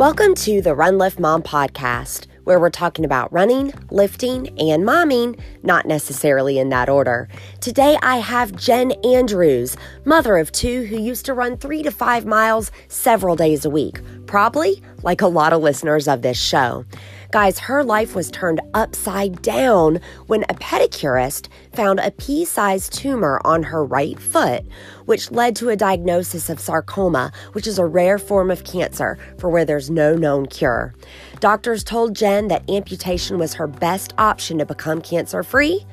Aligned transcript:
Welcome 0.00 0.34
to 0.36 0.62
the 0.62 0.74
Run 0.74 0.96
Lift 0.96 1.20
Mom 1.20 1.42
podcast, 1.42 2.26
where 2.44 2.58
we're 2.58 2.70
talking 2.70 3.04
about 3.04 3.30
running, 3.34 3.70
lifting, 3.90 4.48
and 4.58 4.82
momming, 4.82 5.38
not 5.62 5.84
necessarily 5.84 6.58
in 6.58 6.70
that 6.70 6.88
order. 6.88 7.28
Today 7.60 7.98
I 8.00 8.16
have 8.16 8.56
Jen 8.56 8.92
Andrews, 9.04 9.76
mother 10.06 10.38
of 10.38 10.52
two 10.52 10.84
who 10.84 10.98
used 10.98 11.26
to 11.26 11.34
run 11.34 11.58
three 11.58 11.82
to 11.82 11.90
five 11.90 12.24
miles 12.24 12.72
several 12.88 13.36
days 13.36 13.66
a 13.66 13.70
week, 13.70 14.00
probably 14.24 14.82
like 15.02 15.20
a 15.20 15.26
lot 15.26 15.52
of 15.52 15.60
listeners 15.60 16.08
of 16.08 16.22
this 16.22 16.40
show. 16.40 16.86
Guys, 17.30 17.58
her 17.58 17.84
life 17.84 18.14
was 18.14 18.30
turned 18.30 18.62
upside 18.72 19.42
down 19.42 20.00
when 20.28 20.44
a 20.44 20.54
pedicurist 20.54 21.48
found 21.74 22.00
a 22.00 22.10
pea 22.12 22.46
sized 22.46 22.94
tumor 22.94 23.38
on 23.44 23.62
her 23.62 23.84
right 23.84 24.18
foot, 24.18 24.64
which 25.10 25.32
led 25.32 25.56
to 25.56 25.70
a 25.70 25.74
diagnosis 25.74 26.48
of 26.48 26.60
sarcoma, 26.60 27.32
which 27.52 27.66
is 27.66 27.80
a 27.80 27.84
rare 27.84 28.16
form 28.16 28.48
of 28.48 28.62
cancer 28.62 29.18
for 29.38 29.50
where 29.50 29.64
there's 29.64 29.90
no 29.90 30.14
known 30.14 30.46
cure. 30.46 30.94
Doctors 31.40 31.82
told 31.82 32.14
Jen 32.14 32.46
that 32.46 32.70
amputation 32.70 33.36
was 33.36 33.54
her 33.54 33.66
best 33.66 34.14
option 34.18 34.58
to 34.58 34.64
become 34.64 35.00
cancer 35.00 35.42
free, 35.42 35.84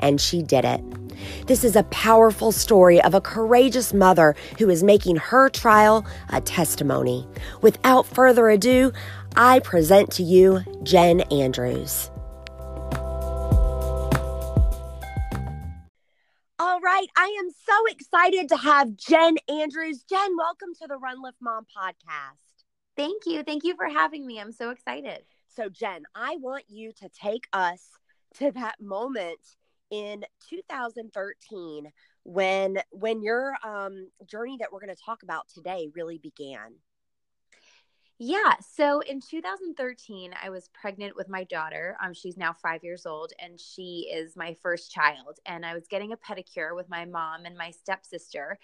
and 0.00 0.20
she 0.20 0.42
did 0.42 0.66
it. 0.66 0.82
This 1.46 1.64
is 1.64 1.76
a 1.76 1.84
powerful 1.84 2.52
story 2.52 3.00
of 3.00 3.14
a 3.14 3.22
courageous 3.22 3.94
mother 3.94 4.36
who 4.58 4.68
is 4.68 4.82
making 4.82 5.16
her 5.16 5.48
trial 5.48 6.04
a 6.28 6.42
testimony. 6.42 7.26
Without 7.62 8.06
further 8.06 8.50
ado, 8.50 8.92
I 9.34 9.60
present 9.60 10.10
to 10.12 10.22
you 10.22 10.60
Jen 10.82 11.22
Andrews. 11.32 12.10
Right, 16.88 17.08
I 17.16 17.36
am 17.38 17.50
so 17.50 17.74
excited 17.90 18.48
to 18.48 18.56
have 18.56 18.96
Jen 18.96 19.36
Andrews. 19.46 20.04
Jen, 20.08 20.36
welcome 20.38 20.70
to 20.80 20.86
the 20.88 20.96
Run 20.96 21.22
Lift 21.22 21.36
Mom 21.38 21.64
podcast. 21.64 22.64
Thank 22.96 23.26
you. 23.26 23.42
Thank 23.42 23.64
you 23.64 23.76
for 23.76 23.88
having 23.88 24.26
me. 24.26 24.40
I'm 24.40 24.52
so 24.52 24.70
excited. 24.70 25.20
So, 25.48 25.68
Jen, 25.68 26.04
I 26.14 26.36
want 26.40 26.64
you 26.68 26.92
to 26.92 27.10
take 27.10 27.46
us 27.52 27.90
to 28.38 28.52
that 28.52 28.76
moment 28.80 29.38
in 29.90 30.24
2013 30.48 31.92
when 32.24 32.78
when 32.90 33.22
your 33.22 33.54
um, 33.62 34.08
journey 34.26 34.56
that 34.60 34.72
we're 34.72 34.80
going 34.80 34.94
to 34.94 35.02
talk 35.04 35.22
about 35.22 35.46
today 35.54 35.90
really 35.94 36.16
began. 36.16 36.72
Yeah. 38.20 38.54
So 38.60 39.00
in 39.00 39.20
2013, 39.20 40.34
I 40.42 40.50
was 40.50 40.68
pregnant 40.74 41.14
with 41.14 41.28
my 41.28 41.44
daughter. 41.44 41.96
Um, 42.02 42.12
she's 42.12 42.36
now 42.36 42.52
five 42.52 42.82
years 42.82 43.06
old 43.06 43.32
and 43.38 43.60
she 43.60 44.10
is 44.12 44.36
my 44.36 44.54
first 44.60 44.90
child. 44.90 45.38
And 45.46 45.64
I 45.64 45.74
was 45.74 45.86
getting 45.86 46.12
a 46.12 46.16
pedicure 46.16 46.74
with 46.74 46.88
my 46.88 47.04
mom 47.04 47.44
and 47.44 47.56
my 47.56 47.70
stepsister. 47.70 48.58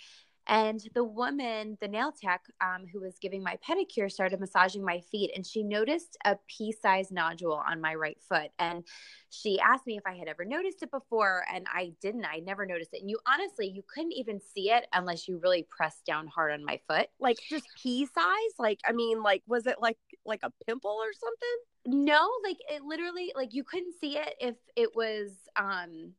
And 0.46 0.80
the 0.94 1.04
woman, 1.04 1.78
the 1.80 1.88
nail 1.88 2.12
tech 2.12 2.42
um, 2.60 2.86
who 2.92 3.00
was 3.00 3.16
giving 3.18 3.42
my 3.42 3.58
pedicure, 3.66 4.10
started 4.10 4.40
massaging 4.40 4.84
my 4.84 5.00
feet 5.00 5.30
and 5.34 5.46
she 5.46 5.62
noticed 5.62 6.18
a 6.24 6.36
pea 6.48 6.72
sized 6.72 7.12
nodule 7.12 7.62
on 7.66 7.80
my 7.80 7.94
right 7.94 8.18
foot. 8.28 8.50
And 8.58 8.84
she 9.30 9.58
asked 9.58 9.86
me 9.86 9.96
if 9.96 10.02
I 10.06 10.14
had 10.14 10.28
ever 10.28 10.44
noticed 10.44 10.82
it 10.82 10.90
before. 10.90 11.44
And 11.52 11.66
I 11.72 11.92
didn't. 12.00 12.26
I 12.26 12.40
never 12.40 12.66
noticed 12.66 12.90
it. 12.92 13.00
And 13.00 13.10
you 13.10 13.18
honestly, 13.26 13.68
you 13.68 13.82
couldn't 13.92 14.12
even 14.12 14.40
see 14.54 14.70
it 14.70 14.86
unless 14.92 15.26
you 15.26 15.38
really 15.38 15.66
pressed 15.70 16.04
down 16.04 16.26
hard 16.26 16.52
on 16.52 16.64
my 16.64 16.78
foot. 16.88 17.08
Like 17.18 17.38
just 17.48 17.66
pea 17.82 18.06
size? 18.06 18.54
Like, 18.58 18.80
I 18.86 18.92
mean, 18.92 19.22
like, 19.22 19.42
was 19.46 19.66
it 19.66 19.76
like, 19.80 19.98
like 20.26 20.40
a 20.42 20.52
pimple 20.66 20.98
or 21.00 21.12
something? 21.12 22.04
No, 22.04 22.30
like 22.42 22.58
it 22.68 22.82
literally, 22.82 23.32
like 23.34 23.54
you 23.54 23.64
couldn't 23.64 23.94
see 24.00 24.18
it 24.18 24.34
if 24.40 24.56
it 24.76 24.90
was, 24.94 25.32
um, 25.56 26.12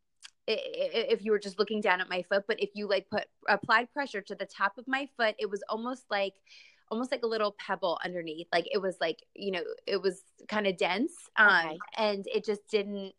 if 0.48 1.24
you 1.24 1.32
were 1.32 1.40
just 1.40 1.58
looking 1.58 1.82
down 1.82 2.02
at 2.02 2.10
my 2.10 2.22
foot 2.24 2.44
but 2.48 2.60
if 2.60 2.70
you 2.74 2.88
like 2.88 3.10
put 3.10 3.26
applied 3.48 3.92
pressure 3.92 4.22
to 4.22 4.36
the 4.36 4.46
top 4.46 4.78
of 4.78 4.88
my 4.88 5.08
foot 5.18 5.36
it 5.40 5.50
was 5.50 5.64
almost 5.70 6.06
like 6.10 6.34
almost 6.92 7.12
like 7.12 7.24
a 7.24 7.28
little 7.28 7.56
pebble 7.58 8.00
underneath 8.06 8.48
like 8.54 8.68
it 8.72 8.78
was 8.78 8.98
like 9.02 9.24
you 9.34 9.52
know 9.52 9.64
it 9.88 10.02
was 10.02 10.22
kind 10.48 10.68
of 10.68 10.78
dense 10.78 11.14
um 11.38 11.66
okay. 11.66 11.78
and 11.98 12.26
it 12.34 12.46
just 12.46 12.62
didn't 12.70 13.12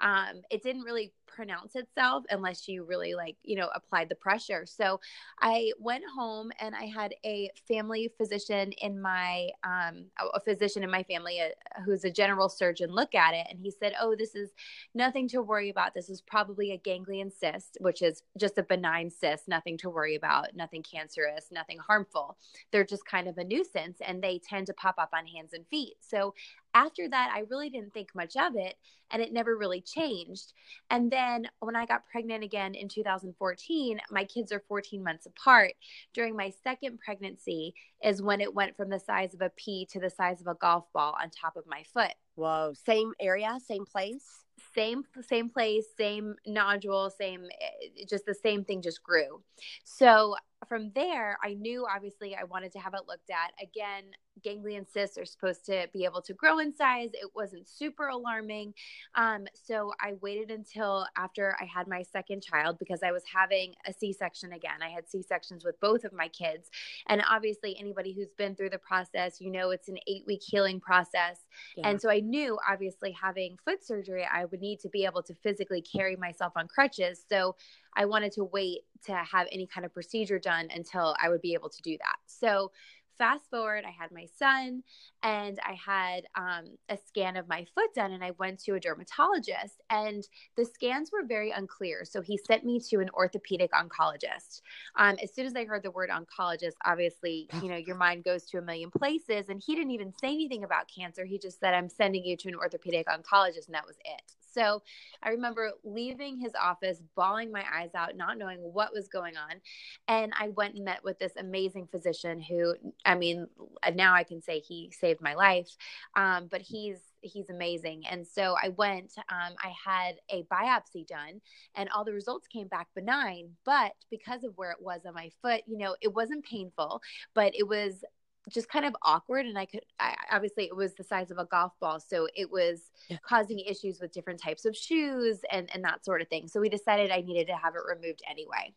um 0.00 0.40
it 0.50 0.62
didn't 0.62 0.82
really 0.82 1.12
pronounce 1.28 1.76
itself 1.76 2.24
unless 2.30 2.66
you 2.66 2.84
really 2.84 3.14
like 3.14 3.36
you 3.42 3.56
know 3.56 3.68
applied 3.74 4.08
the 4.08 4.14
pressure. 4.14 4.64
So 4.66 5.00
i 5.40 5.70
went 5.78 6.04
home 6.16 6.50
and 6.60 6.74
i 6.74 6.84
had 6.84 7.14
a 7.24 7.50
family 7.66 8.10
physician 8.16 8.72
in 8.72 9.00
my 9.00 9.48
um, 9.64 10.06
a 10.34 10.40
physician 10.40 10.82
in 10.82 10.90
my 10.90 11.02
family 11.02 11.40
uh, 11.40 11.82
who's 11.84 12.04
a 12.04 12.10
general 12.10 12.48
surgeon 12.48 12.90
look 12.90 13.14
at 13.14 13.34
it 13.34 13.46
and 13.50 13.58
he 13.58 13.70
said 13.70 13.92
oh 14.00 14.14
this 14.16 14.34
is 14.34 14.50
nothing 14.94 15.28
to 15.28 15.42
worry 15.42 15.70
about. 15.70 15.94
This 15.94 16.08
is 16.08 16.20
probably 16.20 16.72
a 16.72 16.78
ganglion 16.78 17.30
cyst 17.30 17.76
which 17.80 18.02
is 18.02 18.22
just 18.38 18.58
a 18.58 18.62
benign 18.62 19.10
cyst 19.10 19.48
nothing 19.48 19.76
to 19.78 19.90
worry 19.90 20.16
about 20.16 20.54
nothing 20.54 20.82
cancerous 20.82 21.46
nothing 21.50 21.78
harmful. 21.78 22.36
They're 22.72 22.84
just 22.84 23.06
kind 23.06 23.28
of 23.28 23.38
a 23.38 23.44
nuisance 23.44 23.98
and 24.06 24.22
they 24.22 24.40
tend 24.48 24.66
to 24.68 24.74
pop 24.74 24.96
up 24.98 25.10
on 25.12 25.26
hands 25.26 25.52
and 25.52 25.66
feet. 25.68 25.94
So 26.00 26.34
after 26.78 27.08
that, 27.08 27.32
I 27.34 27.40
really 27.50 27.70
didn't 27.70 27.92
think 27.92 28.14
much 28.14 28.36
of 28.36 28.54
it 28.54 28.76
and 29.10 29.20
it 29.20 29.32
never 29.32 29.56
really 29.56 29.80
changed. 29.80 30.52
And 30.90 31.10
then 31.10 31.48
when 31.58 31.74
I 31.74 31.86
got 31.86 32.06
pregnant 32.06 32.44
again 32.44 32.74
in 32.76 32.88
2014, 32.88 33.98
my 34.12 34.24
kids 34.24 34.52
are 34.52 34.62
14 34.68 35.02
months 35.02 35.26
apart. 35.26 35.72
During 36.14 36.36
my 36.36 36.52
second 36.62 37.00
pregnancy 37.04 37.74
is 38.04 38.22
when 38.22 38.40
it 38.40 38.54
went 38.54 38.76
from 38.76 38.90
the 38.90 39.00
size 39.00 39.34
of 39.34 39.40
a 39.40 39.50
pea 39.56 39.86
to 39.90 39.98
the 39.98 40.10
size 40.10 40.40
of 40.40 40.46
a 40.46 40.54
golf 40.54 40.84
ball 40.92 41.16
on 41.20 41.30
top 41.30 41.56
of 41.56 41.64
my 41.66 41.82
foot. 41.92 42.14
Whoa, 42.36 42.74
same 42.86 43.12
area, 43.20 43.58
same 43.66 43.84
place? 43.84 44.44
Same 44.74 45.04
same 45.22 45.48
place, 45.48 45.86
same 45.96 46.34
nodule, 46.46 47.10
same 47.10 47.44
eh, 47.60 48.04
just 48.08 48.26
the 48.26 48.34
same 48.34 48.64
thing 48.64 48.82
just 48.82 49.02
grew. 49.02 49.40
So 49.84 50.34
from 50.68 50.90
there, 50.94 51.38
I 51.42 51.54
knew 51.54 51.86
obviously 51.88 52.34
I 52.34 52.44
wanted 52.44 52.72
to 52.72 52.78
have 52.78 52.94
it 52.94 53.02
looked 53.08 53.30
at. 53.30 53.52
Again, 53.62 54.04
ganglion 54.42 54.86
cysts 54.86 55.18
are 55.18 55.24
supposed 55.24 55.64
to 55.66 55.88
be 55.92 56.04
able 56.04 56.22
to 56.22 56.34
grow 56.34 56.58
in 56.58 56.74
size. 56.74 57.10
It 57.12 57.30
wasn't 57.34 57.68
super 57.68 58.08
alarming. 58.08 58.74
Um, 59.14 59.46
so 59.54 59.92
I 60.00 60.14
waited 60.20 60.50
until 60.50 61.06
after 61.16 61.56
I 61.60 61.64
had 61.64 61.88
my 61.88 62.02
second 62.02 62.42
child 62.42 62.78
because 62.78 63.02
I 63.02 63.12
was 63.12 63.22
having 63.32 63.74
a 63.86 63.92
C 63.92 64.12
section 64.12 64.52
again. 64.52 64.82
I 64.82 64.88
had 64.88 65.08
C 65.08 65.22
sections 65.22 65.64
with 65.64 65.78
both 65.80 66.04
of 66.04 66.12
my 66.12 66.28
kids. 66.28 66.70
And 67.08 67.22
obviously, 67.28 67.76
anybody 67.78 68.12
who's 68.12 68.32
been 68.36 68.54
through 68.54 68.70
the 68.70 68.78
process, 68.78 69.40
you 69.40 69.50
know, 69.50 69.70
it's 69.70 69.88
an 69.88 69.98
eight 70.06 70.24
week 70.26 70.42
healing 70.44 70.80
process. 70.80 71.38
Yeah. 71.76 71.88
And 71.88 72.00
so 72.00 72.10
I 72.10 72.20
knew 72.20 72.58
obviously 72.68 73.12
having 73.12 73.56
foot 73.64 73.84
surgery, 73.84 74.26
I 74.30 74.44
would 74.44 74.60
need 74.60 74.80
to 74.80 74.88
be 74.88 75.04
able 75.04 75.22
to 75.22 75.34
physically 75.34 75.82
carry 75.82 76.16
myself 76.16 76.52
on 76.56 76.68
crutches. 76.68 77.24
So 77.28 77.56
I 77.96 78.04
wanted 78.04 78.32
to 78.32 78.44
wait 78.44 78.82
to 79.06 79.14
have 79.14 79.46
any 79.52 79.66
kind 79.66 79.84
of 79.84 79.92
procedure 79.92 80.38
done 80.38 80.68
until 80.74 81.16
I 81.22 81.28
would 81.28 81.40
be 81.40 81.54
able 81.54 81.68
to 81.68 81.82
do 81.82 81.96
that. 81.98 82.16
So 82.26 82.70
fast 83.18 83.50
forward, 83.50 83.84
I 83.84 83.90
had 83.90 84.12
my 84.12 84.26
son 84.38 84.82
and 85.22 85.58
I 85.66 85.74
had 85.74 86.24
um, 86.36 86.76
a 86.88 86.96
scan 86.96 87.36
of 87.36 87.48
my 87.48 87.66
foot 87.74 87.92
done, 87.94 88.12
and 88.12 88.22
I 88.22 88.30
went 88.38 88.60
to 88.60 88.74
a 88.74 88.80
dermatologist, 88.80 89.82
and 89.90 90.26
the 90.56 90.64
scans 90.64 91.10
were 91.12 91.26
very 91.26 91.50
unclear. 91.50 92.04
So 92.04 92.22
he 92.22 92.38
sent 92.38 92.64
me 92.64 92.80
to 92.88 93.00
an 93.00 93.10
orthopedic 93.10 93.72
oncologist. 93.72 94.62
Um, 94.96 95.16
as 95.22 95.34
soon 95.34 95.46
as 95.46 95.56
I 95.56 95.64
heard 95.64 95.82
the 95.82 95.90
word 95.90 96.10
oncologist, 96.10 96.74
obviously, 96.84 97.48
you 97.62 97.68
know, 97.68 97.76
your 97.76 97.96
mind 97.96 98.24
goes 98.24 98.44
to 98.46 98.58
a 98.58 98.62
million 98.62 98.90
places, 98.90 99.48
and 99.48 99.60
he 99.64 99.74
didn't 99.74 99.90
even 99.90 100.12
say 100.12 100.28
anything 100.28 100.64
about 100.64 100.86
cancer. 100.88 101.24
He 101.24 101.38
just 101.38 101.58
said, 101.58 101.74
I'm 101.74 101.88
sending 101.88 102.24
you 102.24 102.36
to 102.36 102.48
an 102.48 102.54
orthopedic 102.54 103.08
oncologist, 103.08 103.66
and 103.66 103.74
that 103.74 103.86
was 103.86 103.96
it. 104.04 104.37
So 104.58 104.82
I 105.22 105.30
remember 105.30 105.70
leaving 105.84 106.38
his 106.38 106.52
office, 106.60 107.00
bawling 107.14 107.52
my 107.52 107.64
eyes 107.72 107.90
out, 107.94 108.16
not 108.16 108.38
knowing 108.38 108.58
what 108.58 108.92
was 108.92 109.08
going 109.08 109.36
on. 109.36 109.60
And 110.08 110.32
I 110.38 110.48
went 110.48 110.74
and 110.74 110.84
met 110.84 111.04
with 111.04 111.18
this 111.18 111.32
amazing 111.38 111.86
physician 111.86 112.40
who, 112.40 112.74
I 113.04 113.14
mean, 113.14 113.46
now 113.94 114.14
I 114.14 114.24
can 114.24 114.42
say 114.42 114.58
he 114.58 114.90
saved 114.90 115.20
my 115.20 115.34
life. 115.34 115.68
Um, 116.16 116.48
but 116.50 116.62
he's 116.62 116.98
he's 117.20 117.50
amazing. 117.50 118.04
And 118.08 118.26
so 118.26 118.54
I 118.62 118.68
went, 118.70 119.14
um, 119.28 119.54
I 119.62 119.72
had 119.84 120.16
a 120.30 120.44
biopsy 120.44 121.06
done, 121.06 121.40
and 121.74 121.88
all 121.90 122.04
the 122.04 122.12
results 122.12 122.46
came 122.46 122.68
back 122.68 122.88
benign. 122.94 123.50
But 123.64 123.92
because 124.10 124.44
of 124.44 124.56
where 124.56 124.70
it 124.70 124.80
was 124.80 125.00
on 125.06 125.14
my 125.14 125.30
foot, 125.42 125.62
you 125.66 125.78
know, 125.78 125.96
it 126.00 126.14
wasn't 126.14 126.44
painful, 126.44 127.00
but 127.34 127.54
it 127.56 127.66
was 127.66 128.04
just 128.48 128.68
kind 128.68 128.84
of 128.84 128.94
awkward 129.02 129.46
and 129.46 129.58
i 129.58 129.66
could 129.66 129.80
I, 130.00 130.14
obviously 130.32 130.64
it 130.64 130.76
was 130.76 130.94
the 130.94 131.04
size 131.04 131.30
of 131.30 131.38
a 131.38 131.44
golf 131.44 131.72
ball 131.80 132.00
so 132.00 132.28
it 132.34 132.50
was 132.50 132.90
yeah. 133.08 133.18
causing 133.22 133.58
issues 133.60 134.00
with 134.00 134.12
different 134.12 134.40
types 134.40 134.64
of 134.64 134.76
shoes 134.76 135.40
and 135.50 135.68
and 135.74 135.84
that 135.84 136.04
sort 136.04 136.20
of 136.22 136.28
thing. 136.28 136.48
So 136.48 136.60
we 136.60 136.68
decided 136.68 137.10
i 137.10 137.20
needed 137.20 137.46
to 137.48 137.56
have 137.56 137.74
it 137.74 137.82
removed 137.86 138.22
anyway. 138.28 138.74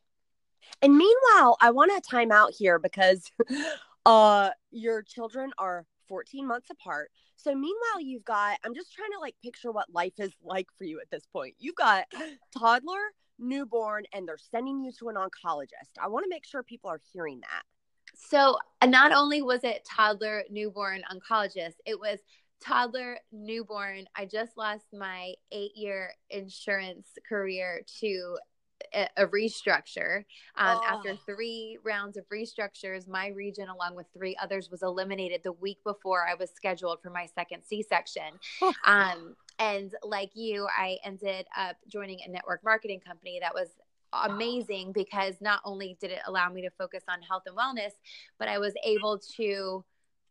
And 0.81 0.97
meanwhile 0.97 1.57
i 1.61 1.71
want 1.71 1.91
to 1.91 2.09
time 2.09 2.31
out 2.31 2.53
here 2.57 2.79
because 2.79 3.29
uh 4.05 4.49
your 4.71 5.01
children 5.01 5.51
are 5.57 5.85
14 6.07 6.47
months 6.47 6.69
apart. 6.69 7.11
So 7.35 7.53
meanwhile 7.53 8.01
you've 8.01 8.25
got 8.25 8.57
i'm 8.63 8.75
just 8.75 8.93
trying 8.93 9.11
to 9.11 9.19
like 9.19 9.35
picture 9.43 9.71
what 9.71 9.93
life 9.93 10.13
is 10.19 10.31
like 10.43 10.67
for 10.77 10.85
you 10.85 10.99
at 10.99 11.09
this 11.11 11.25
point. 11.31 11.55
You've 11.59 11.75
got 11.75 12.05
toddler 12.57 13.13
newborn 13.39 14.03
and 14.13 14.27
they're 14.27 14.37
sending 14.37 14.81
you 14.81 14.91
to 14.99 15.09
an 15.09 15.15
oncologist. 15.15 15.97
I 15.99 16.07
want 16.07 16.23
to 16.25 16.29
make 16.29 16.45
sure 16.45 16.61
people 16.61 16.91
are 16.91 17.01
hearing 17.11 17.39
that 17.41 17.63
so 18.13 18.57
uh, 18.81 18.85
not 18.85 19.11
only 19.11 19.41
was 19.41 19.63
it 19.63 19.85
toddler, 19.85 20.43
newborn, 20.49 21.01
oncologist, 21.11 21.75
it 21.85 21.99
was 21.99 22.19
toddler, 22.61 23.17
newborn. 23.31 24.05
I 24.15 24.25
just 24.25 24.57
lost 24.57 24.85
my 24.93 25.33
eight 25.51 25.75
year 25.75 26.11
insurance 26.29 27.07
career 27.27 27.81
to 27.99 28.37
a, 28.93 29.07
a 29.17 29.27
restructure. 29.27 30.19
Um, 30.55 30.79
oh. 30.81 30.85
After 30.87 31.15
three 31.25 31.77
rounds 31.83 32.17
of 32.17 32.25
restructures, 32.29 33.07
my 33.07 33.27
region, 33.27 33.67
along 33.69 33.95
with 33.95 34.07
three 34.13 34.35
others, 34.41 34.69
was 34.69 34.83
eliminated 34.83 35.41
the 35.43 35.51
week 35.53 35.77
before 35.83 36.27
I 36.27 36.35
was 36.35 36.51
scheduled 36.51 37.01
for 37.01 37.09
my 37.09 37.27
second 37.33 37.63
C 37.63 37.83
section. 37.83 38.23
um, 38.85 39.35
and 39.59 39.93
like 40.03 40.31
you, 40.33 40.67
I 40.75 40.97
ended 41.03 41.45
up 41.57 41.77
joining 41.87 42.19
a 42.25 42.29
network 42.29 42.63
marketing 42.63 42.99
company 43.05 43.39
that 43.41 43.53
was 43.53 43.69
amazing 44.13 44.91
because 44.91 45.35
not 45.41 45.61
only 45.65 45.97
did 45.99 46.11
it 46.11 46.19
allow 46.25 46.49
me 46.49 46.61
to 46.61 46.69
focus 46.77 47.03
on 47.09 47.21
health 47.21 47.43
and 47.45 47.55
wellness, 47.55 47.91
but 48.37 48.47
I 48.47 48.59
was 48.59 48.73
able 48.83 49.19
to 49.37 49.83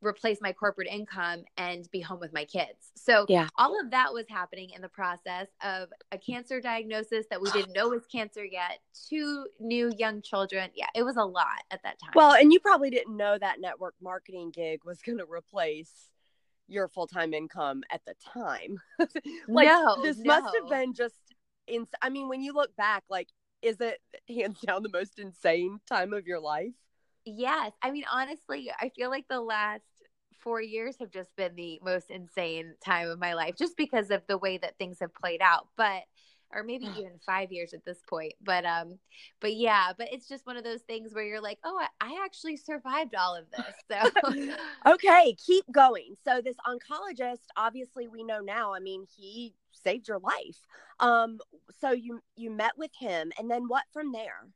replace 0.03 0.39
my 0.41 0.53
corporate 0.53 0.89
income 0.89 1.45
and 1.57 1.89
be 1.91 2.01
home 2.01 2.21
with 2.21 2.33
my 2.33 2.45
kids. 2.45 2.93
So 2.95 3.27
yeah. 3.29 3.49
all 3.59 3.79
of 3.79 3.91
that 3.91 4.13
was 4.13 4.25
happening 4.29 4.71
in 4.75 4.81
the 4.81 4.89
process 4.89 5.49
of 5.63 5.89
a 6.11 6.19
cancer 6.19 6.61
diagnosis 6.61 7.27
that 7.31 7.41
we 7.41 7.51
didn't 7.53 7.75
know 7.75 7.89
was 7.89 8.07
cancer 8.07 8.45
yet, 8.45 8.79
two 9.09 9.47
new 9.59 9.93
young 9.99 10.23
children. 10.23 10.71
Yeah, 10.75 10.87
it 10.95 11.03
was 11.03 11.17
a 11.17 11.25
lot 11.25 11.63
at 11.71 11.83
that 11.83 11.99
time. 11.99 12.13
Well, 12.15 12.35
and 12.35 12.53
you 12.53 12.61
probably 12.61 12.91
didn't 12.91 13.17
know 13.17 13.37
that 13.39 13.61
network 13.61 13.95
marketing 14.01 14.53
gig 14.55 14.81
was 14.85 15.03
going 15.03 15.19
to 15.19 15.27
replace 15.31 15.93
your 16.67 16.89
full-time 16.89 17.35
income 17.35 17.83
at 17.91 18.01
the 18.07 18.15
time. 18.33 18.79
like 19.49 19.67
no, 19.67 20.03
this 20.03 20.19
no. 20.19 20.41
must 20.41 20.55
have 20.55 20.69
been 20.69 20.95
just 20.95 21.17
in 21.67 21.87
I 22.01 22.09
mean 22.09 22.29
when 22.29 22.43
you 22.43 22.53
look 22.53 22.75
back 22.77 23.05
like 23.11 23.29
is 23.63 23.81
it 23.81 24.01
hands 24.29 24.61
down 24.61 24.83
the 24.83 24.91
most 24.91 25.19
insane 25.19 25.81
time 25.89 26.13
of 26.13 26.27
your 26.27 26.41
life? 26.41 26.73
Yes. 27.25 27.73
I 27.83 27.91
mean, 27.91 28.05
honestly, 28.11 28.71
I 28.81 28.91
feel 28.91 29.11
like 29.11 29.27
the 29.29 29.41
last 29.41 29.85
four 30.39 30.61
years 30.61 30.97
have 31.01 31.11
just 31.11 31.37
been 31.37 31.55
the 31.55 31.79
most 31.85 32.11
insane 32.11 32.75
time 32.85 33.09
of 33.09 33.19
my 33.19 33.35
life 33.35 33.57
just 33.57 33.77
because 33.77 34.11
of 34.11 34.23
the 34.27 34.39
way 34.39 34.57
that 34.59 34.79
things 34.79 34.99
have 35.01 35.15
played 35.15 35.43
out. 35.43 35.69
But 35.77 36.03
or 36.53 36.63
maybe 36.63 36.87
even 36.87 37.19
five 37.25 37.53
years 37.53 37.73
at 37.73 37.85
this 37.85 37.99
point. 38.09 38.35
But 38.43 38.65
um, 38.65 38.99
but 39.41 39.55
yeah, 39.55 39.93
but 39.97 40.09
it's 40.13 40.29
just 40.29 40.47
one 40.47 40.57
of 40.57 40.65
those 40.65 40.83
things 40.83 41.15
where 41.15 41.25
you're 41.25 41.41
like, 41.41 41.59
oh, 41.65 41.79
I, 41.81 42.13
I 42.13 42.25
actually 42.25 42.57
survived 42.57 43.15
all 43.15 43.37
of 43.37 43.45
this. 43.51 43.75
So 43.91 44.55
okay, 44.93 45.37
keep 45.45 45.65
going. 45.73 46.15
So 46.25 46.41
this 46.41 46.57
oncologist, 46.67 47.47
obviously, 47.57 48.09
we 48.09 48.25
know 48.25 48.41
now. 48.41 48.75
I 48.75 48.81
mean, 48.81 49.07
he 49.17 49.55
saved 49.73 50.09
your 50.09 50.19
life. 50.19 50.59
Um, 50.99 51.39
so 51.81 51.93
you 51.93 52.21
you 52.37 52.51
met 52.51 52.73
with 52.77 52.91
him, 52.99 53.33
and 53.39 53.51
then 53.51 53.65
what 53.69 53.85
from 53.93 54.13
there? 54.13 54.47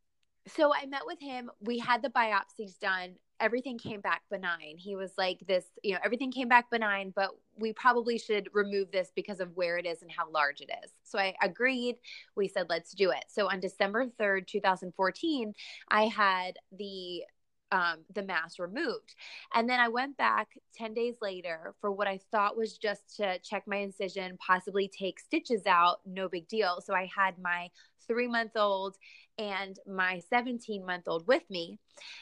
So 0.46 0.72
I 0.74 0.86
met 0.86 1.02
with 1.06 1.20
him. 1.20 1.50
We 1.60 1.78
had 1.78 2.02
the 2.02 2.10
biopsies 2.10 2.78
done 2.78 3.14
everything 3.40 3.78
came 3.78 4.00
back 4.00 4.22
benign. 4.30 4.76
He 4.76 4.96
was 4.96 5.12
like, 5.18 5.40
this, 5.46 5.64
you 5.82 5.92
know, 5.92 5.98
everything 6.04 6.30
came 6.30 6.48
back 6.48 6.70
benign, 6.70 7.12
but 7.14 7.30
we 7.56 7.72
probably 7.72 8.18
should 8.18 8.48
remove 8.52 8.90
this 8.90 9.10
because 9.14 9.40
of 9.40 9.56
where 9.56 9.76
it 9.76 9.86
is 9.86 10.02
and 10.02 10.10
how 10.10 10.30
large 10.30 10.60
it 10.60 10.70
is. 10.84 10.90
So 11.02 11.18
I 11.18 11.34
agreed. 11.42 11.96
We 12.36 12.48
said, 12.48 12.66
let's 12.68 12.92
do 12.92 13.10
it. 13.10 13.24
So 13.28 13.50
on 13.50 13.60
December 13.60 14.06
3rd, 14.06 14.46
2014, 14.46 15.52
I 15.88 16.04
had 16.04 16.58
the 16.76 17.24
um, 17.72 18.04
the 18.14 18.22
mass 18.22 18.60
removed. 18.60 19.16
And 19.52 19.68
then 19.68 19.80
I 19.80 19.88
went 19.88 20.16
back 20.16 20.50
10 20.76 20.94
days 20.94 21.16
later 21.20 21.74
for 21.80 21.90
what 21.90 22.06
I 22.06 22.20
thought 22.30 22.56
was 22.56 22.78
just 22.78 23.16
to 23.16 23.40
check 23.40 23.64
my 23.66 23.78
incision, 23.78 24.38
possibly 24.38 24.86
take 24.86 25.18
stitches 25.18 25.66
out, 25.66 25.98
no 26.06 26.28
big 26.28 26.46
deal. 26.46 26.80
So 26.84 26.94
I 26.94 27.10
had 27.14 27.36
my 27.38 27.70
three 28.06 28.28
month 28.28 28.56
old 28.56 28.96
and 29.38 29.78
my 29.86 30.20
17 30.30 30.84
month 30.84 31.04
old 31.06 31.26
with 31.26 31.48
me. 31.50 31.78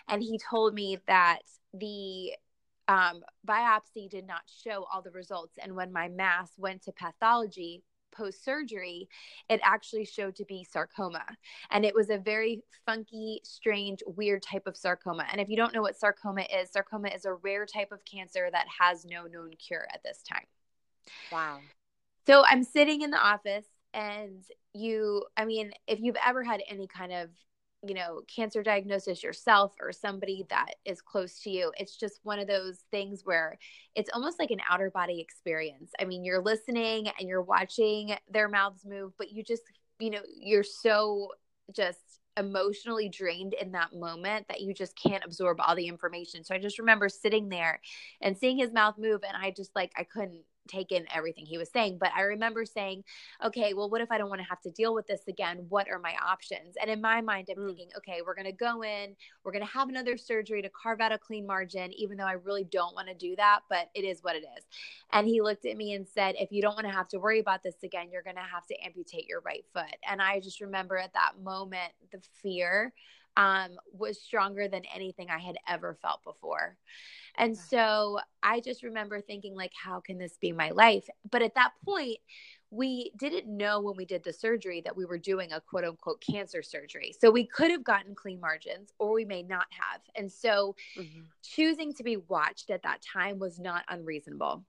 And 0.09 0.23
he 0.23 0.39
told 0.39 0.75
me 0.75 0.99
that 1.07 1.41
the 1.75 2.33
um, 2.89 3.23
biopsy 3.47 4.09
did 4.11 4.27
not 4.27 4.43
show 4.63 4.87
all 4.93 5.03
the 5.03 5.11
results. 5.11 5.57
And 5.63 5.75
when 5.77 5.93
my 5.93 6.09
mass 6.09 6.51
went 6.59 6.83
to 6.83 6.93
pathology 6.93 7.83
post 8.13 8.45
surgery, 8.45 9.09
it 9.49 9.61
actually 9.65 10.05
showed 10.05 10.37
to 10.37 10.45
be 10.45 10.67
sarcoma. 10.71 11.25
And 11.71 11.85
it 11.85 11.95
was 11.95 12.11
a 12.11 12.19
very 12.19 12.63
funky, 12.87 13.41
strange, 13.43 14.01
weird 14.07 14.43
type 14.43 14.67
of 14.67 14.77
sarcoma. 14.77 15.25
And 15.31 15.41
if 15.41 15.49
you 15.49 15.57
don't 15.57 15.75
know 15.75 15.83
what 15.83 15.99
sarcoma 15.99 16.43
is, 16.43 16.71
sarcoma 16.71 17.09
is 17.09 17.25
a 17.25 17.35
rare 17.35 17.67
type 17.67 17.93
of 17.93 18.05
cancer 18.05 18.49
that 18.53 18.67
has 18.81 19.05
no 19.05 19.27
known 19.27 19.53
cure 19.57 19.87
at 19.93 20.03
this 20.05 20.23
time. 20.23 20.47
Wow. 21.31 21.61
So 22.27 22.45
I'm 22.47 22.63
sitting 22.63 23.03
in 23.03 23.11
the 23.11 23.19
office 23.19 23.67
and 23.95 24.45
you 24.75 25.25
i 25.37 25.45
mean 25.45 25.73
if 25.87 26.01
you've 26.01 26.17
ever 26.25 26.43
had 26.43 26.63
any 26.69 26.87
kind 26.87 27.13
of 27.13 27.29
you 27.85 27.95
know 27.95 28.23
cancer 28.35 28.63
diagnosis 28.63 29.23
yourself 29.23 29.75
or 29.81 29.93
somebody 29.93 30.45
that 30.49 30.75
is 30.85 31.01
close 31.01 31.41
to 31.41 31.51
you 31.51 31.73
it's 31.77 31.97
just 31.97 32.21
one 32.23 32.39
of 32.39 32.47
those 32.47 32.85
things 32.91 33.23
where 33.25 33.59
it's 33.95 34.11
almost 34.15 34.39
like 34.39 34.51
an 34.51 34.61
outer 34.71 34.91
body 34.91 35.21
experience. 35.21 35.91
I 36.01 36.05
mean 36.05 36.25
you're 36.25 36.43
listening 36.43 37.09
and 37.19 37.29
you're 37.29 37.43
watching 37.43 38.15
their 38.31 38.49
mouths 38.49 38.85
move 38.87 39.13
but 39.19 39.33
you 39.33 39.43
just 39.43 39.63
you 39.99 40.11
know 40.11 40.23
you're 40.41 40.63
so 40.63 41.29
just 41.75 41.99
emotionally 42.39 43.11
drained 43.11 43.53
in 43.53 43.73
that 43.73 43.93
moment 43.93 44.47
that 44.49 44.63
you 44.63 44.73
just 44.73 44.97
can't 44.97 45.25
absorb 45.25 45.59
all 45.61 45.75
the 45.75 45.89
information. 45.89 46.45
So 46.45 46.55
i 46.55 46.59
just 46.59 46.79
remember 46.79 47.09
sitting 47.09 47.49
there 47.49 47.81
and 48.21 48.39
seeing 48.39 48.59
his 48.59 48.73
mouth 48.73 48.97
move 48.97 49.23
and 49.27 49.37
i 49.37 49.51
just 49.51 49.75
like 49.75 49.93
i 49.97 50.05
couldn't 50.05 50.45
take 50.69 50.93
in 50.93 51.07
everything 51.15 51.47
he 51.47 51.59
was 51.59 51.71
saying. 51.71 51.99
But 52.01 52.13
I 52.17 52.23
remember 52.23 52.65
saying, 52.65 53.05
okay, 53.45 53.75
well, 53.75 53.91
what 53.91 54.01
if 54.01 54.11
I 54.11 54.19
don't 54.19 54.29
want 54.29 54.41
to 54.41 54.49
have 54.49 54.61
to 54.63 54.71
deal 54.71 54.95
with 54.95 55.07
this 55.07 55.27
again? 55.29 55.67
What 55.69 55.89
are 55.91 55.99
my 55.99 56.15
options? 56.25 56.77
And 56.81 56.91
in 56.91 57.01
my 57.01 57.21
mind, 57.21 57.49
I'm 57.51 57.57
mm. 57.57 57.67
thinking, 57.67 57.89
okay, 57.97 58.21
we're 58.25 58.35
going 58.35 58.47
to 58.47 58.53
go 58.53 58.83
in, 58.83 59.17
we're 59.45 59.53
going 59.53 59.65
to 59.65 59.73
have 59.73 59.89
another 59.89 60.17
surgery 60.17 60.63
to 60.63 60.71
carve 60.71 61.01
out 61.01 61.13
a 61.13 61.19
clean 61.19 61.47
margin, 61.47 61.93
even 61.93 62.17
though 62.17 62.27
I 62.27 62.33
really 62.33 62.65
don't 62.65 62.95
want 62.95 63.09
to 63.09 63.15
do 63.15 63.35
that, 63.37 63.61
but 63.69 63.91
it 63.95 64.05
is 64.05 64.23
what 64.23 64.37
it 64.37 64.45
is. 64.57 64.65
And 65.13 65.27
he 65.27 65.41
looked 65.41 65.67
at 65.67 65.77
me 65.77 65.95
and 65.95 66.07
said, 66.07 66.35
if 66.39 66.53
you 66.53 66.63
don't 66.63 66.75
want 66.75 66.87
to 66.87 66.93
have 66.93 67.09
to 67.09 67.19
worry 67.19 67.41
about 67.41 67.63
this 67.63 67.83
again, 67.83 68.09
you're 68.13 68.23
going 68.23 68.37
to 68.37 68.43
have 68.43 68.67
to 68.67 68.85
amputate 68.85 69.29
your 69.29 69.41
right 69.41 69.65
foot. 69.73 69.97
And 70.09 70.23
I 70.23 70.41
just 70.41 70.61
remember 70.61 70.97
at 70.97 71.13
that 71.15 71.33
moment, 71.43 71.93
the 72.13 72.21
fear 72.43 72.93
um, 73.37 73.71
was 73.93 74.21
stronger 74.21 74.69
than 74.69 74.83
anything 74.95 75.29
I 75.31 75.39
had 75.39 75.57
ever 75.69 75.97
felt 76.03 76.23
before. 76.23 76.77
And 77.37 77.57
so 77.57 78.19
I 78.43 78.61
just 78.61 78.83
remember 78.83 79.21
thinking, 79.21 79.55
like, 79.55 79.73
how 79.75 80.01
can 80.01 80.19
this 80.19 80.37
be 80.41 80.53
my 80.53 80.71
life? 80.71 81.09
But 81.31 81.43
at 81.43 81.55
that 81.55 81.73
point, 81.85 82.19
we 82.71 83.13
didn't 83.19 83.47
know 83.47 83.81
when 83.81 83.97
we 83.97 84.07
did 84.07 84.25
the 84.25 84.33
surgery 84.33 84.81
that 84.81 84.97
we 84.97 85.05
were 85.05 85.19
doing 85.19 85.53
a 85.53 85.61
quote 85.61 85.85
unquote 85.85 86.23
cancer 86.23 86.63
surgery. 86.63 87.15
So 87.19 87.31
we 87.31 87.47
could 87.47 87.71
have 87.71 87.85
gotten 87.85 88.15
clean 88.15 88.41
margins 88.41 88.93
or 88.99 89.13
we 89.13 89.27
may 89.27 89.43
not 89.43 89.67
have. 89.71 90.01
And 90.17 90.33
so 90.33 90.75
mm-hmm. 90.99 91.21
choosing 91.43 91.93
to 91.95 92.03
be 92.03 92.17
watched 92.17 92.71
at 92.71 92.83
that 92.83 93.03
time 93.03 93.39
was 93.39 93.59
not 93.59 93.85
unreasonable. 93.89 94.65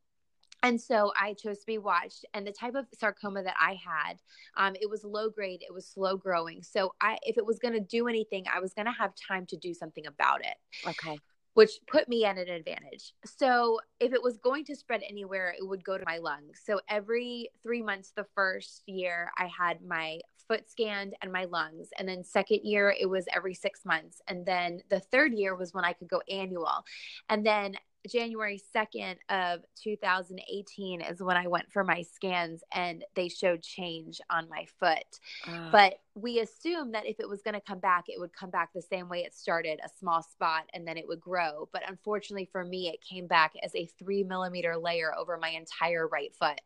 And 0.64 0.80
so 0.80 1.12
I 1.20 1.34
chose 1.34 1.60
to 1.60 1.66
be 1.66 1.78
watched. 1.78 2.26
And 2.34 2.46
the 2.46 2.52
type 2.52 2.76
of 2.76 2.86
sarcoma 2.98 3.44
that 3.44 3.56
I 3.60 3.78
had, 3.86 4.18
um, 4.56 4.76
it 4.80 4.90
was 4.90 5.04
low 5.04 5.30
grade, 5.30 5.62
it 5.62 5.74
was 5.74 5.86
slow 5.86 6.16
growing. 6.18 6.62
So 6.62 6.94
I, 7.02 7.18
if 7.24 7.38
it 7.38 7.46
was 7.46 7.60
going 7.60 7.74
to 7.74 7.82
do 7.82 8.08
anything, 8.08 8.46
I 8.54 8.60
was 8.60 8.74
going 8.74 8.86
to 8.86 8.94
have 8.94 9.14
time 9.16 9.46
to 9.48 9.58
do 9.58 9.74
something 9.74 10.06
about 10.08 10.42
it. 10.42 10.56
Okay 10.90 11.20
which 11.54 11.72
put 11.88 12.08
me 12.08 12.26
at 12.26 12.38
an 12.38 12.50
advantage. 12.50 13.14
So 13.26 13.80
if 14.00 14.14
it 14.14 14.22
was 14.22 14.38
going 14.38 14.66
to 14.66 14.76
spread 14.76 15.04
anywhere, 15.08 15.54
it 15.58 15.68
would 15.68 15.84
go 15.84 15.98
to 15.98 16.04
my 16.06 16.18
lungs. 16.18 16.62
So 16.66 16.80
every 16.90 17.50
three 17.62 17.82
months, 17.82 18.12
the 18.16 18.26
first 18.36 18.84
year, 18.88 19.32
I 19.38 19.46
had 19.46 19.84
my 19.86 20.20
foot 20.48 20.70
scanned 20.70 21.16
and 21.22 21.32
my 21.32 21.46
lungs. 21.46 21.90
And 21.98 22.08
then 22.08 22.24
second 22.24 22.62
year, 22.64 22.96
it 23.00 23.10
was 23.10 23.26
every 23.34 23.54
six 23.54 23.86
months. 23.86 24.22
And 24.28 24.46
then 24.46 24.82
the 24.90 25.00
third 25.00 25.34
year 25.34 25.56
was 25.56 25.74
when 25.74 25.86
I 25.86 25.94
could 25.94 26.10
go 26.10 26.22
annual. 26.30 26.84
And 27.30 27.46
then 27.46 27.76
January 28.10 28.62
2nd 28.76 29.16
of 29.30 29.62
2018 29.82 31.02
is 31.02 31.22
when 31.22 31.38
I 31.38 31.48
went 31.48 31.72
for 31.72 31.84
my 31.84 32.02
scans 32.02 32.64
and 32.74 33.04
they 33.16 33.30
showed 33.30 33.62
change 33.62 34.20
on 34.30 34.50
my 34.50 34.66
foot. 34.80 35.20
Uh. 35.48 35.70
But 35.72 36.00
we 36.16 36.40
assumed 36.40 36.94
that 36.94 37.08
if 37.08 37.20
it 37.20 37.28
was 37.28 37.42
going 37.42 37.56
to 37.56 37.62
come 37.62 37.80
back, 37.80 38.06
it 38.08 38.20
would 38.20 38.34
come 38.34 38.52
back 38.52 38.70
the 38.74 38.82
same 38.82 39.10
way 39.10 39.20
it 39.20 39.34
started, 39.34 39.80
a 39.84 39.90
small 40.00 40.22
spot, 40.22 40.64
and 40.74 40.88
then 40.88 40.98
it 40.98 41.08
would 41.08 41.20
grow. 41.20 41.70
But 41.74 41.90
unfortunately 41.90 42.48
for 42.52 42.64
me, 42.64 42.90
it 42.90 43.02
came 43.02 43.26
back 43.26 43.54
as 43.64 43.74
a 43.76 43.88
three 43.98 44.24
millimeter 44.24 44.78
layer 44.78 45.14
over 45.18 45.38
my 45.38 45.50
entire 45.50 46.08
right 46.08 46.34
foot. 46.36 46.62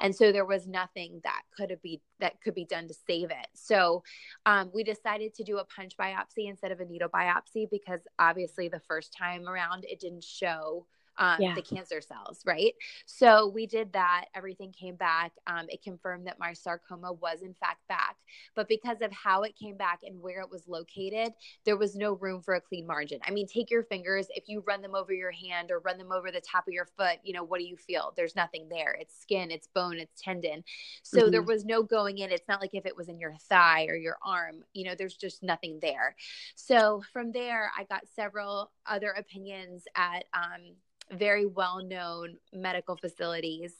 And 0.00 0.14
so 0.14 0.30
there 0.30 0.44
was 0.44 0.66
nothing 0.66 1.20
that 1.24 1.42
could 1.56 1.76
be 1.82 2.00
that 2.20 2.40
could 2.40 2.54
be 2.54 2.64
done 2.64 2.88
to 2.88 2.94
save 3.06 3.30
it. 3.30 3.48
So 3.54 4.02
um, 4.46 4.70
we 4.72 4.84
decided 4.84 5.34
to 5.34 5.44
do 5.44 5.58
a 5.58 5.64
punch 5.64 5.96
biopsy 5.96 6.48
instead 6.48 6.70
of 6.70 6.80
a 6.80 6.84
needle 6.84 7.08
biopsy 7.08 7.68
because 7.70 8.00
obviously 8.18 8.68
the 8.68 8.80
first 8.80 9.14
time 9.16 9.48
around 9.48 9.84
it 9.84 10.00
didn't 10.00 10.24
show 10.24 10.73
um, 11.18 11.40
yeah. 11.40 11.54
the 11.54 11.62
cancer 11.62 12.00
cells, 12.00 12.42
right? 12.44 12.72
So 13.06 13.48
we 13.48 13.66
did 13.66 13.92
that. 13.92 14.26
Everything 14.34 14.72
came 14.72 14.96
back. 14.96 15.32
Um, 15.46 15.66
it 15.68 15.82
confirmed 15.82 16.26
that 16.26 16.38
my 16.38 16.52
sarcoma 16.52 17.12
was 17.12 17.42
in 17.42 17.54
fact 17.54 17.86
back. 17.88 18.16
But 18.54 18.68
because 18.68 19.00
of 19.00 19.12
how 19.12 19.42
it 19.42 19.56
came 19.56 19.76
back 19.76 20.00
and 20.04 20.20
where 20.20 20.40
it 20.40 20.50
was 20.50 20.66
located, 20.66 21.32
there 21.64 21.76
was 21.76 21.94
no 21.94 22.14
room 22.14 22.42
for 22.42 22.54
a 22.54 22.60
clean 22.60 22.86
margin. 22.86 23.20
I 23.26 23.30
mean, 23.30 23.46
take 23.46 23.70
your 23.70 23.84
fingers, 23.84 24.26
if 24.30 24.44
you 24.48 24.62
run 24.66 24.82
them 24.82 24.94
over 24.94 25.12
your 25.12 25.30
hand 25.30 25.70
or 25.70 25.80
run 25.80 25.98
them 25.98 26.12
over 26.12 26.30
the 26.30 26.40
top 26.40 26.66
of 26.66 26.74
your 26.74 26.86
foot, 26.96 27.18
you 27.22 27.32
know, 27.32 27.44
what 27.44 27.58
do 27.58 27.66
you 27.66 27.76
feel? 27.76 28.12
There's 28.16 28.36
nothing 28.36 28.68
there. 28.68 28.96
It's 28.98 29.20
skin, 29.20 29.50
it's 29.50 29.68
bone, 29.68 29.98
it's 29.98 30.20
tendon. 30.20 30.64
So 31.02 31.22
mm-hmm. 31.22 31.30
there 31.30 31.42
was 31.42 31.64
no 31.64 31.82
going 31.82 32.18
in. 32.18 32.30
It's 32.30 32.48
not 32.48 32.60
like 32.60 32.74
if 32.74 32.86
it 32.86 32.96
was 32.96 33.08
in 33.08 33.18
your 33.18 33.34
thigh 33.48 33.86
or 33.88 33.96
your 33.96 34.16
arm, 34.24 34.64
you 34.72 34.84
know, 34.84 34.94
there's 34.96 35.16
just 35.16 35.42
nothing 35.42 35.78
there. 35.80 36.16
So 36.54 37.02
from 37.12 37.32
there, 37.32 37.70
I 37.78 37.84
got 37.84 38.02
several 38.14 38.72
other 38.86 39.10
opinions 39.10 39.84
at, 39.96 40.24
um, 40.34 40.74
very 41.12 41.46
well 41.46 41.82
known 41.82 42.36
medical 42.52 42.96
facilities 42.96 43.74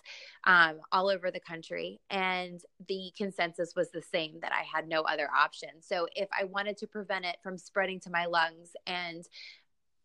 um, 0.45 0.79
all 0.93 1.09
over 1.09 1.31
the 1.31 1.41
country. 1.41 2.01
And 2.11 2.61
the 2.89 3.13
consensus 3.17 3.75
was 3.75 3.91
the 3.91 4.03
same 4.03 4.41
that 4.43 4.53
I 4.53 4.63
had 4.63 4.89
no 4.89 5.03
other 5.03 5.29
option. 5.35 5.71
So 5.81 6.07
if 6.15 6.29
I 6.39 6.45
wanted 6.45 6.77
to 6.79 6.87
prevent 6.87 7.25
it 7.25 7.37
from 7.43 7.59
spreading 7.59 8.01
to 8.01 8.11
my 8.11 8.27
lungs 8.27 8.71
and 8.87 9.25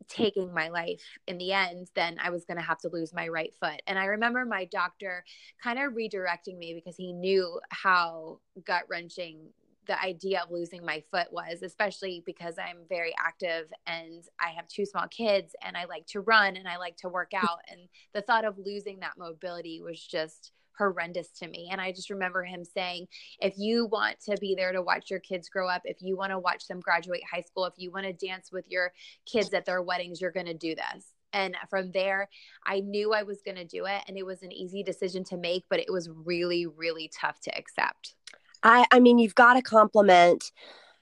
taking 0.07 0.53
my 0.53 0.69
life 0.69 1.03
in 1.27 1.37
the 1.37 1.53
end, 1.53 1.87
then 1.93 2.17
I 2.21 2.31
was 2.31 2.45
going 2.45 2.57
to 2.57 2.63
have 2.63 2.79
to 2.79 2.89
lose 2.89 3.13
my 3.13 3.27
right 3.27 3.53
foot. 3.59 3.81
And 3.85 3.99
I 3.99 4.05
remember 4.05 4.43
my 4.43 4.65
doctor 4.65 5.23
kind 5.63 5.77
of 5.77 5.93
redirecting 5.93 6.57
me 6.57 6.73
because 6.73 6.97
he 6.97 7.13
knew 7.13 7.59
how 7.69 8.39
gut 8.65 8.83
wrenching 8.89 9.49
the 9.87 10.01
idea 10.01 10.41
of 10.43 10.51
losing 10.51 10.85
my 10.85 11.03
foot 11.11 11.27
was, 11.31 11.63
especially 11.63 12.23
because 12.25 12.55
I'm 12.59 12.85
very 12.87 13.13
active 13.19 13.65
and 13.87 14.23
I 14.39 14.49
have 14.49 14.67
two 14.67 14.85
small 14.85 15.07
kids 15.07 15.55
and 15.65 15.75
I 15.75 15.85
like 15.85 16.05
to 16.07 16.21
run 16.21 16.57
and 16.57 16.67
I 16.67 16.77
like 16.77 16.97
to 16.97 17.09
work 17.09 17.31
out. 17.35 17.59
And 17.69 17.81
the 18.13 18.21
thought 18.21 18.45
of 18.45 18.57
losing 18.63 18.99
that 18.99 19.17
mobility 19.17 19.81
was 19.81 20.01
just 20.01 20.51
horrendous 20.77 21.29
to 21.39 21.47
me. 21.47 21.69
And 21.71 21.81
I 21.81 21.91
just 21.91 22.09
remember 22.09 22.43
him 22.43 22.63
saying, 22.63 23.07
if 23.39 23.55
you 23.57 23.85
want 23.87 24.19
to 24.21 24.37
be 24.39 24.55
there 24.55 24.71
to 24.71 24.81
watch 24.81 25.11
your 25.11 25.19
kids 25.19 25.49
grow 25.49 25.67
up, 25.67 25.81
if 25.85 25.97
you 26.01 26.17
want 26.17 26.31
to 26.31 26.39
watch 26.39 26.67
them 26.67 26.79
graduate 26.79 27.21
high 27.29 27.41
school, 27.41 27.65
if 27.65 27.73
you 27.77 27.91
want 27.91 28.05
to 28.05 28.13
dance 28.13 28.51
with 28.51 28.65
your 28.69 28.93
kids 29.25 29.53
at 29.53 29.65
their 29.65 29.81
weddings, 29.81 30.21
you're 30.21 30.31
going 30.31 30.45
to 30.45 30.53
do 30.53 30.75
this. 30.75 31.13
And 31.33 31.55
from 31.69 31.91
there, 31.91 32.27
I 32.65 32.79
knew 32.79 33.13
I 33.13 33.23
was 33.23 33.41
going 33.45 33.57
to 33.57 33.65
do 33.65 33.85
it. 33.85 34.01
And 34.07 34.17
it 34.17 34.25
was 34.25 34.41
an 34.41 34.51
easy 34.51 34.81
decision 34.81 35.23
to 35.25 35.37
make, 35.37 35.65
but 35.69 35.79
it 35.79 35.91
was 35.91 36.09
really, 36.09 36.65
really 36.65 37.11
tough 37.13 37.39
to 37.41 37.57
accept. 37.57 38.15
I, 38.63 38.85
I 38.91 38.99
mean, 38.99 39.19
you've 39.19 39.35
got 39.35 39.53
to 39.53 39.61
compliment 39.61 40.51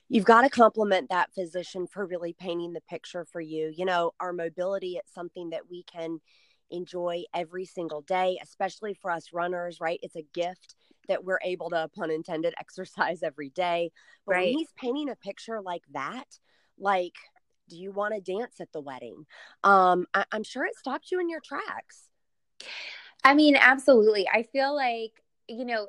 you've 0.10 0.26
got 0.26 0.42
to 0.42 0.50
compliment 0.50 1.10
that 1.10 1.34
physician 1.34 1.88
for 1.88 2.06
really 2.06 2.34
painting 2.34 2.74
the 2.74 2.82
picture 2.82 3.26
for 3.26 3.42
you. 3.42 3.72
You 3.76 3.86
know, 3.86 4.12
our 4.20 4.34
mobility, 4.34 4.94
it's 4.98 5.14
something 5.14 5.50
that 5.50 5.70
we 5.70 5.84
can 5.84 6.20
enjoy 6.70 7.24
every 7.34 7.66
single 7.66 8.02
day, 8.02 8.38
especially 8.42 8.94
for 8.94 9.12
us 9.12 9.30
runners, 9.34 9.80
right? 9.82 10.00
It's 10.02 10.16
a 10.16 10.26
gift 10.34 10.76
that 11.08 11.24
we're 11.24 11.40
able 11.44 11.70
to, 11.72 11.90
pun 11.96 12.12
intended, 12.12 12.54
exercise 12.60 13.24
every 13.24 13.50
day. 13.50 13.92
But 14.26 14.34
right. 14.34 14.46
when 14.46 14.58
he's 14.58 14.74
painting 14.78 15.10
a 15.10 15.16
picture 15.16 15.62
like 15.62 15.84
that, 15.94 16.40
like, 16.78 17.16
do 17.70 17.78
you 17.78 17.92
want 17.92 18.14
to 18.14 18.22
dance 18.22 18.62
at 18.62 18.72
the 18.72 18.82
wedding? 18.82 19.26
Um, 19.64 20.06
I- 20.14 20.26
I'm 20.32 20.44
sure 20.44 20.66
it 20.66 20.76
stopped 20.78 21.12
you 21.12 21.20
in 21.20 21.30
your 21.30 21.42
tracks. 21.42 22.10
I 23.24 23.34
mean, 23.34 23.56
absolutely. 23.56 24.28
I 24.30 24.44
feel 24.44 24.76
like, 24.76 25.24
you 25.48 25.66
know, 25.66 25.88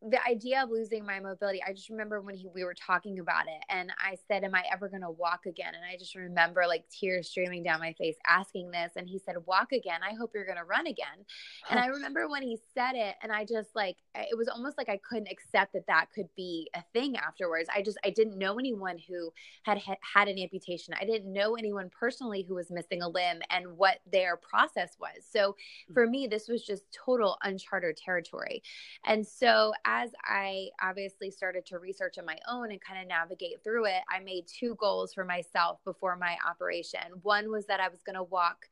the 0.00 0.24
idea 0.24 0.62
of 0.62 0.70
losing 0.70 1.04
my 1.04 1.18
mobility, 1.18 1.60
I 1.66 1.72
just 1.72 1.88
remember 1.88 2.20
when 2.20 2.36
he, 2.36 2.46
we 2.54 2.62
were 2.62 2.74
talking 2.74 3.18
about 3.18 3.46
it, 3.46 3.64
and 3.68 3.90
I 3.98 4.16
said, 4.28 4.44
"Am 4.44 4.54
I 4.54 4.62
ever 4.72 4.88
going 4.88 5.02
to 5.02 5.10
walk 5.10 5.46
again?" 5.46 5.74
And 5.74 5.84
I 5.84 5.96
just 5.96 6.14
remember 6.14 6.64
like 6.68 6.84
tears 6.88 7.28
streaming 7.28 7.64
down 7.64 7.80
my 7.80 7.92
face 7.94 8.14
asking 8.26 8.70
this, 8.70 8.92
and 8.94 9.08
he 9.08 9.18
said, 9.18 9.34
"Walk 9.46 9.72
again. 9.72 10.00
I 10.08 10.14
hope 10.14 10.30
you're 10.34 10.46
going 10.46 10.58
to 10.58 10.64
run 10.64 10.86
again." 10.86 11.24
and 11.68 11.80
I 11.80 11.86
remember 11.86 12.28
when 12.28 12.42
he 12.42 12.58
said 12.74 12.92
it, 12.94 13.16
and 13.22 13.32
I 13.32 13.44
just 13.44 13.74
like 13.74 13.96
it 14.14 14.36
was 14.38 14.46
almost 14.46 14.78
like 14.78 14.88
I 14.88 14.98
couldn't 15.08 15.28
accept 15.32 15.72
that 15.72 15.86
that 15.88 16.06
could 16.14 16.28
be 16.36 16.70
a 16.74 16.82
thing 16.92 17.16
afterwards. 17.16 17.68
I 17.74 17.82
just 17.82 17.98
I 18.04 18.10
didn't 18.10 18.38
know 18.38 18.58
anyone 18.58 18.98
who 19.08 19.32
had 19.64 19.80
had 20.14 20.28
an 20.28 20.38
amputation. 20.38 20.94
I 21.00 21.06
didn't 21.06 21.32
know 21.32 21.56
anyone 21.56 21.90
personally 21.98 22.44
who 22.46 22.54
was 22.54 22.70
missing 22.70 23.02
a 23.02 23.08
limb 23.08 23.40
and 23.50 23.76
what 23.76 23.98
their 24.10 24.36
process 24.36 24.96
was. 25.00 25.26
So 25.28 25.56
mm. 25.90 25.94
for 25.94 26.06
me, 26.06 26.28
this 26.28 26.46
was 26.46 26.62
just 26.62 26.84
total 26.92 27.36
uncharted 27.42 27.96
territory, 27.96 28.62
and 29.04 29.26
so 29.26 29.72
as 29.88 30.10
I 30.22 30.68
obviously 30.82 31.30
started 31.30 31.64
to 31.66 31.78
research 31.78 32.18
on 32.18 32.26
my 32.26 32.36
own 32.46 32.70
and 32.70 32.80
kind 32.80 33.00
of 33.00 33.08
navigate 33.08 33.64
through 33.64 33.86
it, 33.86 34.02
I 34.10 34.20
made 34.20 34.44
two 34.46 34.76
goals 34.78 35.14
for 35.14 35.24
myself 35.24 35.78
before 35.82 36.14
my 36.14 36.36
operation. 36.46 37.00
One 37.22 37.50
was 37.50 37.64
that 37.66 37.80
I 37.80 37.88
was 37.88 38.02
going 38.02 38.16
to 38.16 38.22
walk 38.22 38.66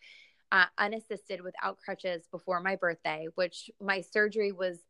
uh, 0.52 0.66
unassisted 0.76 1.40
without 1.40 1.78
crutches 1.78 2.28
before 2.30 2.61
my 2.61 2.76
birthday, 2.76 3.28
which 3.35 3.70
my 3.80 4.02
surgery 4.02 4.52
was 4.52 4.80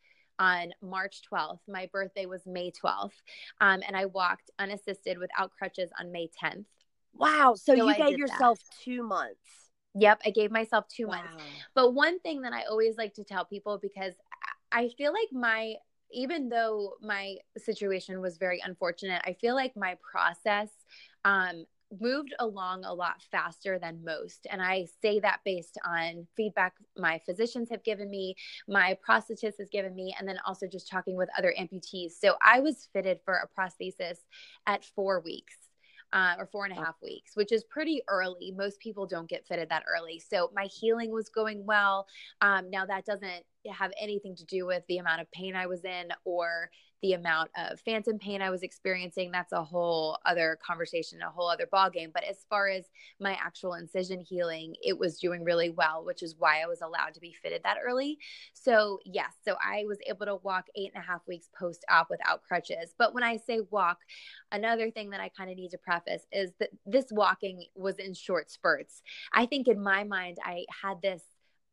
on 0.41 0.73
March 0.83 1.23
12th. 1.33 1.61
My 1.69 1.89
birthday 1.93 2.27
was 2.27 2.45
May 2.45 2.73
12th. 2.73 3.13
Um, 3.61 3.83
and 3.87 3.97
I 3.97 4.07
walked 4.07 4.51
unassisted 4.59 5.19
without 5.19 5.53
crutches 5.57 5.91
on 5.99 6.11
May 6.11 6.29
10th. 6.43 6.65
Wow. 7.15 7.55
So, 7.57 7.73
so 7.73 7.75
you 7.75 7.89
I 7.89 7.97
gave 7.97 8.19
yourself 8.19 8.59
that. 8.59 8.85
two 8.85 9.05
months. 9.05 9.71
Yep. 9.95 10.23
I 10.27 10.31
gave 10.31 10.51
myself 10.51 10.87
two 10.89 11.07
wow. 11.07 11.23
months. 11.23 11.45
But 11.75 11.95
one 11.95 12.19
thing 12.19 12.43
that 12.43 12.53
I 12.53 12.65
always 12.65 12.97
like 12.99 13.15
to 13.15 13.25
tell 13.25 13.45
people 13.45 13.79
because 13.81 14.15
I 14.73 14.91
feel 14.99 15.13
like 15.13 15.33
my 15.33 15.77
even 16.13 16.49
though 16.49 16.95
my 17.01 17.37
situation 17.57 18.21
was 18.21 18.39
very 18.39 18.61
unfortunate, 18.65 19.23
I 19.25 19.35
feel 19.35 19.55
like 19.55 19.77
my 19.77 19.97
process 20.11 20.69
um, 21.25 21.65
moved 22.01 22.35
along 22.41 22.85
a 22.85 22.93
lot 22.93 23.23
faster 23.31 23.79
than 23.79 24.05
most. 24.05 24.47
And 24.51 24.61
I 24.61 24.87
say 25.03 25.21
that 25.21 25.41
based 25.45 25.79
on 25.85 26.27
feedback 26.37 26.75
my 26.97 27.21
physicians 27.25 27.69
have 27.71 27.85
given 27.85 28.11
me, 28.11 28.35
my 28.69 28.97
prosthetist 29.09 29.59
has 29.59 29.71
given 29.71 29.95
me, 29.95 30.15
and 30.19 30.29
then 30.29 30.39
also 30.47 30.67
just 30.67 30.91
talking 30.91 31.17
with 31.17 31.29
other 31.37 31.55
amputees. 31.59 32.13
So 32.21 32.37
I 32.43 32.61
was 32.61 32.89
fitted 32.93 33.21
for 33.25 33.35
a 33.35 33.61
prosthesis 33.61 34.19
at 34.67 34.85
four 34.85 35.21
weeks 35.21 35.57
uh, 36.17 36.35
or 36.39 36.47
four 36.47 36.65
and 36.65 36.73
a 36.73 36.83
half 36.83 36.95
weeks, 37.03 37.33
which 37.35 37.53
is 37.53 37.63
pretty 37.65 38.01
early. 38.09 38.51
Most 38.57 38.81
people 38.81 39.07
don't 39.07 39.29
get 39.29 39.47
fitted 39.47 39.69
that 39.69 39.85
early. 39.87 40.19
So 40.19 40.51
my 40.55 40.65
healing 40.65 41.13
was 41.13 41.29
going 41.29 41.67
well. 41.67 42.07
Um, 42.41 42.71
now, 42.71 42.87
that 42.87 43.05
doesn't 43.05 43.45
have 43.71 43.93
anything 44.01 44.35
to 44.37 44.45
do 44.47 44.65
with 44.65 44.83
the 44.89 44.97
amount 44.97 45.21
of 45.21 45.31
pain 45.31 45.55
I 45.55 45.67
was 45.67 45.85
in 45.85 46.09
or 46.25 46.71
the 47.03 47.13
amount 47.13 47.51
of 47.57 47.81
phantom 47.81 48.19
pain 48.19 48.43
I 48.43 48.51
was 48.51 48.63
experiencing, 48.63 49.31
that's 49.31 49.53
a 49.53 49.63
whole 49.63 50.19
other 50.25 50.59
conversation, 50.67 51.21
a 51.23 51.31
whole 51.31 51.49
other 51.49 51.69
ballgame. 51.73 52.13
But 52.13 52.25
as 52.25 52.45
far 52.49 52.69
as 52.69 52.85
my 53.21 53.33
actual 53.33 53.75
incision 53.75 54.21
healing, 54.21 54.75
it 54.83 54.99
was 54.99 55.19
doing 55.19 55.45
really 55.45 55.71
well, 55.71 56.05
which 56.05 56.23
is 56.23 56.37
why 56.39 56.63
I 56.63 56.67
was 56.67 56.81
allowed 56.81 57.15
to 57.15 57.21
be 57.21 57.35
fitted 57.43 57.63
that 57.65 57.79
early. 57.85 58.19
So, 58.55 58.99
yes, 59.05 59.33
so 59.45 59.57
I 59.63 59.85
was 59.87 59.99
able 60.07 60.27
to 60.27 60.37
walk 60.37 60.67
eight 60.77 60.93
and 60.95 61.03
a 61.03 61.07
half 61.07 61.21
weeks 61.29 61.49
post 61.59 61.85
op 61.91 62.09
without 62.11 62.43
crutches. 62.43 62.95
But 62.99 63.15
when 63.15 63.23
I 63.23 63.37
say 63.37 63.61
walk, 63.71 63.99
another 64.51 64.91
thing 64.91 65.11
that 65.11 65.21
I 65.21 65.29
kind 65.29 65.51
of 65.51 65.57
need 65.57 65.71
to 65.71 65.79
preface 65.79 66.27
is 66.33 66.53
that 66.61 66.71
this 66.87 67.07
walking 67.11 67.65
was 67.75 67.97
in 67.97 68.15
short 68.15 68.51
spurts. 68.51 69.03
I 69.33 69.47
think 69.47 69.69
in 69.69 69.83
my 69.83 70.05
mind, 70.05 70.39
I 70.45 70.65
had 70.83 71.03
this 71.03 71.23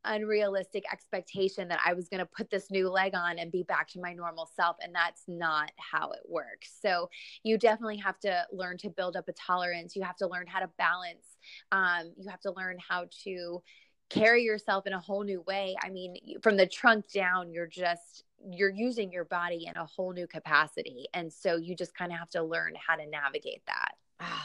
unrealistic 0.04 0.84
expectation 0.92 1.68
that 1.68 1.80
I 1.84 1.92
was 1.94 2.08
going 2.08 2.20
to 2.20 2.26
put 2.26 2.50
this 2.50 2.70
new 2.70 2.88
leg 2.88 3.14
on 3.14 3.38
and 3.38 3.50
be 3.50 3.62
back 3.62 3.88
to 3.88 4.00
my 4.00 4.12
normal 4.12 4.48
self. 4.54 4.76
And 4.80 4.94
that's 4.94 5.22
not 5.28 5.72
how 5.76 6.12
it 6.12 6.22
works. 6.28 6.76
So 6.80 7.08
you 7.42 7.58
definitely 7.58 7.98
have 7.98 8.18
to 8.20 8.46
learn 8.52 8.78
to 8.78 8.90
build 8.90 9.16
up 9.16 9.28
a 9.28 9.32
tolerance. 9.32 9.96
You 9.96 10.02
have 10.02 10.16
to 10.16 10.26
learn 10.26 10.46
how 10.46 10.60
to 10.60 10.70
balance. 10.78 11.36
Um, 11.72 12.12
you 12.18 12.28
have 12.30 12.40
to 12.40 12.52
learn 12.52 12.78
how 12.86 13.06
to 13.24 13.62
carry 14.10 14.42
yourself 14.42 14.86
in 14.86 14.92
a 14.92 15.00
whole 15.00 15.24
new 15.24 15.40
way. 15.42 15.76
I 15.82 15.90
mean, 15.90 16.16
from 16.42 16.56
the 16.56 16.66
trunk 16.66 17.10
down, 17.12 17.52
you're 17.52 17.66
just 17.66 18.24
you're 18.46 18.70
using 18.70 19.10
your 19.10 19.24
body 19.24 19.66
in 19.66 19.76
a 19.76 19.86
whole 19.86 20.12
new 20.12 20.26
capacity. 20.26 21.06
And 21.14 21.32
so 21.32 21.56
you 21.56 21.74
just 21.74 21.96
kind 21.96 22.12
of 22.12 22.18
have 22.18 22.28
to 22.30 22.42
learn 22.42 22.74
how 22.74 22.96
to 22.96 23.06
navigate 23.06 23.62
that. 23.66 23.94
Wow. 24.20 24.42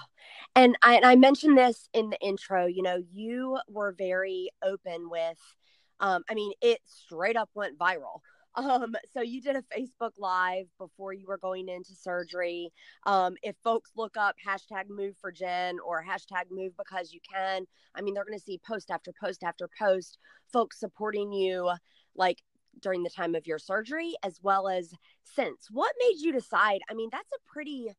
And 0.55 0.77
I, 0.83 0.95
and 0.95 1.05
I 1.05 1.15
mentioned 1.15 1.57
this 1.57 1.89
in 1.93 2.09
the 2.09 2.19
intro, 2.19 2.65
you 2.65 2.81
know, 2.81 3.01
you 3.11 3.57
were 3.67 3.93
very 3.97 4.49
open 4.63 5.09
with, 5.09 5.37
um, 5.99 6.23
I 6.29 6.33
mean, 6.33 6.51
it 6.61 6.79
straight 6.85 7.37
up 7.37 7.49
went 7.53 7.77
viral. 7.77 8.21
Um, 8.55 8.95
so 9.13 9.21
you 9.21 9.41
did 9.41 9.55
a 9.55 9.61
Facebook 9.61 10.13
live 10.17 10.65
before 10.79 11.13
you 11.13 11.27
were 11.27 11.37
going 11.37 11.69
into 11.69 11.93
surgery. 11.93 12.73
Um, 13.05 13.35
if 13.43 13.55
folks 13.63 13.91
look 13.95 14.17
up 14.17 14.35
hashtag 14.45 14.89
move 14.89 15.15
for 15.21 15.31
Jen 15.31 15.77
or 15.79 16.03
hashtag 16.03 16.45
move 16.49 16.73
because 16.75 17.13
you 17.13 17.19
can, 17.31 17.67
I 17.93 18.01
mean, 18.01 18.15
they're 18.15 18.25
going 18.25 18.37
to 18.37 18.43
see 18.43 18.59
post 18.67 18.89
after 18.89 19.13
post 19.23 19.43
after 19.43 19.69
post, 19.79 20.17
folks 20.51 20.79
supporting 20.79 21.31
you 21.31 21.71
like 22.15 22.41
during 22.81 23.03
the 23.03 23.09
time 23.09 23.35
of 23.35 23.47
your 23.47 23.59
surgery 23.59 24.15
as 24.23 24.39
well 24.41 24.67
as 24.67 24.93
since. 25.23 25.67
What 25.71 25.93
made 25.99 26.19
you 26.19 26.31
decide? 26.31 26.81
I 26.89 26.95
mean, 26.95 27.09
that's 27.11 27.31
a 27.31 27.51
pretty 27.51 27.91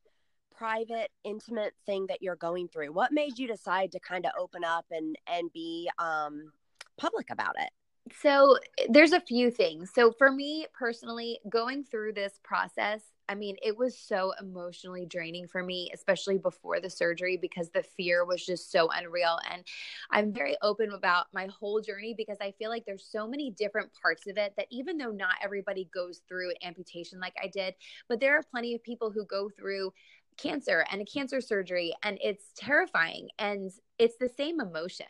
private 0.60 1.10
intimate 1.24 1.72
thing 1.86 2.04
that 2.06 2.20
you're 2.20 2.36
going 2.36 2.68
through 2.68 2.92
what 2.92 3.12
made 3.12 3.38
you 3.38 3.48
decide 3.48 3.90
to 3.90 3.98
kind 3.98 4.26
of 4.26 4.32
open 4.38 4.62
up 4.62 4.84
and 4.90 5.16
and 5.26 5.50
be 5.54 5.88
um 5.98 6.52
public 6.98 7.30
about 7.30 7.54
it 7.58 7.70
so 8.14 8.58
there's 8.90 9.12
a 9.12 9.20
few 9.20 9.50
things 9.50 9.90
so 9.94 10.12
for 10.12 10.30
me 10.30 10.66
personally 10.78 11.38
going 11.48 11.82
through 11.82 12.12
this 12.12 12.38
process 12.44 13.00
I 13.30 13.36
mean, 13.36 13.54
it 13.62 13.78
was 13.78 13.96
so 13.96 14.32
emotionally 14.40 15.06
draining 15.06 15.46
for 15.46 15.62
me, 15.62 15.88
especially 15.94 16.36
before 16.36 16.80
the 16.80 16.90
surgery, 16.90 17.36
because 17.36 17.70
the 17.70 17.84
fear 17.84 18.24
was 18.24 18.44
just 18.44 18.72
so 18.72 18.88
unreal. 18.92 19.38
And 19.48 19.62
I'm 20.10 20.32
very 20.32 20.56
open 20.62 20.90
about 20.90 21.26
my 21.32 21.46
whole 21.46 21.80
journey 21.80 22.12
because 22.12 22.38
I 22.40 22.50
feel 22.58 22.70
like 22.70 22.84
there's 22.86 23.06
so 23.08 23.28
many 23.28 23.52
different 23.52 23.90
parts 24.02 24.26
of 24.26 24.36
it 24.36 24.54
that 24.56 24.66
even 24.70 24.98
though 24.98 25.12
not 25.12 25.36
everybody 25.40 25.88
goes 25.94 26.22
through 26.28 26.50
an 26.50 26.56
amputation 26.64 27.20
like 27.20 27.36
I 27.40 27.46
did, 27.46 27.74
but 28.08 28.18
there 28.18 28.36
are 28.36 28.42
plenty 28.50 28.74
of 28.74 28.82
people 28.82 29.12
who 29.12 29.24
go 29.26 29.48
through 29.48 29.92
cancer 30.40 30.84
and 30.90 31.02
a 31.02 31.04
cancer 31.04 31.40
surgery 31.40 31.92
and 32.02 32.18
it's 32.22 32.44
terrifying 32.56 33.28
and 33.38 33.70
it's 33.98 34.16
the 34.16 34.28
same 34.28 34.60
emotion 34.60 35.06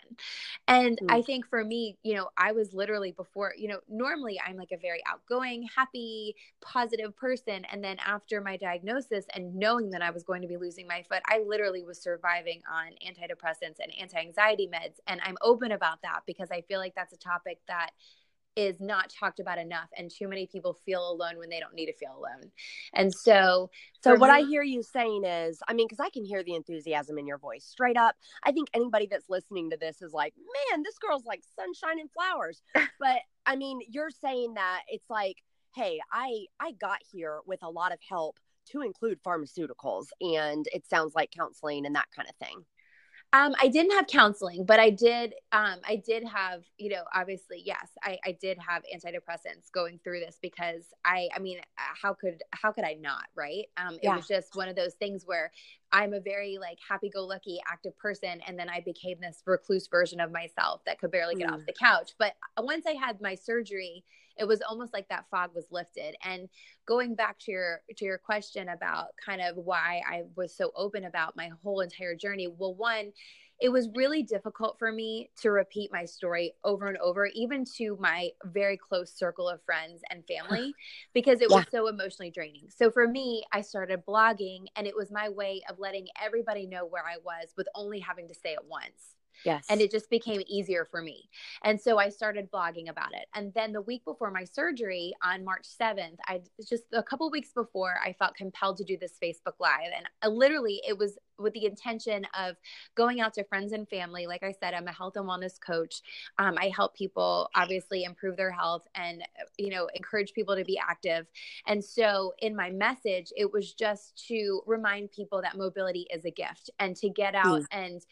and 0.67 0.99
mm. 0.99 1.11
i 1.11 1.23
think 1.23 1.47
for 1.47 1.65
me 1.65 1.97
you 2.03 2.15
know 2.15 2.29
i 2.37 2.51
was 2.53 2.73
literally 2.73 3.13
before 3.13 3.53
you 3.57 3.69
know 3.69 3.79
normally 3.89 4.41
i'm 4.47 4.57
like 4.57 4.73
a 4.73 4.77
very 4.79 5.01
outgoing 5.09 5.67
happy 5.75 6.35
positive 6.61 7.17
person 7.17 7.65
and 7.71 7.85
then 7.85 7.97
after 8.05 8.41
my 8.41 8.57
diagnosis 8.57 9.25
and 9.35 9.55
knowing 9.55 9.91
that 9.91 10.03
i 10.03 10.11
was 10.11 10.25
going 10.25 10.43
to 10.43 10.49
be 10.49 10.57
losing 10.57 10.87
my 10.87 11.03
foot 11.09 11.23
i 11.27 11.41
literally 11.47 11.85
was 11.85 12.01
surviving 12.01 12.61
on 12.73 12.89
antidepressants 13.07 13.79
and 13.81 13.93
anti-anxiety 14.01 14.69
meds 14.73 14.97
and 15.07 15.21
i'm 15.25 15.37
open 15.43 15.73
about 15.73 16.03
that 16.03 16.23
because 16.27 16.51
i 16.51 16.61
feel 16.63 16.81
like 16.81 16.95
that's 16.95 17.13
a 17.13 17.19
topic 17.19 17.59
that 17.69 17.91
is 18.61 18.79
not 18.79 19.09
talked 19.09 19.41
about 19.41 19.59
enough 19.59 19.89
and 19.97 20.11
too 20.11 20.29
many 20.29 20.47
people 20.47 20.75
feel 20.85 21.11
alone 21.11 21.39
when 21.39 21.49
they 21.49 21.59
don't 21.59 21.75
need 21.75 21.87
to 21.87 21.95
feel 21.95 22.13
alone. 22.13 22.51
And 22.93 23.13
so 23.13 23.71
so 24.03 24.15
what 24.15 24.29
me, 24.29 24.45
i 24.45 24.47
hear 24.47 24.63
you 24.63 24.83
saying 24.83 25.25
is 25.25 25.61
i 25.67 25.73
mean 25.73 25.87
because 25.87 26.05
i 26.05 26.11
can 26.11 26.25
hear 26.25 26.43
the 26.43 26.55
enthusiasm 26.55 27.19
in 27.19 27.27
your 27.27 27.39
voice 27.39 27.65
straight 27.65 27.97
up. 27.97 28.17
I 28.45 28.53
think 28.53 28.69
anybody 28.75 29.09
that's 29.11 29.31
listening 29.31 29.71
to 29.71 29.79
this 29.79 30.03
is 30.03 30.13
like 30.13 30.35
man 30.71 30.83
this 30.83 30.99
girl's 30.99 31.25
like 31.25 31.43
sunshine 31.57 31.99
and 31.99 32.11
flowers. 32.13 32.63
But 33.01 33.21
i 33.47 33.57
mean 33.57 33.81
you're 33.89 34.11
saying 34.11 34.55
that 34.55 34.83
it's 34.89 35.09
like 35.09 35.37
hey 35.75 36.01
i 36.13 36.45
i 36.61 36.73
got 36.73 36.99
here 37.11 37.41
with 37.47 37.63
a 37.63 37.71
lot 37.71 37.93
of 37.93 37.99
help 38.07 38.39
to 38.73 38.83
include 38.83 39.23
pharmaceuticals 39.23 40.07
and 40.21 40.67
it 40.75 40.87
sounds 40.87 41.15
like 41.15 41.31
counseling 41.31 41.87
and 41.87 41.95
that 41.95 42.09
kind 42.15 42.29
of 42.29 42.35
thing 42.37 42.65
um, 43.33 43.55
I 43.61 43.69
didn't 43.69 43.93
have 43.93 44.09
counseling, 44.09 44.65
but 44.65 44.81
I 44.81 44.91
did. 44.91 45.35
Um, 45.53 45.77
I 45.89 46.03
did 46.05 46.25
have, 46.25 46.65
you 46.79 46.91
know, 46.91 47.05
obviously, 47.15 47.63
yes, 47.65 47.89
I, 48.03 48.19
I 48.25 48.37
did 48.41 48.59
have 48.59 48.83
antidepressants 48.93 49.71
going 49.73 50.01
through 50.03 50.19
this 50.21 50.39
because 50.43 50.87
I, 51.05 51.29
I 51.35 51.39
mean, 51.39 51.61
how 51.77 52.13
could 52.13 52.43
how 52.51 52.73
could 52.73 52.83
I 52.85 52.95
not, 52.95 53.27
right? 53.37 53.67
Um, 53.77 53.95
it 53.95 54.01
yeah. 54.05 54.17
was 54.17 54.27
just 54.27 54.57
one 54.57 54.69
of 54.69 54.75
those 54.75 54.95
things 54.95 55.23
where 55.27 55.53
I'm 55.93 56.13
a 56.13 56.21
very 56.21 56.59
like 56.61 56.79
happy-go-lucky, 56.89 57.61
active 57.71 57.97
person, 57.99 58.41
and 58.49 58.59
then 58.59 58.69
I 58.69 58.81
became 58.81 59.21
this 59.21 59.43
recluse 59.47 59.87
version 59.87 60.19
of 60.19 60.33
myself 60.33 60.83
that 60.87 60.99
could 60.99 61.13
barely 61.13 61.37
get 61.37 61.51
mm. 61.51 61.55
off 61.55 61.61
the 61.67 61.73
couch. 61.73 62.15
But 62.19 62.35
once 62.59 62.85
I 62.85 62.93
had 62.93 63.21
my 63.21 63.37
surgery, 63.37 64.05
it 64.39 64.47
was 64.47 64.63
almost 64.69 64.93
like 64.93 65.09
that 65.09 65.27
fog 65.31 65.51
was 65.55 65.67
lifted 65.71 66.15
and 66.25 66.49
going 66.87 67.15
back 67.15 67.39
to 67.39 67.51
your 67.51 67.81
to 67.97 68.05
your 68.05 68.19
question 68.19 68.69
about 68.69 69.09
kind 69.25 69.41
of 69.41 69.57
why 69.57 70.01
i 70.09 70.23
was 70.37 70.55
so 70.55 70.71
open 70.77 71.05
about 71.05 71.37
my 71.37 71.51
whole 71.63 71.81
entire 71.81 72.15
journey 72.15 72.49
well 72.49 72.75
one 72.75 73.13
it 73.61 73.71
was 73.71 73.89
really 73.95 74.23
difficult 74.23 74.79
for 74.79 74.91
me 74.91 75.31
to 75.43 75.51
repeat 75.51 75.93
my 75.93 76.07
story 76.07 76.55
over 76.65 76.89
and 76.89 76.97
over, 76.99 77.27
even 77.27 77.65
to 77.77 77.97
my 78.01 78.31
very 78.45 78.79
close 78.79 79.13
circle 79.13 79.49
of 79.49 79.63
friends 79.65 80.01
and 80.11 80.25
family, 80.27 80.75
because 81.15 81.43
it 81.43 81.51
was 81.51 81.67
so 81.71 81.87
emotionally 81.87 82.31
draining. 82.31 82.69
So 82.75 82.91
for 82.91 83.07
me, 83.07 83.45
I 83.53 83.61
started 83.61 84.05
blogging, 84.07 84.65
and 84.77 84.87
it 84.87 84.97
was 84.97 85.11
my 85.11 85.29
way 85.29 85.63
of 85.69 85.79
letting 85.79 86.07
everybody 86.21 86.67
know 86.67 86.87
where 86.87 87.05
I 87.05 87.19
was 87.23 87.53
with 87.57 87.69
only 87.75 88.01
having 88.01 88.29
to 88.29 88.35
say 88.35 88.53
it 88.53 88.65
once. 88.67 89.17
Yes. 89.45 89.67
And 89.71 89.81
it 89.81 89.91
just 89.91 90.11
became 90.11 90.43
easier 90.47 90.87
for 90.91 91.03
me. 91.03 91.29
And 91.65 91.81
so 91.81 91.99
I 91.99 92.09
started 92.09 92.51
blogging 92.51 92.91
about 92.91 93.13
it. 93.13 93.27
And 93.35 93.53
then 93.55 93.73
the 93.73 93.81
week 93.81 94.05
before 94.05 94.31
my 94.31 94.45
surgery 94.45 95.15
on 95.23 95.45
March 95.45 95.67
7th, 95.81 96.17
I 96.27 96.43
just 96.69 96.85
a 96.93 97.03
couple 97.03 97.31
weeks 97.31 97.51
before, 97.53 97.95
I 98.05 98.13
felt 98.13 98.35
compelled 98.35 98.77
to 98.79 98.85
do 98.85 98.97
this 98.99 99.15
Facebook 99.23 99.55
Live. 99.59 99.93
And 99.97 100.07
I, 100.23 100.29
literally, 100.29 100.81
it 100.87 100.97
was 100.97 101.19
with 101.39 101.55
the 101.55 101.65
intention 101.65 102.27
of 102.39 102.57
going 102.95 103.21
out 103.21 103.33
to 103.35 103.45
friends 103.45 103.73
and 103.73 103.89
family. 103.89 104.27
Like 104.27 104.43
I 104.43 104.53
said, 104.53 104.75
I'm 104.75 104.87
a 104.89 104.93
health 104.93 105.17
and 105.17 105.27
wellness 105.27 105.59
coach. 105.59 106.03
Um, 106.39 106.57
I 106.59 106.71
help 106.75 106.95
people 106.95 107.49
obviously 107.55 108.05
improve 108.05 108.37
their 108.37 108.51
health 108.51 108.87
and, 108.95 109.23
you 109.59 109.71
know, 109.71 109.89
encourage 109.95 110.33
people 110.33 110.55
to 110.57 110.65
be 110.65 110.79
active. 110.79 111.27
And 111.67 111.83
so 111.83 112.35
in 112.41 112.55
my 112.55 112.71
message, 112.71 113.33
it 113.37 113.51
was 113.51 113.73
just 113.73 114.27
to 114.29 114.61
remind 114.67 115.13
people 115.13 115.41
that 115.43 115.57
mobility 115.57 116.07
is 116.13 116.25
a 116.25 116.31
gift 116.31 116.71
and 116.79 116.95
to 116.97 117.09
get 117.09 117.35
out 117.35 117.63
mm. 117.63 117.67
and 117.73 118.03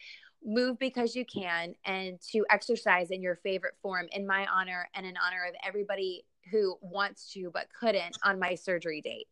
move 0.43 0.79
because 0.79 1.15
you 1.15 1.25
can 1.25 1.73
and 1.85 2.19
to 2.31 2.45
exercise 2.49 3.11
in 3.11 3.21
your 3.21 3.35
favorite 3.37 3.75
form 3.81 4.07
in 4.11 4.25
my 4.25 4.45
honor 4.47 4.87
and 4.95 5.05
in 5.05 5.15
honor 5.17 5.45
of 5.47 5.55
everybody 5.65 6.25
who 6.51 6.77
wants 6.81 7.31
to 7.33 7.51
but 7.53 7.67
couldn't 7.77 8.17
on 8.23 8.39
my 8.39 8.55
surgery 8.55 9.01
date. 9.01 9.27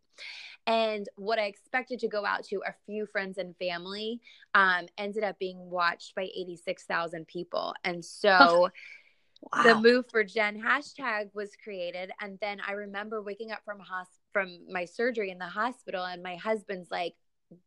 And 0.65 1.07
what 1.15 1.39
I 1.39 1.45
expected 1.45 1.99
to 1.99 2.07
go 2.07 2.25
out 2.25 2.43
to 2.45 2.61
a 2.67 2.73
few 2.85 3.05
friends 3.05 3.37
and 3.37 3.55
family 3.57 4.19
um, 4.53 4.87
ended 4.97 5.23
up 5.23 5.39
being 5.39 5.69
watched 5.69 6.13
by 6.15 6.23
86,000 6.23 7.25
people. 7.27 7.73
And 7.83 8.03
so 8.03 8.69
wow. 9.53 9.63
the 9.63 9.75
Move 9.75 10.05
for 10.11 10.23
Jen 10.23 10.61
hashtag 10.61 11.29
was 11.33 11.51
created. 11.63 12.11
And 12.19 12.37
then 12.41 12.59
I 12.67 12.73
remember 12.73 13.21
waking 13.21 13.51
up 13.51 13.61
from, 13.63 13.77
hosp- 13.77 14.19
from 14.33 14.59
my 14.69 14.83
surgery 14.83 15.31
in 15.31 15.37
the 15.37 15.45
hospital, 15.45 16.03
and 16.03 16.21
my 16.21 16.35
husband's 16.35 16.91
like, 16.91 17.13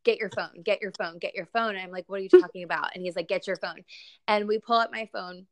get 0.05 0.19
your 0.19 0.31
phone, 0.31 0.63
get 0.63 0.81
your 0.83 0.93
phone, 0.99 1.19
get 1.19 1.35
your 1.35 1.47
phone. 1.47 1.71
And 1.71 1.81
I'm 1.81 1.91
like, 1.91 2.05
what 2.09 2.21
are 2.21 2.23
you 2.23 2.29
talking 2.29 2.65
about? 2.65 2.95
And 2.95 3.03
he's 3.03 3.17
like, 3.17 3.29
get 3.29 3.47
your 3.47 3.57
phone. 3.57 3.85
And 4.29 4.47
we 4.47 4.59
pull 4.59 4.77
up 4.77 4.91
my 4.93 5.09
phone, 5.13 5.47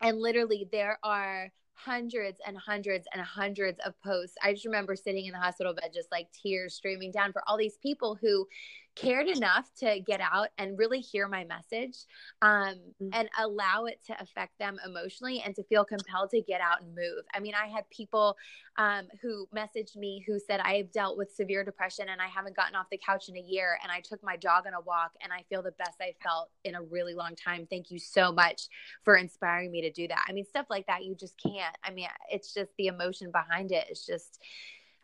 and 0.00 0.18
literally 0.18 0.68
there 0.72 0.98
are 1.02 1.50
hundreds 1.74 2.38
and 2.46 2.56
hundreds 2.56 3.06
and 3.12 3.22
hundreds 3.22 3.80
of 3.84 3.94
posts. 4.02 4.36
I 4.42 4.52
just 4.52 4.66
remember 4.66 4.94
sitting 4.94 5.26
in 5.26 5.32
the 5.32 5.38
hospital 5.38 5.74
bed, 5.74 5.90
just 5.94 6.12
like 6.12 6.28
tears 6.32 6.74
streaming 6.74 7.10
down 7.10 7.32
for 7.32 7.42
all 7.46 7.56
these 7.56 7.78
people 7.82 8.16
who 8.20 8.46
cared 8.94 9.26
enough 9.26 9.70
to 9.78 10.00
get 10.00 10.20
out 10.20 10.48
and 10.58 10.78
really 10.78 11.00
hear 11.00 11.26
my 11.26 11.44
message 11.44 11.96
um, 12.42 12.74
mm-hmm. 13.02 13.08
and 13.12 13.28
allow 13.38 13.86
it 13.86 13.98
to 14.06 14.14
affect 14.20 14.58
them 14.58 14.78
emotionally 14.84 15.42
and 15.44 15.54
to 15.54 15.62
feel 15.64 15.84
compelled 15.84 16.30
to 16.30 16.42
get 16.42 16.60
out 16.60 16.82
and 16.82 16.94
move. 16.94 17.24
I 17.34 17.40
mean, 17.40 17.54
I 17.54 17.68
had 17.68 17.88
people 17.90 18.36
um, 18.76 19.08
who 19.22 19.46
messaged 19.54 19.96
me 19.96 20.22
who 20.26 20.38
said, 20.38 20.60
I 20.60 20.74
have 20.74 20.92
dealt 20.92 21.16
with 21.16 21.32
severe 21.32 21.64
depression 21.64 22.08
and 22.10 22.20
I 22.20 22.26
haven't 22.26 22.56
gotten 22.56 22.74
off 22.74 22.86
the 22.90 22.98
couch 22.98 23.28
in 23.28 23.36
a 23.36 23.40
year. 23.40 23.78
And 23.82 23.90
I 23.90 24.00
took 24.00 24.22
my 24.22 24.36
dog 24.36 24.66
on 24.66 24.74
a 24.74 24.80
walk 24.80 25.12
and 25.22 25.32
I 25.32 25.44
feel 25.48 25.62
the 25.62 25.72
best 25.72 26.00
I 26.00 26.14
felt 26.22 26.50
in 26.64 26.74
a 26.74 26.82
really 26.82 27.14
long 27.14 27.34
time. 27.34 27.66
Thank 27.70 27.90
you 27.90 27.98
so 27.98 28.30
much 28.30 28.68
for 29.04 29.16
inspiring 29.16 29.70
me 29.70 29.80
to 29.82 29.90
do 29.90 30.06
that. 30.08 30.24
I 30.28 30.32
mean, 30.32 30.44
stuff 30.44 30.66
like 30.68 30.86
that, 30.88 31.04
you 31.04 31.14
just 31.14 31.40
can't. 31.40 31.76
I 31.82 31.90
mean, 31.92 32.08
it's 32.30 32.52
just 32.52 32.70
the 32.76 32.88
emotion 32.88 33.30
behind 33.30 33.72
it. 33.72 33.86
It's 33.88 34.06
just, 34.06 34.38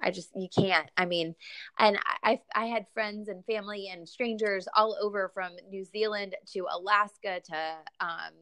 I 0.00 0.10
just 0.10 0.30
you 0.36 0.48
can't. 0.48 0.88
I 0.96 1.06
mean, 1.06 1.34
and 1.78 1.98
I 2.22 2.40
I 2.54 2.66
had 2.66 2.86
friends 2.94 3.28
and 3.28 3.44
family 3.44 3.88
and 3.88 4.08
strangers 4.08 4.68
all 4.74 4.96
over 5.00 5.30
from 5.34 5.52
New 5.68 5.84
Zealand 5.84 6.36
to 6.52 6.66
Alaska 6.70 7.40
to 7.44 7.76
um 8.00 8.32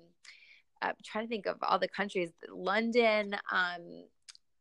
I'm 0.83 0.95
trying 1.03 1.25
to 1.25 1.29
think 1.29 1.47
of 1.47 1.57
all 1.63 1.79
the 1.79 1.89
countries, 1.89 2.33
London, 2.51 3.35
um 3.51 4.05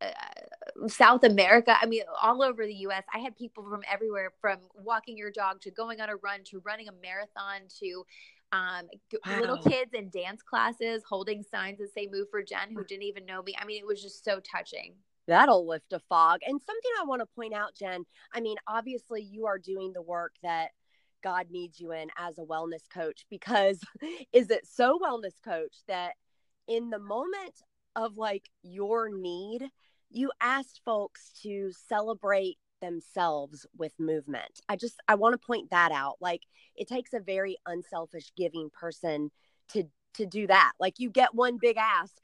uh, 0.01 0.87
South 0.87 1.23
America, 1.23 1.75
I 1.81 1.85
mean, 1.85 2.03
all 2.21 2.43
over 2.43 2.65
the 2.65 2.73
US. 2.87 3.03
I 3.13 3.19
had 3.19 3.35
people 3.35 3.63
from 3.69 3.81
everywhere 3.91 4.31
from 4.41 4.59
walking 4.75 5.17
your 5.17 5.31
dog 5.31 5.61
to 5.61 5.71
going 5.71 6.01
on 6.01 6.09
a 6.09 6.17
run 6.17 6.41
to 6.45 6.61
running 6.65 6.89
a 6.89 6.91
marathon 7.01 7.61
to 7.79 8.05
um, 8.51 8.87
wow. 9.25 9.39
little 9.39 9.57
kids 9.57 9.91
in 9.93 10.09
dance 10.09 10.41
classes 10.41 11.03
holding 11.07 11.43
signs 11.43 11.79
that 11.79 11.93
say 11.93 12.07
move 12.11 12.27
for 12.29 12.43
Jen 12.43 12.71
who 12.73 12.83
didn't 12.83 13.03
even 13.03 13.25
know 13.25 13.41
me. 13.41 13.55
I 13.59 13.65
mean, 13.65 13.79
it 13.79 13.87
was 13.87 14.01
just 14.01 14.23
so 14.23 14.39
touching. 14.39 14.95
That'll 15.27 15.67
lift 15.67 15.93
a 15.93 15.99
fog. 15.99 16.41
And 16.45 16.61
something 16.61 16.91
I 17.01 17.05
want 17.05 17.21
to 17.21 17.35
point 17.35 17.53
out, 17.53 17.75
Jen, 17.75 18.05
I 18.33 18.41
mean, 18.41 18.57
obviously 18.67 19.21
you 19.21 19.45
are 19.47 19.57
doing 19.57 19.91
the 19.93 20.01
work 20.01 20.33
that 20.43 20.69
God 21.23 21.47
needs 21.49 21.79
you 21.79 21.91
in 21.91 22.09
as 22.17 22.37
a 22.37 22.43
wellness 22.43 22.87
coach 22.93 23.25
because 23.29 23.79
is 24.33 24.51
it 24.51 24.67
so 24.67 24.99
wellness 24.99 25.41
coach 25.43 25.75
that 25.87 26.13
in 26.67 26.89
the 26.89 26.99
moment 26.99 27.61
of 27.95 28.17
like 28.17 28.49
your 28.61 29.09
need, 29.09 29.67
you 30.11 30.31
asked 30.41 30.81
folks 30.85 31.31
to 31.41 31.71
celebrate 31.87 32.57
themselves 32.81 33.65
with 33.77 33.91
movement. 33.99 34.61
I 34.69 34.75
just 34.75 35.01
I 35.07 35.15
want 35.15 35.33
to 35.39 35.45
point 35.45 35.71
that 35.71 35.91
out. 35.91 36.17
Like 36.21 36.41
it 36.75 36.87
takes 36.87 37.13
a 37.13 37.19
very 37.19 37.57
unselfish 37.65 38.31
giving 38.37 38.69
person 38.69 39.31
to 39.69 39.85
to 40.17 40.25
do 40.25 40.47
that. 40.47 40.73
Like 40.79 40.99
you 40.99 41.09
get 41.09 41.33
one 41.33 41.57
big 41.61 41.77
ask 41.77 42.15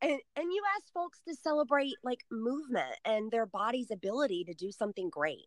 and 0.00 0.18
and 0.36 0.52
you 0.52 0.62
ask 0.76 0.92
folks 0.92 1.20
to 1.28 1.34
celebrate 1.34 1.94
like 2.02 2.24
movement 2.30 2.94
and 3.04 3.30
their 3.30 3.46
body's 3.46 3.90
ability 3.90 4.44
to 4.44 4.54
do 4.54 4.70
something 4.70 5.10
great. 5.10 5.46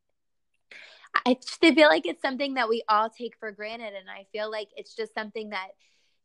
I 1.25 1.35
just 1.35 1.59
feel 1.59 1.87
like 1.87 2.05
it's 2.05 2.21
something 2.21 2.55
that 2.55 2.69
we 2.69 2.83
all 2.89 3.09
take 3.09 3.35
for 3.39 3.51
granted 3.51 3.93
and 3.93 4.09
I 4.09 4.25
feel 4.31 4.51
like 4.51 4.69
it's 4.75 4.95
just 4.95 5.13
something 5.13 5.49
that 5.49 5.69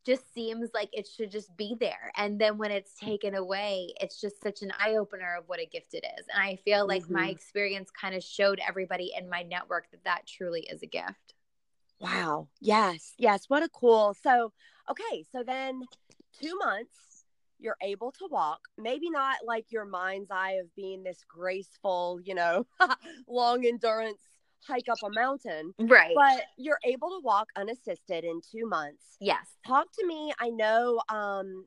just 0.04 0.32
seems 0.34 0.70
like 0.74 0.88
it 0.92 1.06
should 1.06 1.30
just 1.30 1.56
be 1.56 1.76
there 1.78 2.10
and 2.16 2.40
then 2.40 2.58
when 2.58 2.70
it's 2.70 2.94
taken 2.94 3.34
away 3.34 3.92
it's 4.00 4.20
just 4.20 4.42
such 4.42 4.62
an 4.62 4.72
eye 4.78 4.96
opener 4.96 5.36
of 5.38 5.44
what 5.46 5.60
a 5.60 5.66
gift 5.66 5.94
it 5.94 6.04
is 6.18 6.26
and 6.34 6.42
i 6.42 6.56
feel 6.64 6.86
like 6.88 7.02
mm-hmm. 7.04 7.14
my 7.14 7.28
experience 7.28 7.88
kind 7.90 8.14
of 8.14 8.22
showed 8.22 8.60
everybody 8.66 9.12
in 9.16 9.28
my 9.28 9.42
network 9.42 9.88
that 9.90 10.02
that 10.04 10.26
truly 10.26 10.62
is 10.62 10.82
a 10.82 10.86
gift 10.86 11.34
wow 12.02 12.48
yes 12.60 13.14
yes 13.16 13.44
what 13.48 13.62
a 13.62 13.68
cool 13.68 14.14
so 14.22 14.52
Okay, 14.90 15.24
so 15.30 15.42
then 15.42 15.82
two 16.40 16.56
months, 16.58 17.24
you're 17.58 17.76
able 17.82 18.10
to 18.12 18.28
walk. 18.30 18.60
Maybe 18.76 19.10
not 19.10 19.36
like 19.46 19.66
your 19.70 19.84
mind's 19.84 20.30
eye 20.30 20.58
of 20.62 20.74
being 20.74 21.02
this 21.02 21.24
graceful, 21.28 22.20
you 22.24 22.34
know, 22.34 22.66
long 23.28 23.64
endurance 23.64 24.20
hike 24.66 24.88
up 24.90 24.98
a 25.04 25.10
mountain. 25.10 25.72
Right. 25.78 26.14
But 26.14 26.44
you're 26.56 26.78
able 26.84 27.10
to 27.10 27.20
walk 27.22 27.48
unassisted 27.56 28.24
in 28.24 28.40
two 28.40 28.68
months. 28.68 29.16
Yes. 29.20 29.46
Talk 29.66 29.86
to 29.98 30.06
me. 30.06 30.32
I 30.40 30.50
know, 30.50 31.00
um, 31.08 31.66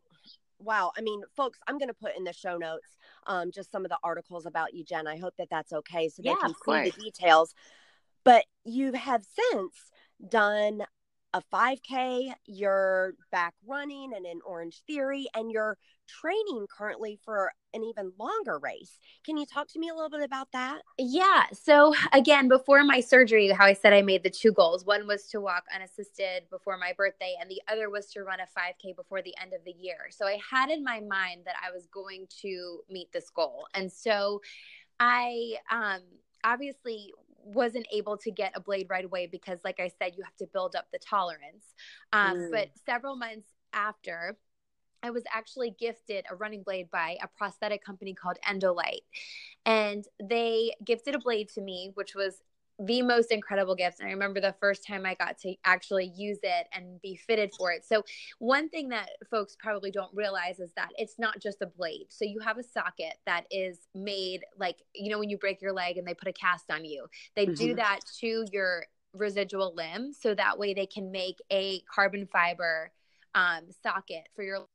wow. 0.59 0.91
I 0.97 1.01
mean, 1.01 1.21
folks, 1.35 1.59
I'm 1.67 1.77
going 1.77 1.89
to 1.89 1.93
put 1.93 2.17
in 2.17 2.25
the 2.25 2.33
show 2.33 2.57
notes 2.57 2.97
um, 3.27 3.51
just 3.53 3.71
some 3.71 3.85
of 3.85 3.89
the 3.89 3.97
articles 4.03 4.45
about 4.45 4.73
you, 4.73 4.83
Jen. 4.83 5.07
I 5.07 5.17
hope 5.17 5.33
that 5.37 5.47
that's 5.49 5.71
okay 5.71 6.09
so 6.09 6.21
they 6.21 6.29
yeah, 6.29 6.35
can 6.41 6.53
see 6.65 6.89
the 6.91 7.01
details. 7.01 7.55
But 8.25 8.45
you 8.65 8.91
have 8.93 9.23
since 9.23 9.73
done 10.30 10.82
a 11.36 11.41
5K, 11.54 12.34
you're 12.45 13.13
back 13.30 13.54
running 13.67 14.13
and 14.15 14.25
in 14.25 14.39
Orange 14.45 14.82
Theory, 14.88 15.28
and 15.36 15.51
you're 15.51 15.78
training 16.08 16.65
currently 16.75 17.19
for 17.25 17.51
an 17.73 17.84
even 17.84 18.13
longer 18.17 18.58
race. 18.58 18.97
Can 19.25 19.36
you 19.36 19.45
talk 19.45 19.67
to 19.73 19.80
me 19.80 19.89
a 19.89 19.93
little 19.93 20.10
bit 20.10 20.21
about 20.21 20.47
that? 20.54 20.82
Yeah. 20.97 21.43
So, 21.51 21.93
again, 22.13 22.47
before 22.47 22.86
my 22.86 23.01
surgery, 23.01 23.49
how 23.49 23.65
I 23.65 23.73
said 23.73 23.91
I 23.91 24.01
made 24.01 24.23
the 24.23 24.30
two 24.30 24.54
goals 24.54 24.86
one 24.86 25.08
was 25.08 25.28
to 25.32 25.41
walk 25.41 25.65
unassisted 25.75 26.43
before 26.49 26.78
my 26.78 26.93
birthday, 26.95 27.36
and 27.41 27.51
the 27.51 27.62
other 27.69 27.89
was 27.89 28.06
to 28.12 28.23
run 28.23 28.39
a 28.39 28.47
5K 28.58 28.95
before 28.95 29.21
the 29.21 29.36
end 29.41 29.51
of 29.54 29.60
the 29.65 29.73
year. 29.78 30.08
So, 30.12 30.25
I 30.25 30.39
had 30.49 30.69
in 30.69 30.86
my 30.86 31.01
mind 31.01 31.41
that 31.45 31.56
I 31.62 31.71
was 31.71 31.86
going 31.88 32.28
to 32.43 32.80
meet 32.89 33.12
this 33.12 33.30
goal. 33.30 33.67
And 33.73 33.91
so, 33.91 34.41
I 35.01 35.56
um, 35.69 35.99
obviously 36.45 37.12
wasn't 37.45 37.88
able 37.93 38.17
to 38.17 38.31
get 38.31 38.51
a 38.55 38.60
blade 38.60 38.88
right 38.89 39.05
away 39.05 39.27
because, 39.27 39.60
like 39.63 39.79
I 39.79 39.91
said, 40.01 40.13
you 40.17 40.23
have 40.23 40.36
to 40.38 40.47
build 40.51 40.75
up 40.75 40.88
the 40.91 40.99
tolerance. 40.99 41.73
Um, 42.12 42.38
mm. 42.38 42.51
But 42.51 42.69
several 42.86 43.15
months 43.15 43.47
after, 43.71 44.38
I 45.03 45.12
was 45.12 45.23
actually 45.31 45.75
gifted 45.79 46.25
a 46.29 46.36
running 46.36 46.63
blade 46.63 46.89
by 46.91 47.17
a 47.21 47.27
prosthetic 47.27 47.86
company 47.86 48.15
called 48.15 48.38
Endolite. 48.49 49.03
And 49.65 50.03
they 50.21 50.73
gifted 50.84 51.13
a 51.13 51.19
blade 51.19 51.49
to 51.49 51.62
me, 51.62 51.91
which 51.93 52.15
was 52.15 52.41
the 52.79 53.01
most 53.01 53.31
incredible 53.31 53.75
gifts. 53.75 53.99
And 53.99 54.09
I 54.09 54.11
remember 54.11 54.41
the 54.41 54.55
first 54.59 54.85
time 54.85 55.05
I 55.05 55.15
got 55.15 55.38
to 55.39 55.55
actually 55.63 56.11
use 56.15 56.39
it 56.43 56.67
and 56.73 57.01
be 57.01 57.15
fitted 57.15 57.51
for 57.57 57.71
it. 57.71 57.85
So, 57.85 58.03
one 58.39 58.69
thing 58.69 58.89
that 58.89 59.09
folks 59.29 59.55
probably 59.57 59.91
don't 59.91 60.13
realize 60.13 60.59
is 60.59 60.71
that 60.75 60.89
it's 60.97 61.17
not 61.17 61.39
just 61.39 61.61
a 61.61 61.67
blade. 61.67 62.07
So, 62.09 62.25
you 62.25 62.39
have 62.39 62.57
a 62.57 62.63
socket 62.63 63.15
that 63.25 63.45
is 63.49 63.79
made 63.93 64.41
like, 64.57 64.77
you 64.93 65.09
know, 65.09 65.19
when 65.19 65.29
you 65.29 65.38
break 65.38 65.61
your 65.61 65.73
leg 65.73 65.97
and 65.97 66.07
they 66.07 66.13
put 66.13 66.27
a 66.27 66.33
cast 66.33 66.69
on 66.71 66.85
you, 66.85 67.05
they 67.35 67.45
mm-hmm. 67.45 67.53
do 67.53 67.75
that 67.75 67.99
to 68.19 68.45
your 68.51 68.85
residual 69.15 69.73
limb. 69.75 70.13
So 70.13 70.35
that 70.35 70.59
way 70.59 70.73
they 70.73 70.85
can 70.85 71.11
make 71.11 71.38
a 71.51 71.81
carbon 71.81 72.27
fiber 72.31 72.91
um, 73.33 73.63
socket 73.81 74.27
for 74.35 74.43
your 74.43 74.65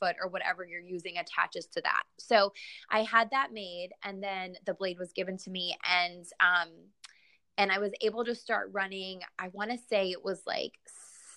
foot 0.00 0.16
or 0.20 0.28
whatever 0.28 0.64
you're 0.64 0.80
using 0.80 1.18
attaches 1.18 1.66
to 1.66 1.80
that. 1.82 2.02
So 2.18 2.52
I 2.90 3.02
had 3.02 3.30
that 3.30 3.52
made 3.52 3.90
and 4.02 4.22
then 4.22 4.56
the 4.66 4.74
blade 4.74 4.98
was 4.98 5.12
given 5.12 5.36
to 5.38 5.50
me 5.50 5.76
and 5.88 6.24
um 6.40 6.68
and 7.58 7.70
I 7.70 7.78
was 7.78 7.92
able 8.00 8.24
to 8.24 8.34
start 8.34 8.70
running. 8.72 9.20
I 9.38 9.48
want 9.48 9.70
to 9.70 9.76
say 9.76 10.10
it 10.10 10.24
was 10.24 10.42
like 10.46 10.72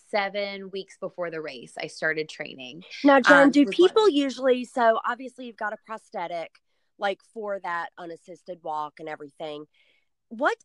seven 0.10 0.69
weeks 0.71 0.97
before 0.97 1.30
the 1.30 1.41
race 1.41 1.73
I 1.78 1.88
started 1.88 2.30
training. 2.30 2.84
Now, 3.04 3.19
John, 3.19 3.45
um, 3.45 3.52
do 3.52 3.65
people 3.65 4.04
one- 4.04 4.13
usually 4.13 4.65
so 4.65 4.99
obviously 5.06 5.45
you've 5.45 5.58
got 5.58 5.73
a 5.73 5.78
prosthetic 5.86 6.52
like 6.97 7.21
for 7.34 7.60
that 7.60 7.89
unassisted 7.97 8.60
walk 8.63 8.95
and 8.99 9.10
everything. 9.10 9.65
What 10.30 10.58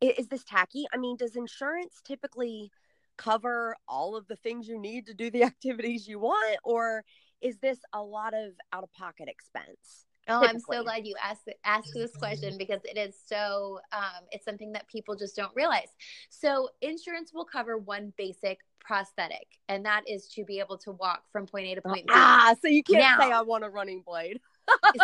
is 0.00 0.28
this 0.28 0.44
tacky? 0.44 0.86
I 0.92 0.96
mean, 0.96 1.16
does 1.16 1.36
insurance 1.36 2.00
typically 2.04 2.70
cover 3.16 3.76
all 3.88 4.16
of 4.16 4.26
the 4.28 4.36
things 4.36 4.68
you 4.68 4.78
need 4.78 5.06
to 5.06 5.14
do 5.14 5.30
the 5.30 5.42
activities 5.52 6.06
you 6.06 6.18
want 6.18 6.58
or 6.64 7.04
is 7.40 7.58
this 7.58 7.78
a 7.92 8.02
lot 8.02 8.34
of 8.34 8.52
out 8.72 8.82
of 8.82 8.92
pocket 8.92 9.28
expense? 9.28 10.06
Oh, 10.28 10.40
typically? 10.40 10.76
I'm 10.76 10.80
so 10.80 10.82
glad 10.82 11.06
you 11.06 11.14
asked 11.22 11.48
asked 11.64 11.92
this 11.94 12.16
question 12.16 12.58
because 12.58 12.80
it 12.84 12.98
is 12.98 13.14
so 13.26 13.78
um, 13.92 14.24
it's 14.32 14.44
something 14.44 14.72
that 14.72 14.88
people 14.88 15.14
just 15.14 15.36
don't 15.36 15.54
realize. 15.54 15.88
So 16.30 16.70
insurance 16.80 17.32
will 17.32 17.44
cover 17.44 17.78
one 17.78 18.12
basic 18.16 18.58
prosthetic, 18.80 19.46
and 19.68 19.84
that 19.84 20.02
is 20.08 20.26
to 20.28 20.44
be 20.44 20.58
able 20.58 20.78
to 20.78 20.92
walk 20.92 21.22
from 21.30 21.46
point 21.46 21.66
A 21.66 21.74
to 21.76 21.82
point 21.82 22.06
B. 22.06 22.12
Ah, 22.12 22.54
so 22.60 22.68
you 22.68 22.82
can't 22.82 23.00
now, 23.00 23.18
say 23.18 23.32
I 23.32 23.42
want 23.42 23.64
a 23.64 23.68
running 23.68 24.02
blade. 24.04 24.40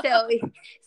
So 0.05 0.29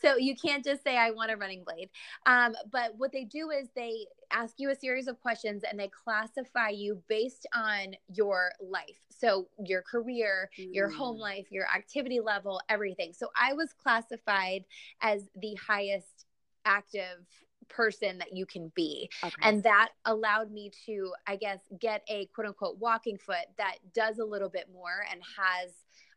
so 0.02 0.16
you 0.18 0.36
can't 0.36 0.64
just 0.64 0.84
say 0.84 0.98
i 0.98 1.12
want 1.12 1.32
a 1.32 1.38
running 1.38 1.64
blade 1.64 1.90
um, 2.26 2.54
but 2.72 2.94
what 2.98 3.12
they 3.12 3.24
do 3.24 3.50
is 3.50 3.68
they 3.76 4.06
ask 4.32 4.56
you 4.58 4.70
a 4.70 4.76
series 4.76 5.08
of 5.08 5.20
questions 5.22 5.64
and 5.70 5.80
they 5.80 5.90
classify 5.90 6.70
you 6.70 7.02
based 7.08 7.48
on 7.54 7.96
your 8.14 8.52
life 8.60 9.00
so 9.10 9.48
your 9.64 9.82
career 9.82 10.50
mm. 10.60 10.68
your 10.72 10.90
home 10.90 11.18
mm. 11.18 11.22
life 11.22 11.46
your 11.52 11.68
activity 11.74 12.20
level 12.20 12.60
everything 12.70 13.14
so 13.14 13.28
i 13.40 13.54
was 13.54 13.74
classified 13.74 14.64
as 15.02 15.24
the 15.42 15.56
highest 15.56 16.26
active 16.66 17.26
person 17.70 18.18
that 18.20 18.36
you 18.36 18.46
can 18.46 18.72
be. 18.76 19.10
Okay. 19.24 19.36
And 19.42 19.64
that 19.64 19.90
allowed 20.06 20.52
me 20.52 20.72
to, 20.86 21.14
I 21.28 21.36
guess, 21.36 21.60
get 21.80 22.04
a 22.10 22.28
quote 22.28 22.48
unquote 22.48 22.78
walking 22.80 23.18
foot 23.18 23.46
that 23.58 23.78
does 23.94 24.20
a 24.20 24.26
little 24.26 24.50
bit 24.50 24.68
more 24.72 25.06
and 25.12 25.22
has 25.38 25.72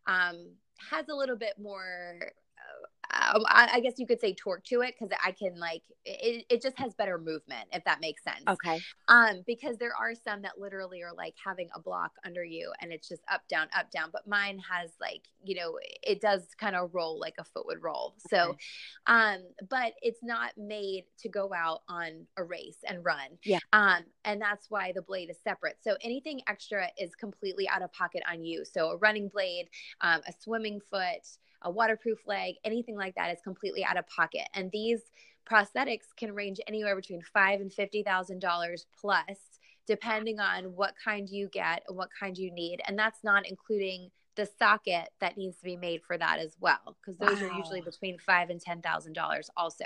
um 0.07 0.51
has 0.91 1.09
a 1.09 1.15
little 1.15 1.37
bit 1.37 1.55
more 1.61 2.33
I, 3.11 3.69
I, 3.75 3.81
guess 3.81 3.95
you 3.97 4.07
could 4.07 4.21
say 4.21 4.35
torque 4.35 4.65
to 4.65 4.83
it 4.83 4.95
because 4.99 5.17
I 5.25 5.33
can 5.33 5.59
like 5.59 5.83
it, 6.05 6.45
it 6.49 6.63
just 6.63 6.79
has 6.79 6.95
better 6.95 7.19
movement 7.19 7.69
if 7.73 7.85
that 7.85 8.01
makes 8.01 8.23
sense. 8.23 8.45
Okay. 8.47 8.81
Um, 9.09 9.43
because 9.47 9.77
there 9.79 9.93
are 9.99 10.15
some 10.15 10.43
that 10.43 10.59
literally 10.59 11.03
are 11.03 11.15
like 11.15 11.35
having 11.43 11.69
a 11.75 11.81
block 11.81 12.13
under 12.25 12.45
you 12.45 12.73
and 12.81 12.93
it's 12.93 13.09
just 13.09 13.23
up 13.33 13.43
down 13.49 13.69
up 13.77 13.91
down, 13.91 14.11
but 14.13 14.27
mine 14.27 14.61
has 14.71 14.91
like 15.01 15.23
you 15.43 15.55
know 15.55 15.79
it 16.03 16.21
does 16.21 16.43
kind 16.59 16.77
of 16.77 16.95
roll 16.95 17.19
like 17.19 17.35
a 17.39 17.45
foot 17.45 17.67
would 17.67 17.83
roll. 17.83 18.15
Okay. 18.27 18.37
So, 18.37 18.57
um, 19.07 19.39
but 19.69 19.93
it's 20.03 20.23
not 20.23 20.53
made 20.57 21.05
to 21.21 21.29
go 21.29 21.53
out 21.55 21.83
on 21.89 22.27
a 22.37 22.45
race 22.45 22.79
and 22.87 23.05
run. 23.05 23.39
Yeah. 23.45 23.59
Um, 23.73 24.05
and 24.25 24.41
that's 24.41 24.71
why 24.71 24.93
the 24.95 25.03
blade 25.03 25.31
is 25.31 25.39
separate. 25.43 25.77
So 25.83 25.97
anything 26.03 26.43
extra 26.49 26.89
is 26.99 27.15
completely 27.15 27.69
out 27.69 27.83
of 27.83 27.93
pocket 27.93 28.23
on 28.31 28.45
you. 28.45 28.65
So 28.65 28.91
a 28.91 28.97
running 28.97 29.29
blade, 29.29 29.69
um, 30.01 30.21
a 30.27 30.33
swimming 30.41 30.81
foot 30.91 31.27
a 31.63 31.71
waterproof 31.71 32.19
leg, 32.27 32.55
anything 32.65 32.97
like 32.97 33.15
that 33.17 33.33
is 33.33 33.39
completely 33.43 33.85
out 33.85 33.97
of 33.97 34.07
pocket. 34.07 34.47
And 34.55 34.71
these 34.71 35.01
prosthetics 35.51 36.15
can 36.17 36.35
range 36.35 36.61
anywhere 36.69 36.95
between 36.95 37.23
five 37.23 37.61
and 37.61 37.73
fifty 37.73 38.03
thousand 38.03 38.41
dollars 38.41 38.87
plus, 39.01 39.39
depending 39.87 40.41
on 40.41 40.65
what 40.77 40.95
kind 41.03 41.29
you 41.29 41.49
get 41.49 41.83
and 41.89 41.97
what 41.97 42.11
kind 42.19 42.37
you 42.37 42.53
need. 42.53 42.81
And 42.87 42.99
that's 42.99 43.25
not 43.25 43.47
including 43.47 44.11
the 44.37 44.49
socket 44.59 45.09
that 45.21 45.37
needs 45.37 45.57
to 45.57 45.65
be 45.65 45.77
made 45.77 46.01
for 46.07 46.17
that 46.17 46.39
as 46.39 46.55
well, 46.61 46.97
because 47.01 47.19
those 47.19 47.41
wow. 47.41 47.49
are 47.49 47.59
usually 47.59 47.81
between 47.81 48.19
five 48.19 48.51
and 48.51 48.61
ten 48.61 48.81
thousand 48.81 49.15
dollars 49.15 49.51
also. 49.57 49.85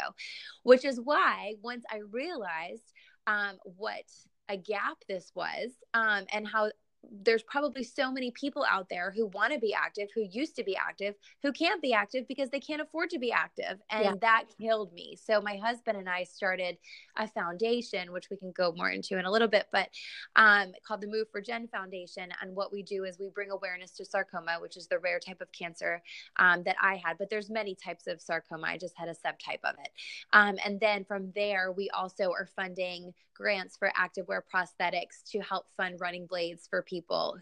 Which 0.62 0.85
is 0.85 1.00
why 1.00 1.54
once 1.62 1.85
I 1.90 2.00
realized 2.11 2.92
um, 3.26 3.56
what 3.64 4.04
a 4.48 4.56
gap 4.56 4.98
this 5.08 5.32
was 5.35 5.70
um, 5.94 6.26
and 6.32 6.46
how 6.46 6.70
there's 7.11 7.43
probably 7.43 7.83
so 7.83 8.12
many 8.12 8.31
people 8.31 8.65
out 8.69 8.88
there 8.88 9.12
who 9.15 9.27
want 9.27 9.53
to 9.53 9.59
be 9.59 9.75
active, 9.75 10.09
who 10.15 10.23
used 10.31 10.55
to 10.57 10.65
be 10.65 10.77
active, 10.77 11.15
who 11.43 11.53
can't 11.53 11.83
be 11.83 11.93
active 11.93 12.27
because 12.29 12.49
they 12.51 12.61
can't 12.61 12.81
afford 12.81 13.11
to 13.11 13.19
be 13.19 13.33
active. 13.33 13.79
And 13.91 14.05
yeah. 14.05 14.15
that 14.21 14.45
killed 14.61 14.93
me. 14.93 15.17
So 15.23 15.41
my 15.41 15.57
husband 15.57 15.99
and 15.99 16.09
I 16.09 16.25
started 16.25 16.79
a 17.17 17.27
foundation, 17.29 18.12
which 18.12 18.31
we 18.31 18.37
can 18.37 18.53
go 18.53 18.73
more 18.77 18.91
into 18.91 19.19
in 19.19 19.25
a 19.25 19.31
little 19.31 19.49
bit, 19.49 19.67
but 19.73 19.88
um, 20.37 20.73
called 20.87 21.01
the 21.01 21.09
Move 21.09 21.27
for 21.31 21.41
Jen 21.41 21.69
Foundation. 21.69 22.29
And 22.41 22.55
what 22.55 22.73
we 22.73 22.83
do 22.83 23.05
is 23.05 23.19
we 23.19 23.29
bring 23.29 23.51
awareness 23.51 23.91
to 23.93 24.05
sarcoma, 24.05 24.59
which 24.61 24.77
is 24.77 24.87
the 24.87 24.99
rare 24.99 25.19
type 25.19 25.41
of 25.41 25.51
cancer 25.53 26.03
um, 26.38 26.62
that 26.65 26.77
I 26.81 27.01
had, 27.05 27.19
but 27.19 27.31
there's 27.31 27.51
many 27.51 27.75
types 27.75 28.07
of 28.07 28.21
sarcoma. 28.21 28.69
I 28.69 28.79
just 28.79 28.97
had 28.97 29.09
a 29.09 29.12
subtype 29.12 29.65
of 29.65 29.75
it. 29.83 29.91
Um, 30.33 30.57
and 30.65 30.79
then 30.79 31.05
from 31.05 31.33
there, 31.35 31.73
we 31.73 31.91
also 31.91 32.31
are 32.31 32.49
funding 32.55 33.12
grants 33.35 33.77
for 33.77 33.91
active 33.97 34.29
wear 34.29 34.45
prosthetics 34.55 35.25
to 35.27 35.41
help 35.41 35.67
fund 35.77 35.97
running 36.01 36.27
blades 36.27 36.67
for 36.69 36.83
people 36.83 36.91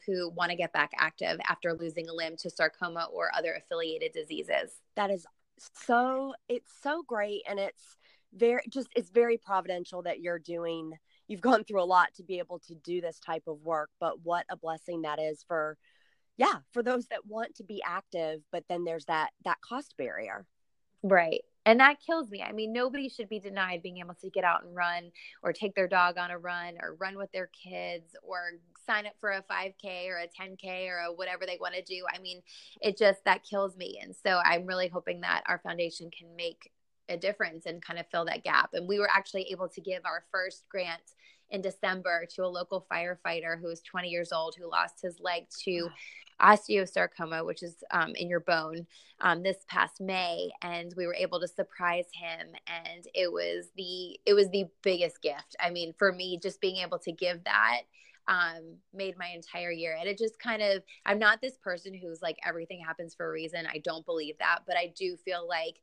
who 0.07 0.31
want 0.31 0.51
to 0.51 0.57
get 0.57 0.73
back 0.73 0.91
active 0.97 1.39
after 1.49 1.75
losing 1.75 2.09
a 2.09 2.13
limb 2.13 2.37
to 2.37 2.51
sarcoma 2.51 3.09
or 3.13 3.31
other 3.37 3.55
affiliated 3.55 4.13
diseases. 4.13 4.81
That 4.97 5.11
is 5.11 5.27
so 5.87 6.35
it's 6.49 6.73
so 6.83 7.03
great 7.07 7.43
and 7.49 7.59
it's 7.59 7.97
very 8.35 8.63
just 8.69 8.89
it's 8.97 9.11
very 9.11 9.37
providential 9.37 10.03
that 10.03 10.21
you're 10.21 10.39
doing 10.39 10.93
you've 11.29 11.41
gone 11.41 11.65
through 11.65 11.83
a 11.83 11.85
lot 11.85 12.15
to 12.15 12.23
be 12.23 12.39
able 12.39 12.59
to 12.59 12.75
do 12.77 13.01
this 13.01 13.19
type 13.19 13.43
of 13.47 13.61
work 13.63 13.91
but 13.99 14.21
what 14.23 14.47
a 14.51 14.57
blessing 14.57 15.03
that 15.03 15.19
is 15.19 15.45
for 15.47 15.77
yeah 16.37 16.57
for 16.73 16.83
those 16.83 17.07
that 17.07 17.27
want 17.27 17.55
to 17.55 17.65
be 17.65 17.83
active 17.85 18.41
but 18.53 18.65
then 18.69 18.85
there's 18.85 19.05
that 19.07 19.31
that 19.45 19.61
cost 19.61 19.95
barrier 19.99 20.47
right 21.03 21.43
and 21.67 21.81
that 21.81 21.99
kills 22.05 22.31
me. 22.31 22.43
I 22.43 22.53
mean, 22.53 22.73
nobody 22.73 23.09
should 23.09 23.29
be 23.29 23.39
denied 23.39 23.83
being 23.83 23.99
able 23.99 24.15
to 24.15 24.31
get 24.31 24.45
out 24.45 24.65
and 24.65 24.75
run 24.75 25.13
or 25.43 25.53
take 25.53 25.75
their 25.75 25.89
dog 25.89 26.17
on 26.19 26.31
a 26.31 26.39
run 26.39 26.75
or 26.81 26.95
run 26.95 27.17
with 27.17 27.31
their 27.33 27.49
kids 27.49 28.17
or 28.23 28.53
sign 28.87 29.07
up 29.07 29.13
for 29.21 29.31
a 29.31 29.43
5K 29.43 30.09
or 30.09 30.19
a 30.19 30.27
10K 30.27 30.89
or 30.89 30.99
a 30.99 31.13
whatever 31.13 31.45
they 31.47 31.59
want 31.61 31.75
to 31.75 31.83
do. 31.83 32.05
I 32.13 32.19
mean, 32.19 32.43
it 32.81 32.97
just 32.97 33.25
that 33.25 33.45
kills 33.45 33.77
me. 33.77 34.01
And 34.03 34.15
so 34.17 34.41
I'm 34.45 34.67
really 34.67 34.89
hoping 34.89 35.21
that 35.21 35.43
our 35.47 35.59
foundation 35.59 36.11
can 36.11 36.35
make 36.35 36.71
a 37.09 37.17
difference 37.17 37.67
and 37.67 37.83
kind 37.83 37.99
of 37.99 38.07
fill 38.11 38.25
that 38.27 38.45
gap. 38.45 38.71
And 38.73 38.89
we 38.89 38.99
were 38.99 39.11
actually 39.11 39.49
able 39.51 39.69
to 39.69 39.81
give 39.81 40.05
our 40.05 40.25
first 40.31 40.65
grant 40.69 41.03
in 41.51 41.61
December 41.61 42.27
to 42.35 42.45
a 42.45 42.47
local 42.47 42.87
firefighter 42.91 43.61
who 43.61 43.69
was 43.69 43.81
20 43.81 44.09
years 44.09 44.33
old 44.33 44.55
who 44.59 44.71
lost 44.71 45.03
his 45.03 45.21
leg 45.21 45.47
to 45.65 45.89
osteosarcoma, 46.41 47.45
which 47.45 47.63
is 47.63 47.75
um, 47.91 48.15
in 48.15 48.29
your 48.29 48.41
bone, 48.41 48.87
um, 49.21 49.43
this 49.43 49.59
past 49.69 50.01
May, 50.01 50.51
and 50.63 50.95
we 50.97 51.07
were 51.07 51.15
able 51.15 51.41
to 51.41 51.49
surprise 51.49 52.07
him, 52.15 52.49
and 52.67 53.07
it 53.15 53.31
was 53.31 53.67
the 53.77 54.19
it 54.25 54.35
was 54.35 54.49
the 54.51 54.67
biggest 54.83 55.21
gift. 55.21 55.55
I 55.61 55.71
mean, 55.71 55.93
for 55.99 56.13
me, 56.13 56.39
just 56.43 56.61
being 56.61 56.77
able 56.77 56.99
to 57.01 57.13
give 57.13 57.45
that 57.45 57.83
um, 58.29 58.77
made 58.95 59.19
my 59.19 59.29
entire 59.35 59.73
year. 59.73 59.97
And 59.99 60.09
it 60.09 60.17
just 60.17 60.39
kind 60.39 60.63
of, 60.63 60.83
I'm 61.05 61.19
not 61.19 61.41
this 61.41 61.59
person 61.59 61.93
who's 61.93 62.23
like 62.23 62.39
everything 62.47 62.81
happens 62.81 63.15
for 63.15 63.27
a 63.27 63.33
reason. 63.33 63.67
I 63.67 63.79
don't 63.79 64.07
believe 64.07 64.39
that, 64.39 64.61
but 64.67 64.77
I 64.77 64.93
do 64.97 65.17
feel 65.17 65.47
like 65.47 65.77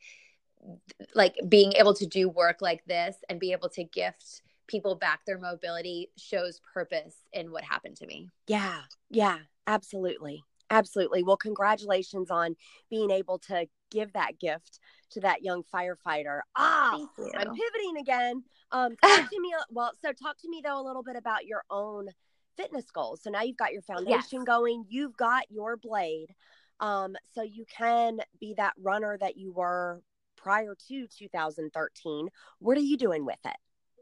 like 1.13 1.35
being 1.47 1.73
able 1.73 1.93
to 1.93 2.07
do 2.07 2.27
work 2.27 2.61
like 2.61 2.83
this 2.85 3.17
and 3.29 3.39
be 3.39 3.51
able 3.51 3.69
to 3.69 3.83
gift 3.83 4.41
people 4.67 4.95
back 4.95 5.21
their 5.25 5.39
mobility 5.39 6.09
shows 6.17 6.59
purpose 6.73 7.15
in 7.33 7.51
what 7.51 7.63
happened 7.63 7.95
to 7.97 8.05
me. 8.05 8.29
Yeah. 8.47 8.81
Yeah, 9.09 9.39
absolutely. 9.65 10.43
Absolutely. 10.69 11.23
Well, 11.23 11.37
congratulations 11.37 12.29
on 12.29 12.55
being 12.89 13.09
able 13.09 13.39
to 13.39 13.67
give 13.89 14.13
that 14.13 14.37
gift 14.39 14.79
to 15.11 15.21
that 15.21 15.41
young 15.41 15.63
firefighter. 15.73 16.41
Ah, 16.55 16.99
I'm 17.37 17.55
pivoting 17.55 17.97
again. 17.99 18.43
Um, 18.71 18.95
talk 19.01 19.29
to 19.29 19.41
me. 19.41 19.53
Well, 19.71 19.91
so 20.01 20.11
talk 20.11 20.37
to 20.39 20.49
me 20.49 20.61
though 20.63 20.79
a 20.79 20.85
little 20.85 21.03
bit 21.03 21.15
about 21.15 21.45
your 21.45 21.63
own 21.69 22.09
fitness 22.57 22.91
goals. 22.91 23.21
So 23.23 23.29
now 23.29 23.43
you've 23.43 23.57
got 23.57 23.71
your 23.71 23.83
foundation 23.83 24.39
yes. 24.39 24.45
going. 24.45 24.83
You've 24.89 25.15
got 25.15 25.43
your 25.49 25.77
blade, 25.77 26.35
um, 26.81 27.15
so 27.33 27.43
you 27.43 27.65
can 27.65 28.19
be 28.39 28.55
that 28.57 28.73
runner 28.81 29.17
that 29.19 29.37
you 29.37 29.53
were 29.53 30.01
prior 30.35 30.75
to 30.87 31.07
2013. 31.07 32.29
What 32.59 32.77
are 32.77 32.81
you 32.81 32.97
doing 32.97 33.25
with 33.25 33.39
it? 33.45 33.55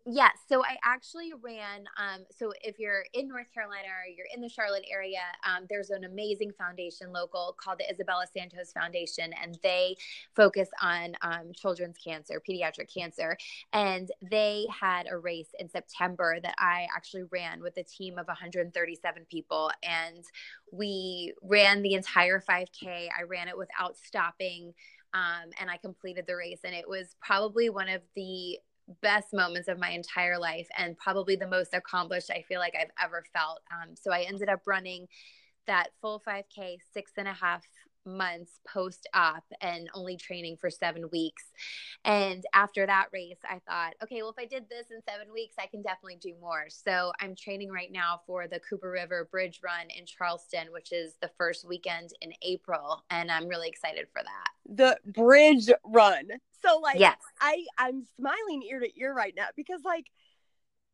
Yes. 0.08 0.38
So 0.48 0.64
I 0.64 0.78
actually 0.84 1.34
ran. 1.42 1.86
Um, 1.98 2.26
so 2.30 2.54
if 2.62 2.78
you're 2.78 3.06
in 3.16 3.28
North 3.28 3.52
Carolina 3.52 3.88
or 3.88 4.08
you're 4.08 4.28
in 4.36 4.40
the 4.40 4.48
Charlotte 4.48 4.86
area, 4.92 5.22
um, 5.44 5.66
there's 5.68 5.90
an 5.90 6.04
amazing 6.04 6.52
foundation 6.60 7.12
local 7.12 7.56
called 7.60 7.80
the 7.80 7.92
Isabella 7.92 8.26
Santos 8.32 8.72
Foundation, 8.72 9.32
and 9.42 9.58
they 9.64 9.96
focus 10.36 10.70
on 10.80 11.16
um, 11.24 11.52
children's 11.56 11.98
cancer, 11.98 12.40
pediatric 12.48 12.94
cancer. 12.94 13.36
And 13.74 14.12
they 14.22 14.68
had 14.70 15.08
a 15.10 15.18
race 15.18 15.50
in 15.58 15.70
September 15.70 16.38
that 16.40 16.54
I 16.60 16.86
actually 16.96 17.24
ran 17.32 17.62
with 17.64 17.76
a 17.78 17.84
team 17.84 18.20
of 18.20 18.28
137 18.28 19.26
people. 19.32 19.72
And 19.82 20.24
we 20.72 21.34
ran 21.42 21.82
the 21.82 21.96
entire 21.96 22.40
5K. 22.40 23.08
I 23.18 23.24
ran 23.24 23.48
it 23.48 23.58
without 23.58 23.98
stopping. 23.98 24.76
Um, 25.16 25.50
and 25.60 25.72
I 25.72 25.78
completed 25.78 26.26
the 26.28 26.36
race. 26.36 26.60
And 26.64 26.76
it 26.76 26.88
was 26.88 27.16
probably 27.22 27.72
one 27.72 27.90
of 27.90 28.02
the 28.16 28.60
best 29.02 29.34
moments 29.34 29.68
of 29.68 29.80
my 29.80 29.90
entire 29.90 30.38
life 30.38 30.68
and 30.78 30.98
probably 30.98 31.36
the 31.36 31.48
most 31.48 31.74
accomplished 31.74 32.30
I 32.30 32.44
feel 32.48 32.60
like 32.60 32.76
I've 32.80 32.92
ever 33.04 33.24
felt. 33.34 33.62
Um, 33.72 33.96
so 33.96 34.12
I 34.12 34.22
ended 34.22 34.50
up 34.50 34.62
running 34.66 35.08
that 35.68 35.90
full 36.02 36.22
5K 36.28 36.78
six 36.94 37.12
and 37.18 37.28
a 37.28 37.34
half 37.34 37.64
months 38.06 38.60
post 38.68 39.08
op 39.14 39.44
and 39.62 39.90
only 39.94 40.16
training 40.16 40.58
for 40.58 40.70
seven 40.70 41.10
weeks. 41.12 41.44
And 42.04 42.44
after 42.54 42.86
that 42.86 43.08
race, 43.12 43.40
I 43.44 43.60
thought, 43.68 43.94
okay, 44.04 44.22
well, 44.22 44.32
if 44.32 44.40
I 44.40 44.46
did 44.46 44.70
this 44.70 44.92
in 44.92 45.02
seven 45.10 45.34
weeks, 45.34 45.56
I 45.60 45.66
can 45.66 45.82
definitely 45.82 46.20
do 46.22 46.34
more. 46.40 46.66
So 46.70 47.12
I'm 47.20 47.36
training 47.36 47.72
right 47.72 47.92
now 47.92 48.22
for 48.28 48.48
the 48.48 48.60
Cooper 48.60 48.92
River 48.92 49.28
Bridge 49.32 49.60
Run 49.64 49.88
in 49.98 50.06
Charleston, 50.06 50.68
which 50.72 50.92
is 50.92 51.16
the 51.22 51.32
first 51.38 51.68
weekend 51.68 52.12
in 52.22 52.34
April. 52.42 53.04
And 53.10 53.32
I'm 53.32 53.48
really 53.48 53.68
excited 53.68 54.08
for 54.14 54.22
that. 54.22 54.55
The 54.68 54.98
Bridge 55.06 55.70
Run. 55.84 56.28
So, 56.62 56.80
like, 56.80 57.00
yes. 57.00 57.18
I, 57.40 57.66
I'm 57.78 58.04
smiling 58.18 58.64
ear 58.70 58.80
to 58.80 59.00
ear 59.00 59.14
right 59.14 59.34
now 59.36 59.48
because, 59.56 59.82
like, 59.84 60.06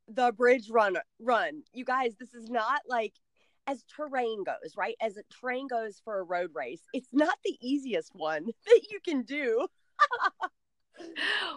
the 0.07 0.33
bridge 0.33 0.69
run 0.69 0.97
run 1.21 1.61
you 1.73 1.85
guys 1.85 2.15
this 2.19 2.33
is 2.33 2.49
not 2.49 2.81
like 2.85 3.13
as 3.67 3.83
terrain 3.95 4.43
goes, 4.43 4.75
right? 4.75 4.95
As 5.01 5.17
a 5.17 5.23
terrain 5.39 5.67
goes 5.67 6.01
for 6.03 6.19
a 6.19 6.23
road 6.23 6.51
race, 6.53 6.81
it's 6.93 7.13
not 7.13 7.37
the 7.43 7.57
easiest 7.61 8.13
one 8.15 8.45
that 8.65 8.81
you 8.89 8.99
can 9.03 9.23
do. 9.23 9.67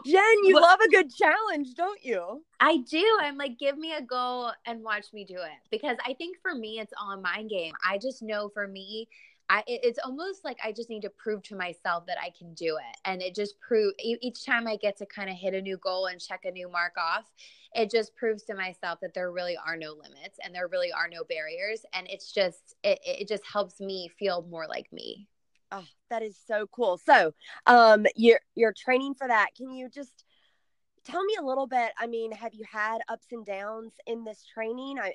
Jen, 0.06 0.44
you 0.44 0.54
well, 0.54 0.62
love 0.62 0.80
a 0.80 0.88
good 0.88 1.14
challenge, 1.14 1.74
don't 1.74 2.02
you? 2.02 2.42
I 2.60 2.78
do. 2.78 3.04
I'm 3.20 3.36
like, 3.36 3.58
give 3.58 3.76
me 3.76 3.94
a 3.94 4.00
goal 4.00 4.52
and 4.66 4.82
watch 4.82 5.06
me 5.12 5.24
do 5.24 5.34
it. 5.34 5.58
Because 5.70 5.98
I 6.06 6.14
think 6.14 6.38
for 6.40 6.54
me, 6.54 6.78
it's 6.78 6.94
all 6.98 7.12
a 7.12 7.20
mind 7.20 7.50
game. 7.50 7.74
I 7.84 7.98
just 7.98 8.22
know 8.22 8.48
for 8.48 8.66
me, 8.66 9.08
I, 9.50 9.62
it's 9.66 9.98
almost 10.02 10.44
like 10.44 10.58
I 10.64 10.72
just 10.72 10.88
need 10.88 11.02
to 11.02 11.10
prove 11.10 11.42
to 11.44 11.56
myself 11.56 12.06
that 12.06 12.16
I 12.20 12.30
can 12.36 12.54
do 12.54 12.76
it. 12.76 12.96
And 13.04 13.20
it 13.20 13.34
just 13.34 13.60
prove 13.60 13.92
each 13.98 14.44
time 14.44 14.66
I 14.66 14.76
get 14.76 14.96
to 14.98 15.06
kind 15.06 15.28
of 15.28 15.36
hit 15.36 15.54
a 15.54 15.60
new 15.60 15.76
goal 15.76 16.06
and 16.06 16.20
check 16.20 16.44
a 16.44 16.50
new 16.50 16.70
mark 16.70 16.94
off, 16.96 17.30
it 17.74 17.90
just 17.90 18.14
proves 18.16 18.44
to 18.44 18.54
myself 18.54 19.00
that 19.02 19.12
there 19.14 19.30
really 19.32 19.56
are 19.56 19.76
no 19.76 19.92
limits 19.92 20.38
and 20.42 20.54
there 20.54 20.68
really 20.68 20.92
are 20.92 21.08
no 21.08 21.24
barriers. 21.24 21.84
And 21.92 22.06
it's 22.08 22.32
just, 22.32 22.74
it, 22.82 22.98
it 23.04 23.28
just 23.28 23.44
helps 23.50 23.80
me 23.80 24.10
feel 24.18 24.46
more 24.48 24.66
like 24.66 24.90
me. 24.92 25.28
Oh, 25.70 25.84
that 26.08 26.22
is 26.22 26.38
so 26.46 26.66
cool. 26.68 26.98
So, 26.98 27.34
um, 27.66 28.06
you're, 28.16 28.40
you're 28.54 28.72
training 28.72 29.14
for 29.14 29.28
that. 29.28 29.48
Can 29.56 29.70
you 29.70 29.88
just, 29.88 30.24
tell 31.04 31.22
me 31.22 31.36
a 31.38 31.44
little 31.44 31.66
bit 31.66 31.92
i 31.98 32.06
mean 32.06 32.32
have 32.32 32.54
you 32.54 32.64
had 32.64 33.02
ups 33.10 33.26
and 33.30 33.44
downs 33.44 33.92
in 34.06 34.24
this 34.24 34.42
training 34.42 34.98
i 34.98 35.12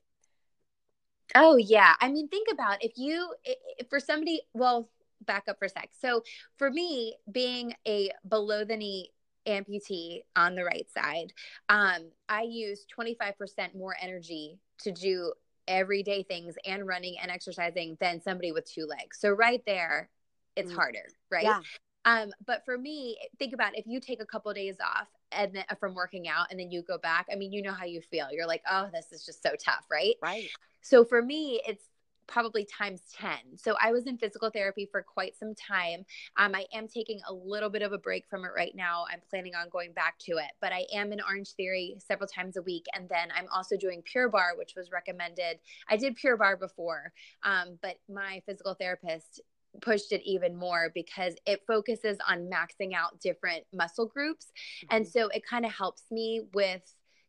Oh 1.35 1.57
yeah. 1.57 1.93
I 1.99 2.09
mean, 2.09 2.27
think 2.27 2.47
about 2.51 2.83
if 2.83 2.93
you 2.97 3.33
if 3.43 3.87
for 3.89 3.99
somebody. 3.99 4.41
Well, 4.53 4.89
back 5.25 5.43
up 5.47 5.59
for 5.59 5.65
a 5.65 5.69
sec. 5.69 5.89
So 5.99 6.23
for 6.57 6.69
me, 6.71 7.15
being 7.31 7.73
a 7.87 8.11
below 8.27 8.63
the 8.63 8.77
knee 8.77 9.11
amputee 9.47 10.21
on 10.35 10.55
the 10.55 10.63
right 10.63 10.87
side, 10.91 11.33
um, 11.69 12.09
I 12.27 12.43
use 12.43 12.85
twenty 12.85 13.15
five 13.15 13.37
percent 13.37 13.75
more 13.75 13.95
energy 14.01 14.59
to 14.79 14.91
do 14.91 15.33
everyday 15.67 16.23
things 16.23 16.55
and 16.65 16.87
running 16.87 17.15
and 17.21 17.29
exercising 17.29 17.95
than 17.99 18.21
somebody 18.21 18.51
with 18.51 18.65
two 18.65 18.85
legs. 18.85 19.19
So 19.19 19.29
right 19.29 19.61
there, 19.67 20.09
it's 20.55 20.71
mm. 20.71 20.75
harder, 20.75 21.07
right? 21.29 21.43
Yeah. 21.43 21.59
Um, 22.05 22.31
but 22.47 22.65
for 22.65 22.77
me, 22.77 23.17
think 23.37 23.53
about 23.53 23.77
if 23.77 23.85
you 23.85 23.99
take 23.99 24.21
a 24.21 24.25
couple 24.25 24.49
of 24.49 24.55
days 24.57 24.77
off 24.81 25.07
and 25.31 25.53
then 25.53 25.63
from 25.79 25.95
working 25.95 26.27
out 26.27 26.47
and 26.51 26.59
then 26.59 26.71
you 26.71 26.81
go 26.81 26.97
back. 26.97 27.27
I 27.31 27.35
mean, 27.35 27.51
you 27.51 27.61
know 27.61 27.73
how 27.73 27.85
you 27.85 28.01
feel. 28.01 28.27
You're 28.31 28.47
like, 28.47 28.63
oh, 28.69 28.89
this 28.93 29.11
is 29.11 29.25
just 29.25 29.43
so 29.43 29.51
tough, 29.63 29.85
right? 29.91 30.15
Right. 30.21 30.49
So 30.81 31.03
for 31.03 31.21
me, 31.21 31.61
it's 31.67 31.83
probably 32.29 32.65
times 32.65 33.01
10. 33.17 33.31
So 33.57 33.75
I 33.81 33.91
was 33.91 34.05
in 34.05 34.17
physical 34.17 34.51
therapy 34.51 34.87
for 34.89 35.01
quite 35.01 35.35
some 35.35 35.55
time. 35.55 36.05
Um, 36.37 36.53
I 36.53 36.65
am 36.73 36.87
taking 36.87 37.19
a 37.27 37.33
little 37.33 37.69
bit 37.69 37.81
of 37.81 37.91
a 37.91 37.97
break 37.97 38.27
from 38.29 38.45
it 38.45 38.51
right 38.55 38.75
now. 38.75 39.05
I'm 39.11 39.19
planning 39.29 39.55
on 39.55 39.69
going 39.69 39.93
back 39.93 40.19
to 40.19 40.33
it, 40.33 40.51
but 40.61 40.71
I 40.71 40.85
am 40.93 41.11
in 41.11 41.21
Orange 41.21 41.49
Theory 41.53 41.97
several 41.97 42.27
times 42.27 42.55
a 42.55 42.61
week. 42.61 42.85
And 42.95 43.09
then 43.09 43.29
I'm 43.35 43.47
also 43.53 43.75
doing 43.75 44.03
Pure 44.03 44.29
Barre 44.29 44.55
which 44.57 44.73
was 44.77 44.91
recommended. 44.91 45.59
I 45.89 45.97
did 45.97 46.15
Pure 46.15 46.37
Barre 46.37 46.57
before, 46.57 47.11
um, 47.43 47.79
but 47.81 47.95
my 48.07 48.41
physical 48.45 48.75
therapist 48.75 49.41
pushed 49.81 50.11
it 50.11 50.21
even 50.25 50.55
more 50.55 50.91
because 50.93 51.35
it 51.45 51.61
focuses 51.67 52.17
on 52.27 52.49
maxing 52.49 52.93
out 52.93 53.19
different 53.19 53.63
muscle 53.73 54.05
groups. 54.05 54.45
Mm-hmm. 54.45 54.95
And 54.95 55.07
so 55.07 55.27
it 55.29 55.45
kind 55.45 55.65
of 55.65 55.71
helps 55.71 56.03
me 56.11 56.41
with 56.53 56.81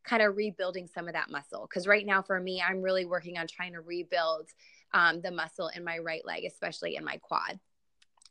kind 0.05 0.23
of 0.23 0.37
rebuilding 0.37 0.87
some 0.87 1.07
of 1.07 1.15
that 1.15 1.31
muscle. 1.31 1.67
Because 1.69 1.87
right 1.87 2.07
now, 2.07 2.23
for 2.23 2.41
me, 2.41 2.63
I'm 2.67 2.83
really 2.83 3.05
working 3.05 3.39
on 3.39 3.47
trying 3.47 3.75
to 3.75 3.81
rebuild 3.81 4.49
um, 4.93 5.21
the 5.21 5.31
muscle 5.31 5.69
in 5.69 5.85
my 5.85 5.99
right 5.99 6.25
leg, 6.25 6.45
especially 6.45 6.97
in 6.97 7.05
my 7.05 7.19
quad. 7.19 7.61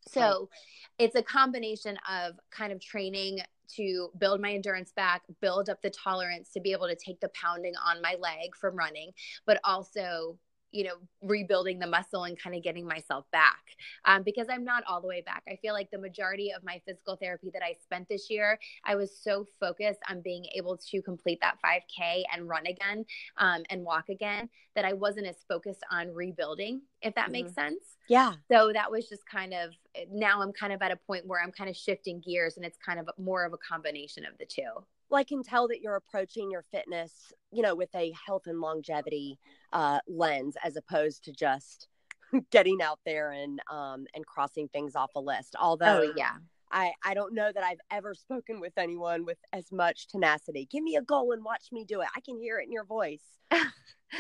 So 0.08 0.50
it's 0.98 1.16
a 1.16 1.22
combination 1.22 1.98
of 2.10 2.34
kind 2.52 2.72
of 2.72 2.82
training 2.82 3.40
to 3.76 4.10
build 4.18 4.42
my 4.42 4.54
endurance 4.54 4.92
back, 4.92 5.22
build 5.42 5.70
up 5.70 5.82
the 5.82 5.92
tolerance 5.92 6.50
to 6.54 6.60
be 6.60 6.72
able 6.72 6.88
to 6.88 6.96
take 6.96 7.20
the 7.20 7.30
pounding 7.30 7.74
on 7.86 8.02
my 8.02 8.16
leg 8.20 8.56
from 8.60 8.76
running, 8.76 9.12
but 9.46 9.60
also 9.64 10.38
you 10.72 10.84
know 10.84 10.96
rebuilding 11.22 11.80
the 11.80 11.88
muscle 11.88 12.24
and 12.24 12.40
kind 12.40 12.56
of 12.56 12.64
getting 12.64 12.88
myself 12.88 13.26
back. 13.32 13.64
Um, 14.06 14.24
because 14.24 14.48
i'm 14.50 14.64
not 14.64 14.84
all 14.88 15.02
the 15.02 15.08
way 15.08 15.22
back. 15.22 15.44
I 15.48 15.56
feel 15.58 15.74
like 15.74 15.90
the 15.92 15.98
majority 15.98 16.52
of 16.52 16.64
my 16.64 16.82
physical 16.86 17.16
therapy 17.16 17.50
that 17.54 17.64
i 17.64 17.74
spent 17.82 18.08
this 18.10 18.30
year 18.30 18.60
i 18.86 18.96
was 18.96 19.20
so 19.22 19.46
focused 19.60 20.00
on 20.10 20.22
being 20.22 20.46
able 20.56 20.78
to 20.78 21.02
complete 21.02 21.40
that 21.42 21.58
5k 21.64 22.24
and 22.34 22.48
run 22.48 22.66
again 22.68 23.06
um, 23.38 23.64
and 23.70 23.84
walk 23.84 24.10
again 24.10 24.50
that 24.76 24.86
i 24.86 24.94
wasn't 24.94 25.26
as 25.26 25.38
focused 25.48 25.84
on 25.92 26.14
rebuilding 26.14 26.82
if 27.02 27.16
that 27.16 27.26
mm-hmm. 27.26 27.32
makes 27.34 27.54
sense. 27.54 27.98
Yeah. 28.10 28.34
So 28.52 28.72
that 28.74 28.92
was 28.92 29.08
just 29.08 29.26
kind 29.26 29.54
of 29.54 29.72
now 30.12 30.42
i'm 30.42 30.52
kind 30.54 30.74
of 30.74 30.82
at 30.82 30.92
a 30.92 30.96
point 30.96 31.26
where 31.26 31.42
i'm 31.42 31.52
kind 31.52 31.70
of 31.70 31.76
shifting 31.76 32.22
gears 32.22 32.58
and 32.58 32.66
it's 32.66 32.78
kind 32.84 33.00
of 33.00 33.10
more 33.18 33.44
of 33.46 33.54
a 33.54 33.58
combination 33.58 34.26
of 34.26 34.38
the 34.38 34.46
two 34.46 34.84
well, 35.10 35.20
I 35.20 35.24
can 35.24 35.44
tell 35.44 35.68
that 35.70 35.82
you're 35.82 35.96
approaching 35.96 36.52
your 36.52 36.64
fitness, 36.72 37.34
you 37.52 37.62
know, 37.62 37.76
with 37.76 37.94
a 37.96 38.14
health 38.26 38.44
and 38.46 38.62
longevity 38.62 39.40
uh, 39.74 40.00
lens 40.08 40.56
as 40.64 40.76
opposed 40.76 41.24
to 41.26 41.32
just 41.32 41.88
getting 42.52 42.82
out 42.82 43.00
there 43.06 43.32
and 43.32 43.60
um, 43.72 44.06
and 44.14 44.26
crossing 44.26 44.68
things 44.68 44.96
off 44.96 45.12
a 45.16 45.20
list. 45.20 45.56
Although, 45.60 46.04
oh, 46.04 46.14
yeah, 46.16 46.36
I 46.72 46.94
I 47.04 47.14
don't 47.14 47.34
know 47.34 47.52
that 47.52 47.64
I've 47.64 47.82
ever 47.92 48.14
spoken 48.14 48.60
with 48.60 48.74
anyone 48.78 49.26
with 49.26 49.40
as 49.54 49.72
much 49.72 50.08
tenacity. 50.08 50.68
Give 50.72 50.84
me 50.84 50.96
a 50.96 51.02
goal 51.02 51.32
and 51.32 51.44
watch 51.44 51.68
me 51.72 51.86
do 51.86 52.02
it. 52.02 52.08
I 52.16 52.22
can 52.22 52.38
hear 52.38 52.60
it 52.60 52.66
in 52.66 52.72
your 52.72 52.86
voice. 52.86 53.24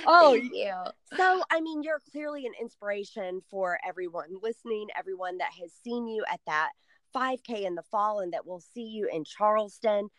oh, 0.06 0.38
Thank 0.39 0.54
you. 0.54 0.73
So, 1.15 1.43
I 1.52 1.62
mean, 1.62 1.84
you're 1.84 2.02
clearly 2.12 2.45
an 2.45 2.54
inspiration 2.60 3.41
for 3.49 3.80
everyone 3.88 4.30
listening, 4.41 4.88
everyone 4.97 5.38
that 5.38 5.52
has 5.62 5.71
seen 5.84 6.08
you 6.08 6.23
at 6.32 6.39
that 6.47 6.69
5K 7.15 7.65
in 7.65 7.75
the 7.75 7.84
fall 7.84 8.19
and 8.19 8.34
that 8.34 8.45
will 8.45 8.62
see 8.62 8.84
you 8.84 9.10
in 9.12 9.23
Charleston. 9.23 10.10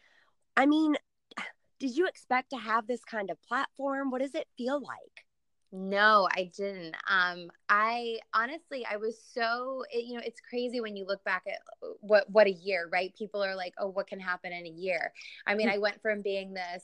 I 0.56 0.66
mean, 0.66 0.96
did 1.78 1.96
you 1.96 2.06
expect 2.06 2.50
to 2.50 2.56
have 2.56 2.86
this 2.86 3.04
kind 3.04 3.30
of 3.30 3.42
platform? 3.42 4.10
What 4.10 4.22
does 4.22 4.34
it 4.34 4.48
feel 4.56 4.80
like? 4.80 5.24
No, 5.72 6.28
I 6.34 6.50
didn't. 6.56 6.96
Um, 7.08 7.48
I 7.68 8.18
honestly, 8.34 8.84
I 8.90 8.96
was 8.96 9.16
so, 9.32 9.84
it, 9.92 10.04
you 10.04 10.14
know, 10.14 10.22
it's 10.24 10.40
crazy 10.40 10.80
when 10.80 10.96
you 10.96 11.06
look 11.06 11.22
back 11.22 11.44
at 11.46 11.60
uh, 11.82 11.92
what 12.00 12.28
what 12.28 12.48
a 12.48 12.52
year, 12.52 12.88
right? 12.92 13.14
People 13.16 13.42
are 13.44 13.54
like, 13.54 13.74
oh, 13.78 13.88
what 13.88 14.08
can 14.08 14.18
happen 14.18 14.52
in 14.52 14.66
a 14.66 14.70
year? 14.70 15.12
I 15.46 15.54
mean, 15.54 15.68
I 15.68 15.78
went 15.78 16.02
from 16.02 16.22
being 16.22 16.54
this, 16.54 16.82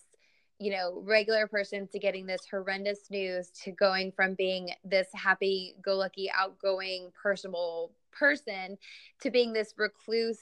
you 0.61 0.71
know, 0.71 1.03
regular 1.05 1.49
person 1.49 1.89
to 1.89 1.99
getting 1.99 2.27
this 2.27 2.47
horrendous 2.49 3.11
news 3.11 3.51
to 3.65 3.73
going 3.73 4.13
from 4.13 4.35
being 4.35 4.71
this 4.85 5.09
happy-go-lucky, 5.15 6.31
outgoing, 6.33 7.11
personable 7.21 7.91
person 8.13 8.79
to 9.21 9.31
being 9.33 9.53
this 9.53 9.75
recluse 9.77 10.39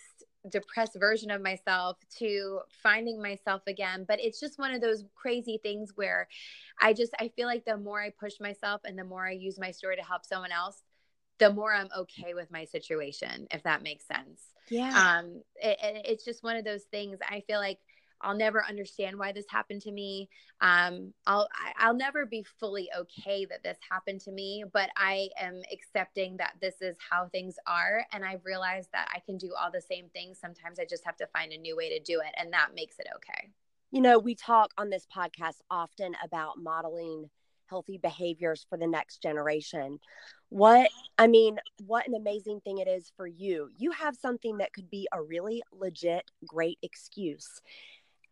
depressed 0.50 0.96
version 0.98 1.30
of 1.30 1.40
myself 1.40 1.96
to 2.18 2.60
finding 2.82 3.20
myself 3.20 3.62
again 3.66 4.04
but 4.06 4.20
it's 4.20 4.38
just 4.38 4.58
one 4.58 4.74
of 4.74 4.80
those 4.80 5.04
crazy 5.14 5.58
things 5.62 5.92
where 5.94 6.28
i 6.80 6.92
just 6.92 7.12
i 7.18 7.28
feel 7.28 7.46
like 7.46 7.64
the 7.64 7.76
more 7.76 8.00
i 8.00 8.10
push 8.10 8.34
myself 8.40 8.80
and 8.84 8.98
the 8.98 9.04
more 9.04 9.26
i 9.26 9.32
use 9.32 9.58
my 9.58 9.70
story 9.70 9.96
to 9.96 10.02
help 10.02 10.24
someone 10.24 10.52
else 10.52 10.82
the 11.38 11.52
more 11.52 11.72
i'm 11.72 11.88
okay 11.96 12.34
with 12.34 12.50
my 12.50 12.64
situation 12.64 13.46
if 13.50 13.62
that 13.64 13.82
makes 13.82 14.06
sense. 14.06 14.42
Yeah. 14.70 15.16
Um 15.18 15.42
it, 15.56 15.78
it's 16.04 16.24
just 16.24 16.42
one 16.42 16.56
of 16.56 16.64
those 16.64 16.84
things 16.84 17.18
i 17.28 17.42
feel 17.46 17.58
like 17.58 17.78
I'll 18.20 18.36
never 18.36 18.64
understand 18.64 19.18
why 19.18 19.32
this 19.32 19.46
happened 19.48 19.82
to 19.82 19.92
me. 19.92 20.28
Um, 20.60 21.12
I'll 21.26 21.48
I'll 21.76 21.94
never 21.94 22.26
be 22.26 22.44
fully 22.58 22.88
okay 22.96 23.44
that 23.46 23.62
this 23.62 23.78
happened 23.90 24.20
to 24.22 24.32
me, 24.32 24.64
but 24.72 24.90
I 24.96 25.28
am 25.38 25.62
accepting 25.72 26.36
that 26.38 26.54
this 26.60 26.80
is 26.80 26.96
how 27.10 27.28
things 27.28 27.56
are, 27.66 28.04
and 28.12 28.24
I've 28.24 28.44
realized 28.44 28.90
that 28.92 29.08
I 29.14 29.20
can 29.20 29.36
do 29.36 29.52
all 29.60 29.70
the 29.70 29.80
same 29.80 30.08
things. 30.10 30.38
Sometimes 30.38 30.78
I 30.78 30.84
just 30.84 31.04
have 31.04 31.16
to 31.16 31.26
find 31.28 31.52
a 31.52 31.58
new 31.58 31.76
way 31.76 31.90
to 31.90 32.00
do 32.00 32.20
it, 32.20 32.34
and 32.38 32.52
that 32.52 32.74
makes 32.74 32.98
it 32.98 33.06
okay. 33.16 33.50
You 33.90 34.00
know, 34.00 34.18
we 34.18 34.34
talk 34.34 34.72
on 34.78 34.90
this 34.90 35.06
podcast 35.14 35.58
often 35.70 36.16
about 36.24 36.58
modeling 36.58 37.30
healthy 37.66 37.98
behaviors 37.98 38.66
for 38.68 38.76
the 38.76 38.86
next 38.86 39.22
generation. 39.22 39.98
What, 40.48 40.90
I 41.18 41.26
mean, 41.26 41.58
what 41.86 42.06
an 42.06 42.14
amazing 42.14 42.60
thing 42.60 42.78
it 42.78 42.88
is 42.88 43.12
for 43.16 43.26
you. 43.26 43.70
You 43.78 43.90
have 43.92 44.16
something 44.16 44.58
that 44.58 44.72
could 44.72 44.90
be 44.90 45.08
a 45.12 45.22
really 45.22 45.62
legit, 45.72 46.30
great 46.46 46.78
excuse 46.82 47.60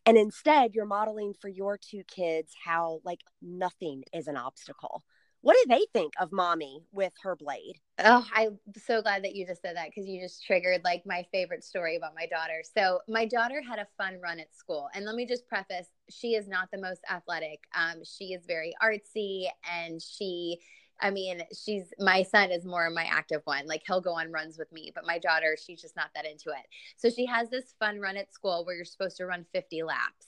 and 0.06 0.16
instead 0.16 0.74
you're 0.74 0.86
modeling 0.86 1.34
for 1.40 1.48
your 1.48 1.78
two 1.78 2.02
kids 2.04 2.52
how 2.64 3.00
like 3.04 3.20
nothing 3.40 4.04
is 4.12 4.26
an 4.26 4.36
obstacle. 4.36 5.02
What 5.40 5.56
do 5.64 5.74
they 5.74 5.86
think 5.92 6.12
of 6.20 6.30
mommy 6.30 6.84
with 6.92 7.12
her 7.22 7.34
blade? 7.34 7.80
Oh 7.98 8.24
i'm 8.32 8.58
so 8.76 9.02
glad 9.02 9.24
that 9.24 9.34
you 9.34 9.44
just 9.46 9.60
said 9.60 9.76
that 9.76 9.88
because 9.88 10.08
you 10.08 10.20
just 10.20 10.44
triggered 10.44 10.82
like 10.84 11.02
my 11.04 11.26
favorite 11.32 11.64
story 11.64 11.96
about 11.96 12.14
my 12.14 12.26
daughter. 12.26 12.62
So 12.76 13.00
my 13.08 13.26
daughter 13.26 13.60
had 13.60 13.78
a 13.78 13.88
fun 13.98 14.18
run 14.22 14.38
at 14.38 14.54
school 14.54 14.88
and 14.94 15.04
let 15.04 15.16
me 15.16 15.26
just 15.26 15.48
preface 15.48 15.88
she 16.08 16.34
is 16.34 16.48
not 16.48 16.68
the 16.72 16.80
most 16.80 17.00
athletic. 17.10 17.60
Um, 17.74 18.02
she 18.04 18.26
is 18.26 18.44
very 18.46 18.72
artsy 18.82 19.46
and 19.80 20.00
she 20.00 20.58
I 21.00 21.10
mean, 21.10 21.42
she's 21.52 21.92
my 21.98 22.22
son 22.22 22.50
is 22.50 22.64
more 22.64 22.88
my 22.90 23.04
active 23.10 23.42
one. 23.44 23.66
Like 23.66 23.82
he'll 23.86 24.00
go 24.00 24.12
on 24.12 24.30
runs 24.30 24.56
with 24.56 24.70
me, 24.72 24.92
but 24.94 25.06
my 25.06 25.18
daughter, 25.18 25.56
she's 25.62 25.80
just 25.80 25.96
not 25.96 26.10
that 26.14 26.26
into 26.26 26.50
it. 26.50 26.66
So 26.96 27.10
she 27.10 27.26
has 27.26 27.50
this 27.50 27.74
fun 27.78 27.98
run 28.00 28.16
at 28.16 28.32
school 28.32 28.64
where 28.64 28.76
you're 28.76 28.84
supposed 28.84 29.16
to 29.16 29.26
run 29.26 29.44
50 29.52 29.82
laps. 29.82 30.26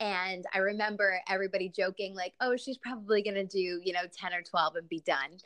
And 0.00 0.44
I 0.54 0.58
remember 0.58 1.20
everybody 1.28 1.68
joking, 1.68 2.14
like, 2.14 2.34
oh, 2.40 2.56
she's 2.56 2.78
probably 2.78 3.22
going 3.22 3.34
to 3.34 3.46
do, 3.46 3.80
you 3.82 3.92
know, 3.92 4.04
10 4.14 4.32
or 4.32 4.42
12 4.42 4.76
and 4.76 4.88
be 4.88 5.00
done. 5.06 5.38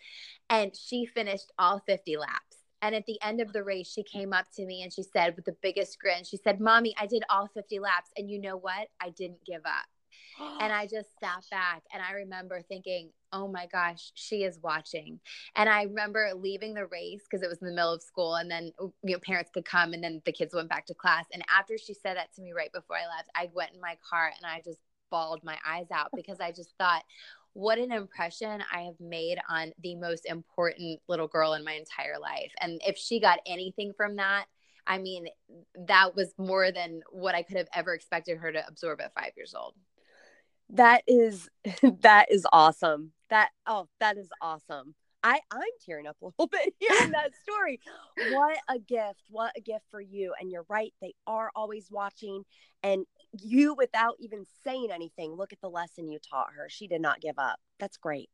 And 0.50 0.74
she 0.76 1.06
finished 1.06 1.52
all 1.58 1.82
50 1.86 2.16
laps. 2.16 2.56
And 2.80 2.94
at 2.94 3.06
the 3.06 3.18
end 3.22 3.40
of 3.40 3.52
the 3.52 3.64
race, 3.64 3.88
she 3.88 4.04
came 4.04 4.32
up 4.32 4.46
to 4.54 4.64
me 4.64 4.82
and 4.82 4.92
she 4.92 5.02
said, 5.02 5.34
with 5.34 5.44
the 5.44 5.56
biggest 5.62 5.98
grin, 5.98 6.24
she 6.24 6.36
said, 6.36 6.60
Mommy, 6.60 6.94
I 6.98 7.06
did 7.06 7.24
all 7.28 7.48
50 7.52 7.80
laps. 7.80 8.10
And 8.16 8.30
you 8.30 8.40
know 8.40 8.56
what? 8.56 8.88
I 9.00 9.10
didn't 9.10 9.44
give 9.44 9.62
up 9.64 9.86
and 10.60 10.72
I 10.72 10.86
just 10.86 11.08
sat 11.20 11.44
back 11.50 11.82
and 11.92 12.02
I 12.02 12.12
remember 12.12 12.62
thinking, 12.62 13.10
oh 13.32 13.48
my 13.48 13.66
gosh, 13.66 14.12
she 14.14 14.44
is 14.44 14.58
watching. 14.62 15.20
And 15.56 15.68
I 15.68 15.82
remember 15.82 16.30
leaving 16.34 16.74
the 16.74 16.86
race 16.86 17.22
because 17.28 17.42
it 17.42 17.48
was 17.48 17.58
in 17.58 17.68
the 17.68 17.74
middle 17.74 17.92
of 17.92 18.02
school 18.02 18.36
and 18.36 18.50
then 18.50 18.72
oh, 18.78 18.92
you 19.02 19.14
know 19.14 19.20
parents 19.20 19.50
could 19.52 19.64
come 19.64 19.92
and 19.92 20.02
then 20.02 20.22
the 20.24 20.32
kids 20.32 20.54
went 20.54 20.68
back 20.68 20.86
to 20.86 20.94
class. 20.94 21.26
And 21.32 21.42
after 21.54 21.76
she 21.78 21.94
said 21.94 22.16
that 22.16 22.34
to 22.34 22.42
me 22.42 22.52
right 22.52 22.72
before 22.72 22.96
I 22.96 23.16
left, 23.16 23.30
I 23.34 23.50
went 23.54 23.72
in 23.74 23.80
my 23.80 23.96
car 24.08 24.30
and 24.36 24.46
I 24.46 24.60
just 24.64 24.78
bawled 25.10 25.42
my 25.42 25.56
eyes 25.66 25.90
out 25.92 26.10
because 26.14 26.40
I 26.40 26.52
just 26.52 26.74
thought, 26.78 27.02
what 27.54 27.78
an 27.78 27.92
impression 27.92 28.62
I 28.72 28.82
have 28.82 29.00
made 29.00 29.38
on 29.48 29.72
the 29.82 29.96
most 29.96 30.26
important 30.26 31.00
little 31.08 31.28
girl 31.28 31.54
in 31.54 31.64
my 31.64 31.72
entire 31.72 32.18
life. 32.20 32.52
And 32.60 32.80
if 32.86 32.96
she 32.96 33.20
got 33.20 33.40
anything 33.46 33.92
from 33.96 34.16
that, 34.16 34.44
I 34.86 34.98
mean, 34.98 35.26
that 35.86 36.14
was 36.14 36.32
more 36.38 36.70
than 36.70 37.02
what 37.10 37.34
I 37.34 37.42
could 37.42 37.56
have 37.56 37.68
ever 37.74 37.94
expected 37.94 38.38
her 38.38 38.52
to 38.52 38.66
absorb 38.66 39.00
at 39.00 39.12
five 39.14 39.32
years 39.36 39.54
old 39.54 39.74
that 40.70 41.02
is 41.06 41.48
that 42.02 42.26
is 42.30 42.46
awesome. 42.52 43.12
That 43.30 43.50
oh 43.66 43.88
that 44.00 44.16
is 44.16 44.28
awesome. 44.40 44.94
I 45.24 45.40
i'm 45.50 45.60
tearing 45.84 46.06
up 46.06 46.16
a 46.22 46.26
little 46.26 46.46
bit 46.52 46.74
hearing 46.78 47.10
that 47.12 47.32
story. 47.42 47.80
What 48.32 48.58
a 48.68 48.78
gift. 48.78 49.24
What 49.30 49.52
a 49.56 49.60
gift 49.60 49.84
for 49.90 50.00
you. 50.00 50.32
And 50.40 50.50
you're 50.50 50.66
right 50.68 50.92
they 51.00 51.14
are 51.26 51.50
always 51.56 51.90
watching. 51.90 52.44
And 52.82 53.04
you 53.32 53.74
without 53.74 54.14
even 54.20 54.44
saying 54.64 54.90
anything 54.92 55.32
look 55.34 55.52
at 55.52 55.60
the 55.60 55.70
lesson 55.70 56.08
you 56.08 56.18
taught 56.18 56.52
her. 56.56 56.68
She 56.68 56.86
did 56.86 57.00
not 57.00 57.20
give 57.20 57.38
up. 57.38 57.58
That's 57.78 57.96
great 57.96 58.30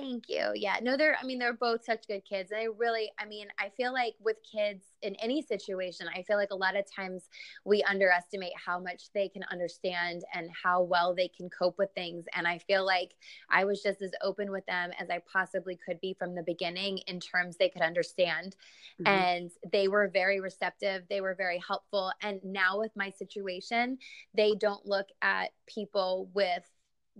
Thank 0.00 0.28
you. 0.28 0.52
Yeah. 0.54 0.78
No, 0.82 0.96
they're, 0.96 1.16
I 1.20 1.26
mean, 1.26 1.38
they're 1.38 1.52
both 1.52 1.84
such 1.84 2.06
good 2.06 2.24
kids. 2.24 2.50
And 2.50 2.60
I 2.60 2.68
really, 2.78 3.12
I 3.18 3.26
mean, 3.26 3.48
I 3.58 3.68
feel 3.76 3.92
like 3.92 4.14
with 4.18 4.36
kids 4.50 4.84
in 5.02 5.14
any 5.16 5.42
situation, 5.42 6.06
I 6.14 6.22
feel 6.22 6.36
like 6.36 6.50
a 6.52 6.56
lot 6.56 6.76
of 6.76 6.84
times 6.90 7.28
we 7.64 7.82
underestimate 7.82 8.52
how 8.56 8.80
much 8.80 9.12
they 9.12 9.28
can 9.28 9.42
understand 9.50 10.22
and 10.34 10.48
how 10.62 10.82
well 10.82 11.14
they 11.14 11.28
can 11.28 11.50
cope 11.50 11.76
with 11.78 11.90
things. 11.94 12.24
And 12.34 12.46
I 12.46 12.58
feel 12.58 12.84
like 12.86 13.14
I 13.50 13.64
was 13.64 13.82
just 13.82 14.00
as 14.00 14.12
open 14.22 14.50
with 14.50 14.64
them 14.66 14.90
as 14.98 15.10
I 15.10 15.20
possibly 15.30 15.76
could 15.76 16.00
be 16.00 16.14
from 16.18 16.34
the 16.34 16.42
beginning 16.42 16.98
in 17.06 17.20
terms 17.20 17.56
they 17.56 17.68
could 17.68 17.82
understand. 17.82 18.56
Mm-hmm. 19.00 19.06
And 19.06 19.50
they 19.70 19.88
were 19.88 20.08
very 20.08 20.40
receptive, 20.40 21.04
they 21.10 21.20
were 21.20 21.34
very 21.34 21.62
helpful. 21.66 22.10
And 22.22 22.40
now 22.42 22.78
with 22.78 22.92
my 22.96 23.10
situation, 23.10 23.98
they 24.34 24.54
don't 24.54 24.86
look 24.86 25.08
at 25.20 25.50
people 25.66 26.30
with, 26.32 26.64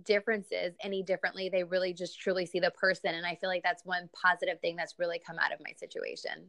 differences 0.03 0.73
any 0.81 1.03
differently. 1.03 1.49
They 1.49 1.63
really 1.63 1.93
just 1.93 2.19
truly 2.19 2.45
see 2.45 2.59
the 2.59 2.71
person. 2.71 3.15
And 3.15 3.25
I 3.25 3.35
feel 3.35 3.49
like 3.49 3.63
that's 3.63 3.85
one 3.85 4.09
positive 4.21 4.59
thing 4.59 4.75
that's 4.75 4.95
really 4.97 5.19
come 5.25 5.37
out 5.39 5.53
of 5.53 5.59
my 5.63 5.73
situation. 5.73 6.47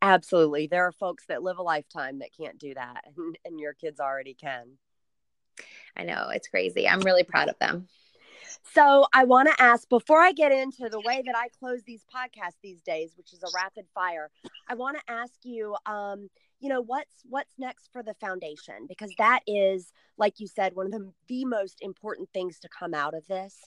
Absolutely. 0.00 0.66
There 0.66 0.86
are 0.86 0.92
folks 0.92 1.24
that 1.26 1.42
live 1.42 1.58
a 1.58 1.62
lifetime 1.62 2.18
that 2.18 2.30
can't 2.36 2.58
do 2.58 2.74
that, 2.74 3.04
and, 3.16 3.38
and 3.44 3.60
your 3.60 3.74
kids 3.74 4.00
already 4.00 4.34
can. 4.34 4.78
I 5.96 6.04
know. 6.04 6.28
It's 6.30 6.48
crazy. 6.48 6.88
I'm 6.88 7.00
really 7.00 7.24
proud 7.24 7.48
of 7.48 7.58
them. 7.58 7.88
So 8.74 9.06
I 9.12 9.24
want 9.24 9.48
to 9.48 9.62
ask 9.62 9.88
before 9.88 10.20
I 10.20 10.32
get 10.32 10.52
into 10.52 10.88
the 10.88 11.00
way 11.00 11.22
that 11.26 11.36
I 11.36 11.48
close 11.58 11.82
these 11.82 12.04
podcasts 12.14 12.58
these 12.62 12.80
days, 12.80 13.12
which 13.16 13.32
is 13.32 13.42
a 13.42 13.48
rapid 13.54 13.86
fire, 13.94 14.30
I 14.68 14.74
want 14.74 14.96
to 14.98 15.12
ask 15.12 15.34
you, 15.42 15.76
um, 15.86 16.30
you 16.62 16.68
know 16.68 16.80
what's 16.80 17.24
what's 17.28 17.58
next 17.58 17.90
for 17.92 18.02
the 18.02 18.14
foundation? 18.14 18.86
Because 18.88 19.12
that 19.18 19.40
is 19.46 19.92
like 20.16 20.38
you 20.38 20.46
said 20.46 20.74
one 20.74 20.86
of 20.86 20.92
the, 20.92 21.12
the 21.26 21.44
most 21.44 21.78
important 21.82 22.28
things 22.32 22.60
to 22.60 22.68
come 22.68 22.94
out 22.94 23.14
of 23.14 23.26
this. 23.26 23.58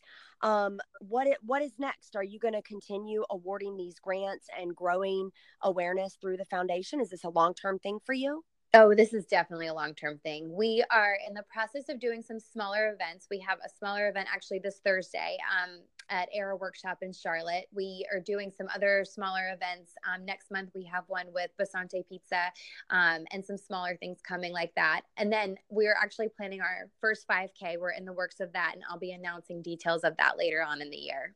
Um, 0.41 0.79
what 0.99 1.27
it, 1.27 1.37
what 1.45 1.61
is 1.61 1.73
next? 1.77 2.15
Are 2.15 2.23
you 2.23 2.39
going 2.39 2.53
to 2.53 2.61
continue 2.61 3.25
awarding 3.29 3.75
these 3.75 3.99
grants 3.99 4.47
and 4.57 4.73
growing 4.75 5.31
awareness 5.61 6.17
through 6.21 6.37
the 6.37 6.45
foundation? 6.45 7.01
Is 7.01 7.09
this 7.09 7.25
a 7.25 7.29
long-term 7.29 7.79
thing 7.79 7.99
for 8.05 8.13
you 8.13 8.43
Oh, 8.77 8.93
this 8.93 9.13
is 9.13 9.25
definitely 9.25 9.67
a 9.67 9.73
long 9.73 9.93
term 9.93 10.17
thing. 10.17 10.53
We 10.53 10.83
are 10.91 11.17
in 11.25 11.33
the 11.33 11.43
process 11.43 11.87
of 11.87 11.97
doing 11.97 12.21
some 12.21 12.41
smaller 12.41 12.93
events. 12.93 13.27
We 13.31 13.39
have 13.39 13.57
a 13.65 13.69
smaller 13.69 14.09
event 14.09 14.27
actually 14.29 14.59
this 14.59 14.81
Thursday 14.83 15.37
um, 15.49 15.79
at 16.09 16.27
Era 16.33 16.57
Workshop 16.57 16.97
in 17.01 17.13
Charlotte. 17.13 17.67
We 17.73 18.05
are 18.13 18.19
doing 18.19 18.51
some 18.51 18.67
other 18.75 19.05
smaller 19.05 19.53
events. 19.53 19.93
Um, 20.05 20.25
next 20.25 20.51
month, 20.51 20.71
we 20.75 20.83
have 20.91 21.05
one 21.07 21.27
with 21.33 21.51
Basante 21.57 22.05
Pizza 22.09 22.51
um, 22.89 23.23
and 23.31 23.45
some 23.45 23.57
smaller 23.57 23.95
things 23.95 24.19
coming 24.21 24.51
like 24.51 24.75
that. 24.75 25.03
And 25.15 25.31
then 25.31 25.55
we're 25.69 25.95
actually 25.95 26.27
planning 26.27 26.59
our 26.59 26.89
first 26.99 27.25
5K. 27.29 27.79
We're 27.79 27.91
in 27.91 28.03
the 28.03 28.11
works 28.11 28.41
of 28.41 28.51
that, 28.51 28.71
and 28.73 28.83
I'll 28.89 28.99
be 28.99 29.13
announcing 29.13 29.61
details 29.61 30.03
of 30.03 30.17
that 30.17 30.37
later 30.37 30.61
on 30.61 30.81
in 30.81 30.89
the 30.89 30.97
year. 30.97 31.33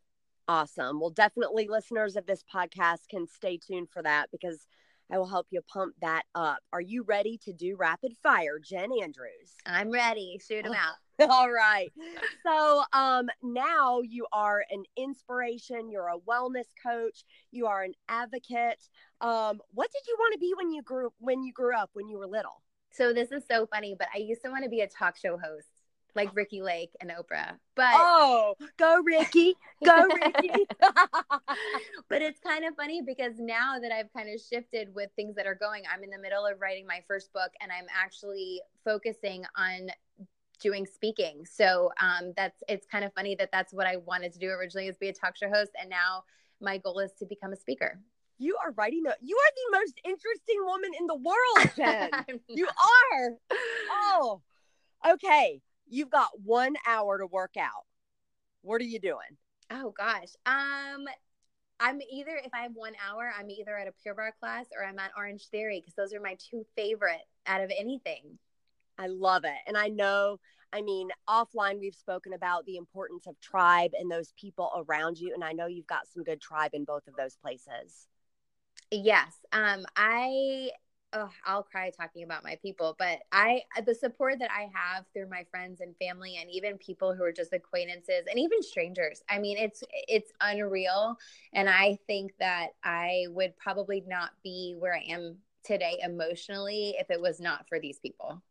Awesome. 0.50 1.00
Well, 1.00 1.12
definitely 1.12 1.70
listeners 1.70 2.18
of 2.18 2.26
this 2.26 2.44
podcast 2.54 3.08
can 3.10 3.28
stay 3.28 3.56
tuned 3.56 3.90
for 3.92 4.02
that 4.02 4.30
because 4.30 4.68
I 5.12 5.18
will 5.18 5.28
help 5.28 5.48
you 5.50 5.62
pump 5.62 5.96
that 6.02 6.24
up. 6.36 6.60
Are 6.72 6.82
you 6.82 7.04
ready 7.04 7.40
to 7.46 7.54
do 7.54 7.76
rapid 7.76 8.14
fire, 8.22 8.60
Jen 8.60 8.90
Andrews? 9.02 9.56
I'm 9.66 9.90
ready. 9.90 10.40
Shoot 10.46 10.64
them 10.64 10.74
out. 10.74 10.96
All 11.30 11.52
right. 11.52 11.92
So 12.46 12.84
um, 12.94 13.28
now 13.44 14.02
you 14.02 14.26
are 14.32 14.64
an 14.70 14.84
inspiration. 14.96 15.90
You're 15.90 16.08
a 16.08 16.20
wellness 16.20 16.68
coach. 16.82 17.24
You 17.52 17.68
are 17.68 17.84
an 17.84 17.94
advocate. 18.08 18.82
Um, 19.20 19.60
what 19.74 19.92
did 19.92 20.04
you 20.08 20.16
want 20.18 20.34
to 20.34 20.40
be 20.40 20.54
when 20.56 20.72
you 20.72 20.82
grew 20.82 21.12
when 21.20 21.44
you 21.44 21.52
grew 21.52 21.76
up 21.76 21.90
when 21.94 22.08
you 22.08 22.18
were 22.18 22.28
little? 22.28 22.62
So 22.92 23.14
this 23.14 23.32
is 23.32 23.44
so 23.50 23.68
funny, 23.68 23.96
but 23.98 24.08
I 24.16 24.20
used 24.20 24.44
to 24.44 24.50
want 24.50 24.64
to 24.64 24.70
be 24.70 24.82
a 24.82 24.88
talk 24.88 25.18
show 25.18 25.38
host 25.38 25.79
like 26.16 26.36
Ricki 26.36 26.62
Lake 26.62 26.92
and 27.02 27.12
Oprah. 27.12 27.58
But 27.76 27.94
oh, 27.94 28.56
go 28.78 29.02
Ricki, 29.04 29.56
go 29.84 30.08
Ricki. 30.08 30.66
but 32.10 32.22
it's 32.22 32.40
kind 32.40 32.66
of 32.66 32.76
funny 32.76 33.02
because 33.02 33.34
now 33.38 33.80
that 33.80 33.92
I've 33.92 34.12
kind 34.14 34.30
of 34.34 34.40
shifted 34.42 34.94
with 34.94 35.10
things 35.16 35.36
that 35.36 35.46
are 35.46 35.56
going, 35.56 35.84
I'm 35.92 36.04
in 36.04 36.10
the 36.10 36.20
middle 36.20 36.46
of 36.46 36.60
writing 36.60 36.86
my 36.86 37.02
first 37.08 37.32
book 37.34 37.52
and 37.62 37.72
I'm 37.72 37.86
actually 37.96 38.62
focusing 38.84 39.44
on 39.58 39.90
doing 40.60 40.86
speaking. 40.86 41.46
So 41.46 41.92
um, 42.02 42.34
that's 42.36 42.62
it's 42.68 42.86
kind 42.86 43.06
of 43.06 43.14
funny 43.14 43.36
that 43.36 43.50
that's 43.52 43.74
what 43.74 43.88
I 43.88 43.98
wanted 43.98 44.34
to 44.34 44.40
do 44.40 44.50
originally 44.50 44.88
is 44.88 44.98
be 44.98 45.10
a 45.10 45.14
talk 45.14 45.38
show 45.38 45.50
host, 45.50 45.72
and 45.80 45.90
now 45.90 46.24
my 46.62 46.78
goal 46.78 47.00
is 47.00 47.12
to 47.20 47.26
become 47.26 47.54
a 47.54 47.58
speaker. 47.58 48.00
You 48.38 48.58
are 48.64 48.72
writing. 48.72 49.04
A, 49.08 49.14
you 49.22 49.38
are 49.38 49.52
the 49.56 49.80
most 49.80 50.00
interesting 50.06 50.66
woman 50.66 50.92
in 51.00 51.08
the 51.08 51.16
world, 51.16 51.72
Jen. 51.76 52.40
you 52.48 52.68
are. 52.68 53.38
Oh, 53.90 54.42
okay 55.10 55.62
you've 55.90 56.10
got 56.10 56.30
one 56.44 56.76
hour 56.88 57.18
to 57.18 57.26
work 57.26 57.58
out. 57.58 57.86
What 58.62 58.82
are 58.82 58.86
you 58.86 59.00
doing? 59.00 59.38
Oh 59.72 59.92
gosh. 59.92 60.30
Um 60.46 61.06
I'm 61.80 62.02
either 62.12 62.40
if 62.44 62.54
I 62.54 62.64
have 62.64 62.74
one 62.74 62.94
hour, 63.08 63.32
I'm 63.38 63.50
either 63.50 63.78
at 63.78 63.88
a 63.88 63.94
Pure 64.04 64.16
Barre 64.16 64.34
class 64.40 64.66
or 64.78 64.86
I'm 64.86 65.00
at 65.00 65.12
Orange 65.16 65.48
Theory 65.48 65.80
because 65.80 65.94
those 65.96 66.14
are 66.14 66.20
my 66.20 66.36
two 66.38 66.66
favorite 66.76 67.22
out 67.48 67.62
of 67.62 67.72
anything. 67.78 68.38
I 68.98 69.08
love 69.08 69.46
it. 69.46 69.58
And 69.66 69.78
I 69.78 69.88
know, 69.88 70.40
I 70.74 70.82
mean, 70.82 71.08
offline, 71.28 71.80
we've 71.80 71.96
spoken 71.96 72.34
about 72.34 72.66
the 72.66 72.76
importance 72.76 73.28
of 73.28 73.40
tribe 73.40 73.92
and 73.98 74.12
those 74.12 74.34
people 74.38 74.70
around 74.76 75.18
you. 75.18 75.34
And 75.34 75.44
I 75.44 75.54
know 75.54 75.68
you've 75.68 75.88
got 75.88 76.08
some 76.14 76.24
good 76.24 76.42
tribe 76.42 76.72
in 76.74 76.84
both 76.84 77.08
of 77.08 77.16
those 77.16 77.38
places. 77.38 78.08
Yes. 78.92 79.32
Um, 79.54 79.86
I 79.96 80.72
oh, 81.14 81.30
I'll 81.46 81.64
cry 81.64 81.90
talking 81.90 82.24
about 82.24 82.44
my 82.44 82.58
people, 82.62 82.96
but 83.00 83.20
I 83.32 83.62
uh, 83.78 83.82
the 83.82 83.96
support 83.96 84.40
that 84.40 84.52
I 84.52 84.70
have 84.74 85.06
through 85.14 85.30
my 85.30 85.46
friends 85.50 85.82
and 85.82 85.96
family 85.98 86.38
and 86.40 86.50
even 86.52 86.78
people 86.78 87.14
who 87.14 87.24
are 87.24 87.32
just 87.32 87.54
acquaintances 87.54 88.26
and 88.30 88.40
even 88.40 88.62
strangers. 88.62 89.24
I 89.30 89.40
mean, 89.40 89.58
it's 89.58 89.84
it's 90.08 90.32
unreal 90.42 91.18
and 91.54 91.70
I 91.70 91.98
think 92.08 92.34
that 92.40 92.70
I 92.84 93.26
would 93.30 93.58
probably 93.58 94.04
not 94.08 94.32
be 94.44 94.76
where 94.78 94.96
I 94.96 95.04
am 95.10 95.38
today 95.64 96.00
emotionally 96.04 96.96
if 97.00 97.10
it 97.10 97.22
was 97.22 97.40
not 97.40 97.68
for 97.68 97.80
these 97.80 98.00
people. 98.00 98.42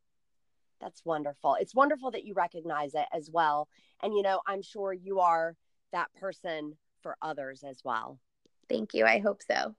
That's 0.81 1.05
wonderful. 1.05 1.57
It's 1.61 1.75
wonderful 1.75 2.13
that 2.13 2.25
you 2.25 2.35
recognize 2.35 2.95
it 2.95 3.07
as 3.13 3.31
well. 3.31 3.69
And 4.03 4.15
you 4.15 4.23
know, 4.23 4.41
I'm 4.47 4.63
sure 4.63 4.93
you 4.93 5.21
are 5.21 5.57
that 5.93 6.13
person 6.15 6.77
for 7.03 7.17
others 7.23 7.65
as 7.65 7.81
well. 7.85 8.19
Thank 8.69 8.95
you. 8.95 9.05
I 9.05 9.19
hope 9.19 9.43
so. 9.43 9.75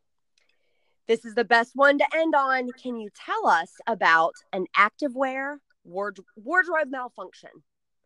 This 1.10 1.26
is 1.26 1.34
the 1.34 1.43
best 1.43 1.72
one 1.74 1.97
to 1.97 2.05
end 2.16 2.36
on. 2.36 2.72
Can 2.74 2.95
you 2.95 3.10
tell 3.16 3.47
us 3.47 3.72
about 3.88 4.36
an 4.53 4.68
activewear 4.78 5.57
ward- 5.84 6.20
wardrobe 6.36 6.91
malfunction? 6.91 7.49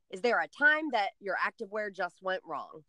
Is 0.09 0.21
there 0.21 0.39
a 0.39 0.47
time 0.47 0.85
that 0.93 1.09
your 1.19 1.35
activewear 1.35 1.93
just 1.93 2.21
went 2.21 2.41
wrong? 2.45 2.85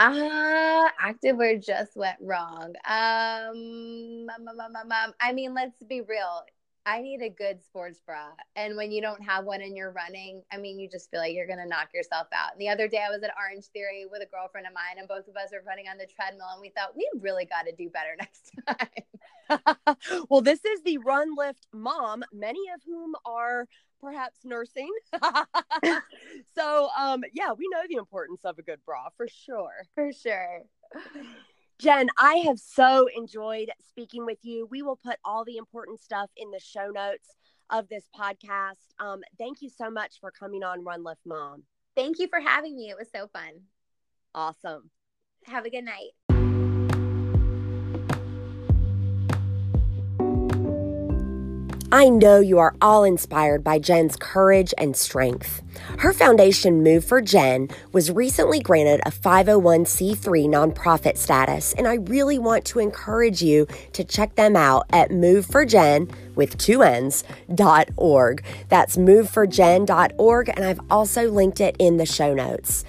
Ah, 0.00 0.10
uh, 0.10 0.90
activewear 1.00 1.64
just 1.64 1.96
went 1.96 2.16
wrong. 2.20 2.74
Um, 2.88 4.26
um, 4.34 4.48
um, 4.48 4.90
um, 4.90 5.14
I 5.20 5.32
mean, 5.32 5.54
let's 5.54 5.80
be 5.84 6.00
real. 6.00 6.42
I 6.86 7.00
need 7.00 7.22
a 7.22 7.30
good 7.30 7.64
sports 7.64 8.00
bra. 8.04 8.28
And 8.56 8.76
when 8.76 8.92
you 8.92 9.00
don't 9.00 9.22
have 9.22 9.46
one 9.46 9.62
and 9.62 9.76
you're 9.76 9.92
running, 9.92 10.42
I 10.52 10.58
mean, 10.58 10.78
you 10.78 10.88
just 10.88 11.10
feel 11.10 11.20
like 11.20 11.32
you're 11.34 11.46
going 11.46 11.58
to 11.58 11.66
knock 11.66 11.88
yourself 11.94 12.26
out. 12.32 12.52
And 12.52 12.60
the 12.60 12.68
other 12.68 12.88
day 12.88 13.02
I 13.06 13.10
was 13.10 13.22
at 13.22 13.30
Orangetheory 13.30 14.10
with 14.10 14.22
a 14.22 14.26
girlfriend 14.26 14.66
of 14.66 14.74
mine, 14.74 14.98
and 14.98 15.08
both 15.08 15.26
of 15.26 15.36
us 15.36 15.50
were 15.52 15.62
running 15.66 15.86
on 15.88 15.96
the 15.96 16.06
treadmill, 16.06 16.48
and 16.52 16.60
we 16.60 16.70
thought 16.70 16.94
we 16.94 17.08
really 17.20 17.46
got 17.46 17.62
to 17.62 17.74
do 17.74 17.88
better 17.88 18.14
next 18.18 18.52
time. 18.68 19.04
well, 20.28 20.40
this 20.40 20.64
is 20.64 20.82
the 20.82 20.98
Run 20.98 21.34
Lift 21.36 21.66
mom, 21.72 22.22
many 22.32 22.60
of 22.74 22.80
whom 22.86 23.14
are 23.24 23.66
perhaps 24.00 24.40
nursing. 24.44 24.90
so, 26.54 26.88
um, 26.98 27.22
yeah, 27.32 27.52
we 27.52 27.68
know 27.72 27.80
the 27.88 27.96
importance 27.96 28.44
of 28.44 28.58
a 28.58 28.62
good 28.62 28.80
bra 28.84 29.08
for 29.16 29.26
sure. 29.28 29.86
For 29.94 30.12
sure. 30.12 30.62
Jen, 31.80 32.08
I 32.16 32.36
have 32.46 32.58
so 32.58 33.08
enjoyed 33.14 33.70
speaking 33.88 34.24
with 34.24 34.38
you. 34.42 34.66
We 34.70 34.82
will 34.82 34.96
put 34.96 35.16
all 35.24 35.44
the 35.44 35.56
important 35.56 36.00
stuff 36.00 36.30
in 36.36 36.50
the 36.50 36.60
show 36.60 36.88
notes 36.90 37.36
of 37.70 37.88
this 37.88 38.04
podcast. 38.18 38.86
Um, 39.00 39.22
thank 39.38 39.60
you 39.60 39.68
so 39.68 39.90
much 39.90 40.20
for 40.20 40.30
coming 40.30 40.62
on 40.62 40.84
Run 40.84 41.02
Lift 41.02 41.22
Mom. 41.26 41.64
Thank 41.96 42.18
you 42.18 42.28
for 42.28 42.40
having 42.40 42.76
me. 42.76 42.90
It 42.90 42.96
was 42.96 43.10
so 43.14 43.28
fun. 43.28 43.62
Awesome. 44.34 44.90
Have 45.46 45.66
a 45.66 45.70
good 45.70 45.84
night. 45.84 46.12
I 51.94 52.08
know 52.08 52.40
you 52.40 52.58
are 52.58 52.74
all 52.82 53.04
inspired 53.04 53.62
by 53.62 53.78
Jen's 53.78 54.16
courage 54.16 54.74
and 54.76 54.96
strength. 54.96 55.62
Her 56.00 56.12
foundation, 56.12 56.82
Move 56.82 57.04
for 57.04 57.20
Jen, 57.20 57.68
was 57.92 58.10
recently 58.10 58.58
granted 58.58 59.00
a 59.06 59.12
501c3 59.12 60.18
nonprofit 60.48 61.16
status, 61.16 61.72
and 61.74 61.86
I 61.86 61.94
really 61.94 62.36
want 62.36 62.64
to 62.64 62.80
encourage 62.80 63.42
you 63.42 63.68
to 63.92 64.02
check 64.02 64.34
them 64.34 64.56
out 64.56 64.86
at 64.90 65.10
moveforgen 65.10 66.12
with 66.34 66.58
two 66.58 66.82
N's 66.82 67.22
dot 67.54 67.90
org. 67.96 68.44
That's 68.68 68.96
moveforgen.org, 68.96 70.48
and 70.48 70.64
I've 70.64 70.80
also 70.90 71.30
linked 71.30 71.60
it 71.60 71.76
in 71.78 71.98
the 71.98 72.06
show 72.06 72.34
notes. 72.34 72.84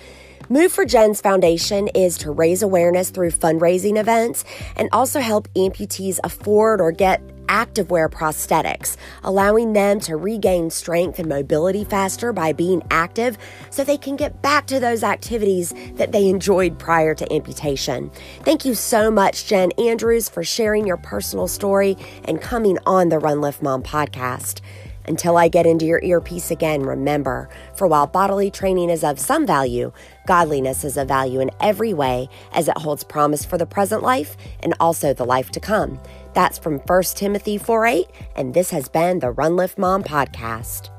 Move 0.49 0.71
for 0.71 0.83
Jen's 0.83 1.21
foundation 1.21 1.89
is 1.89 2.17
to 2.19 2.31
raise 2.31 2.63
awareness 2.63 3.11
through 3.11 3.31
fundraising 3.31 3.99
events 3.99 4.45
and 4.75 4.89
also 4.91 5.19
help 5.19 5.47
amputees 5.53 6.19
afford 6.23 6.81
or 6.81 6.91
get 6.91 7.21
activewear 7.47 8.09
prosthetics, 8.09 8.97
allowing 9.23 9.73
them 9.73 9.99
to 10.01 10.15
regain 10.15 10.69
strength 10.69 11.19
and 11.19 11.27
mobility 11.27 11.83
faster 11.83 12.33
by 12.33 12.53
being 12.53 12.81
active 12.91 13.37
so 13.69 13.83
they 13.83 13.97
can 13.97 14.15
get 14.15 14.41
back 14.41 14.67
to 14.67 14.79
those 14.79 15.03
activities 15.03 15.73
that 15.95 16.11
they 16.11 16.27
enjoyed 16.27 16.77
prior 16.79 17.13
to 17.15 17.33
amputation. 17.33 18.11
Thank 18.43 18.65
you 18.65 18.75
so 18.75 19.09
much, 19.09 19.47
Jen 19.47 19.71
Andrews, 19.77 20.29
for 20.29 20.43
sharing 20.43 20.85
your 20.85 20.97
personal 20.97 21.47
story 21.47 21.97
and 22.25 22.41
coming 22.41 22.77
on 22.85 23.09
the 23.09 23.19
Run 23.19 23.41
Lift 23.41 23.61
Mom 23.61 23.83
podcast. 23.83 24.61
Until 25.07 25.37
I 25.37 25.47
get 25.47 25.65
into 25.65 25.85
your 25.85 26.03
earpiece 26.03 26.51
again, 26.51 26.81
remember, 26.83 27.49
for 27.75 27.87
while 27.87 28.07
bodily 28.07 28.49
training 28.49 28.89
is 28.89 29.03
of 29.03 29.19
some 29.19 29.45
value, 29.45 29.91
godliness 30.27 30.83
is 30.83 30.97
of 30.97 31.07
value 31.07 31.39
in 31.39 31.51
every 31.59 31.93
way 31.93 32.29
as 32.53 32.67
it 32.67 32.77
holds 32.77 33.03
promise 33.03 33.45
for 33.45 33.57
the 33.57 33.65
present 33.65 34.01
life 34.01 34.35
and 34.61 34.73
also 34.79 35.13
the 35.13 35.25
life 35.25 35.51
to 35.51 35.59
come. 35.59 35.99
That's 36.33 36.57
from 36.57 36.79
1 36.79 37.03
Timothy 37.15 37.57
4 37.57 37.85
8, 37.85 38.07
and 38.35 38.53
this 38.53 38.69
has 38.71 38.87
been 38.87 39.19
the 39.19 39.31
Run 39.31 39.55
Lift 39.55 39.77
Mom 39.77 40.03
podcast. 40.03 40.94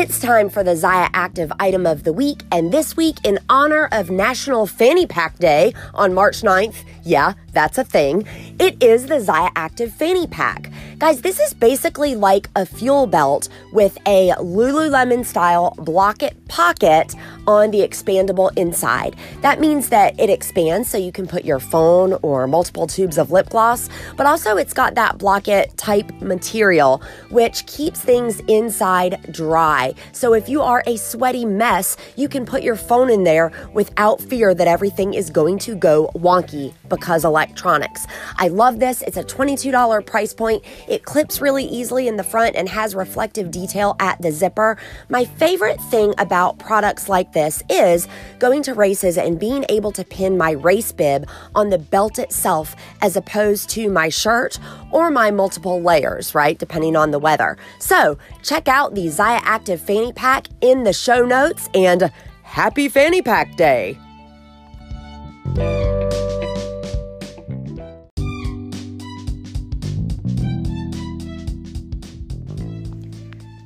It's 0.00 0.20
time 0.20 0.48
for 0.48 0.62
the 0.62 0.76
Zyia 0.76 1.10
Active 1.12 1.50
item 1.58 1.84
of 1.84 2.04
the 2.04 2.12
week, 2.12 2.42
and 2.52 2.70
this 2.70 2.96
week, 2.96 3.16
in 3.24 3.40
honor 3.48 3.88
of 3.90 4.12
National 4.12 4.64
Fanny 4.64 5.08
Pack 5.08 5.40
Day 5.40 5.74
on 5.92 6.14
March 6.14 6.42
9th, 6.42 6.84
yeah, 7.08 7.32
that's 7.52 7.78
a 7.78 7.84
thing, 7.84 8.26
it 8.58 8.80
is 8.82 9.06
the 9.06 9.14
Zyia 9.14 9.50
Active 9.56 9.92
Fanny 9.92 10.26
Pack. 10.26 10.70
Guys, 10.98 11.22
this 11.22 11.40
is 11.40 11.54
basically 11.54 12.14
like 12.14 12.48
a 12.54 12.66
fuel 12.66 13.06
belt 13.06 13.48
with 13.72 13.96
a 14.06 14.32
Lululemon 14.38 15.24
style 15.24 15.72
blocket 15.78 16.36
pocket 16.48 17.14
on 17.46 17.70
the 17.70 17.78
expandable 17.78 18.50
inside. 18.56 19.16
That 19.40 19.60
means 19.60 19.88
that 19.88 20.18
it 20.20 20.28
expands 20.28 20.90
so 20.90 20.98
you 20.98 21.12
can 21.12 21.26
put 21.26 21.44
your 21.44 21.60
phone 21.60 22.18
or 22.22 22.46
multiple 22.46 22.86
tubes 22.86 23.16
of 23.16 23.30
lip 23.30 23.48
gloss, 23.48 23.88
but 24.16 24.26
also 24.26 24.56
it's 24.56 24.74
got 24.74 24.94
that 24.96 25.18
blocket 25.18 25.76
type 25.76 26.10
material 26.20 27.00
which 27.30 27.64
keeps 27.66 28.00
things 28.00 28.40
inside 28.48 29.32
dry. 29.32 29.94
So 30.12 30.34
if 30.34 30.48
you 30.48 30.60
are 30.60 30.82
a 30.86 30.96
sweaty 30.96 31.44
mess, 31.44 31.96
you 32.16 32.28
can 32.28 32.44
put 32.44 32.62
your 32.62 32.76
phone 32.76 33.08
in 33.08 33.24
there 33.24 33.50
without 33.72 34.20
fear 34.20 34.52
that 34.52 34.68
everything 34.68 35.14
is 35.14 35.30
going 35.30 35.58
to 35.60 35.74
go 35.74 36.10
wonky 36.14 36.74
because 36.98 37.24
electronics. 37.24 38.06
I 38.38 38.48
love 38.48 38.80
this. 38.80 39.02
It's 39.02 39.16
a 39.16 39.22
$22 39.22 40.04
price 40.04 40.34
point. 40.34 40.64
It 40.88 41.04
clips 41.04 41.40
really 41.40 41.64
easily 41.64 42.08
in 42.08 42.16
the 42.16 42.24
front 42.24 42.56
and 42.56 42.68
has 42.68 42.94
reflective 42.94 43.52
detail 43.52 43.94
at 44.00 44.20
the 44.20 44.32
zipper. 44.32 44.76
My 45.08 45.24
favorite 45.24 45.80
thing 45.82 46.12
about 46.18 46.58
products 46.58 47.08
like 47.08 47.32
this 47.32 47.62
is 47.70 48.08
going 48.40 48.62
to 48.64 48.74
races 48.74 49.16
and 49.16 49.38
being 49.38 49.64
able 49.68 49.92
to 49.92 50.04
pin 50.04 50.36
my 50.36 50.50
race 50.50 50.90
bib 50.90 51.28
on 51.54 51.70
the 51.70 51.78
belt 51.78 52.18
itself 52.18 52.74
as 53.00 53.16
opposed 53.16 53.70
to 53.70 53.88
my 53.88 54.08
shirt 54.08 54.58
or 54.90 55.08
my 55.10 55.30
multiple 55.30 55.80
layers, 55.80 56.34
right? 56.34 56.58
Depending 56.58 56.96
on 56.96 57.12
the 57.12 57.18
weather. 57.20 57.56
So 57.78 58.18
check 58.42 58.66
out 58.66 58.96
the 58.96 59.06
Zyia 59.06 59.40
Active 59.44 59.80
Fanny 59.80 60.12
Pack 60.12 60.48
in 60.60 60.82
the 60.82 60.92
show 60.92 61.24
notes 61.24 61.68
and 61.74 62.10
happy 62.42 62.88
Fanny 62.88 63.22
Pack 63.22 63.56
Day! 63.56 63.96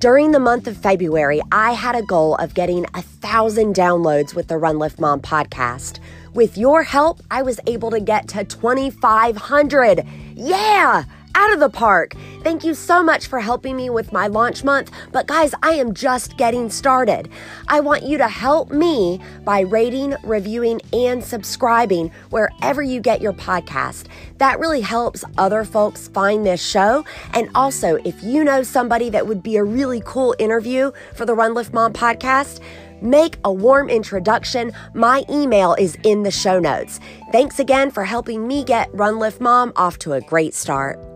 During 0.03 0.33
the 0.33 0.41
month 0.41 0.67
of 0.67 0.77
February, 0.77 1.41
I 1.53 1.75
had 1.75 1.95
a 1.95 2.03
goal 2.03 2.35
of 2.35 2.55
getting 2.55 2.87
a 2.93 3.03
thousand 3.03 3.77
downloads 3.77 4.35
with 4.35 4.49
the 4.49 4.59
Run 4.59 4.81
Lift 4.81 4.99
Mom 4.99 5.21
podcast. 5.21 6.01
With 6.35 6.59
your 6.59 6.83
help, 6.83 7.21
I 7.31 7.43
was 7.43 7.61
able 7.69 7.93
to 7.93 8.01
get 8.01 8.27
to 8.31 8.43
2,500. 8.43 10.05
Yeah! 10.35 11.05
Out 11.35 11.53
of 11.53 11.61
the 11.61 11.69
park. 11.69 12.15
Thank 12.43 12.65
you 12.65 12.75
so 12.75 13.03
much 13.03 13.27
for 13.27 13.41
helping 13.41 13.77
me 13.77 13.91
with 13.91 14.13
my 14.13 14.27
launch 14.27 14.65
month. 14.65 14.91
But 15.13 15.27
guys, 15.27 15.55
I 15.63 15.73
am 15.73 15.95
just 15.95 16.37
getting 16.37 16.71
started. 16.71 17.29
I 17.69 17.81
want 17.81 18.03
you 18.03 18.19
to 18.19 18.29
help 18.29 18.71
me 18.71 19.21
by 19.45 19.61
rating, 19.61 20.15
reviewing, 20.25 20.81
and 20.93 21.23
subscribing 21.23 22.11
wherever 22.31 22.83
you 22.83 23.01
get 23.01 23.21
your 23.21 23.33
podcast. 23.33 24.07
That 24.39 24.59
really 24.59 24.81
helps 24.81 25.25
other 25.39 25.65
folks 25.65 26.09
find 26.09 26.45
this 26.45 26.65
show. 26.65 27.05
And 27.33 27.49
also, 27.55 27.97
if 28.05 28.23
you 28.23 28.45
know 28.45 28.63
somebody 28.63 29.11
that 29.11 29.27
would 29.27 29.43
be 29.43 29.57
a 29.57 29.65
really 29.65 30.03
cool 30.05 30.35
interview 30.39 30.91
for 31.15 31.25
the 31.27 31.35
Run 31.35 31.55
Lift 31.55 31.73
Mom 31.73 31.93
podcast, 31.93 32.61
make 33.01 33.37
a 33.45 33.53
warm 33.53 33.91
introduction. 33.91 34.73
My 34.95 35.25
email 35.29 35.75
is 35.75 35.97
in 36.05 36.23
the 36.23 36.31
show 36.31 36.59
notes. 36.59 37.01
Thanks 37.31 37.59
again 37.59 37.91
for 37.91 38.05
helping 38.05 38.47
me 38.47 38.65
get 38.65 38.93
Run 38.95 39.19
Lift 39.19 39.41
Mom 39.41 39.73
off 39.77 39.99
to 40.01 40.13
a 40.13 40.21
great 40.21 40.55
start. 40.55 41.12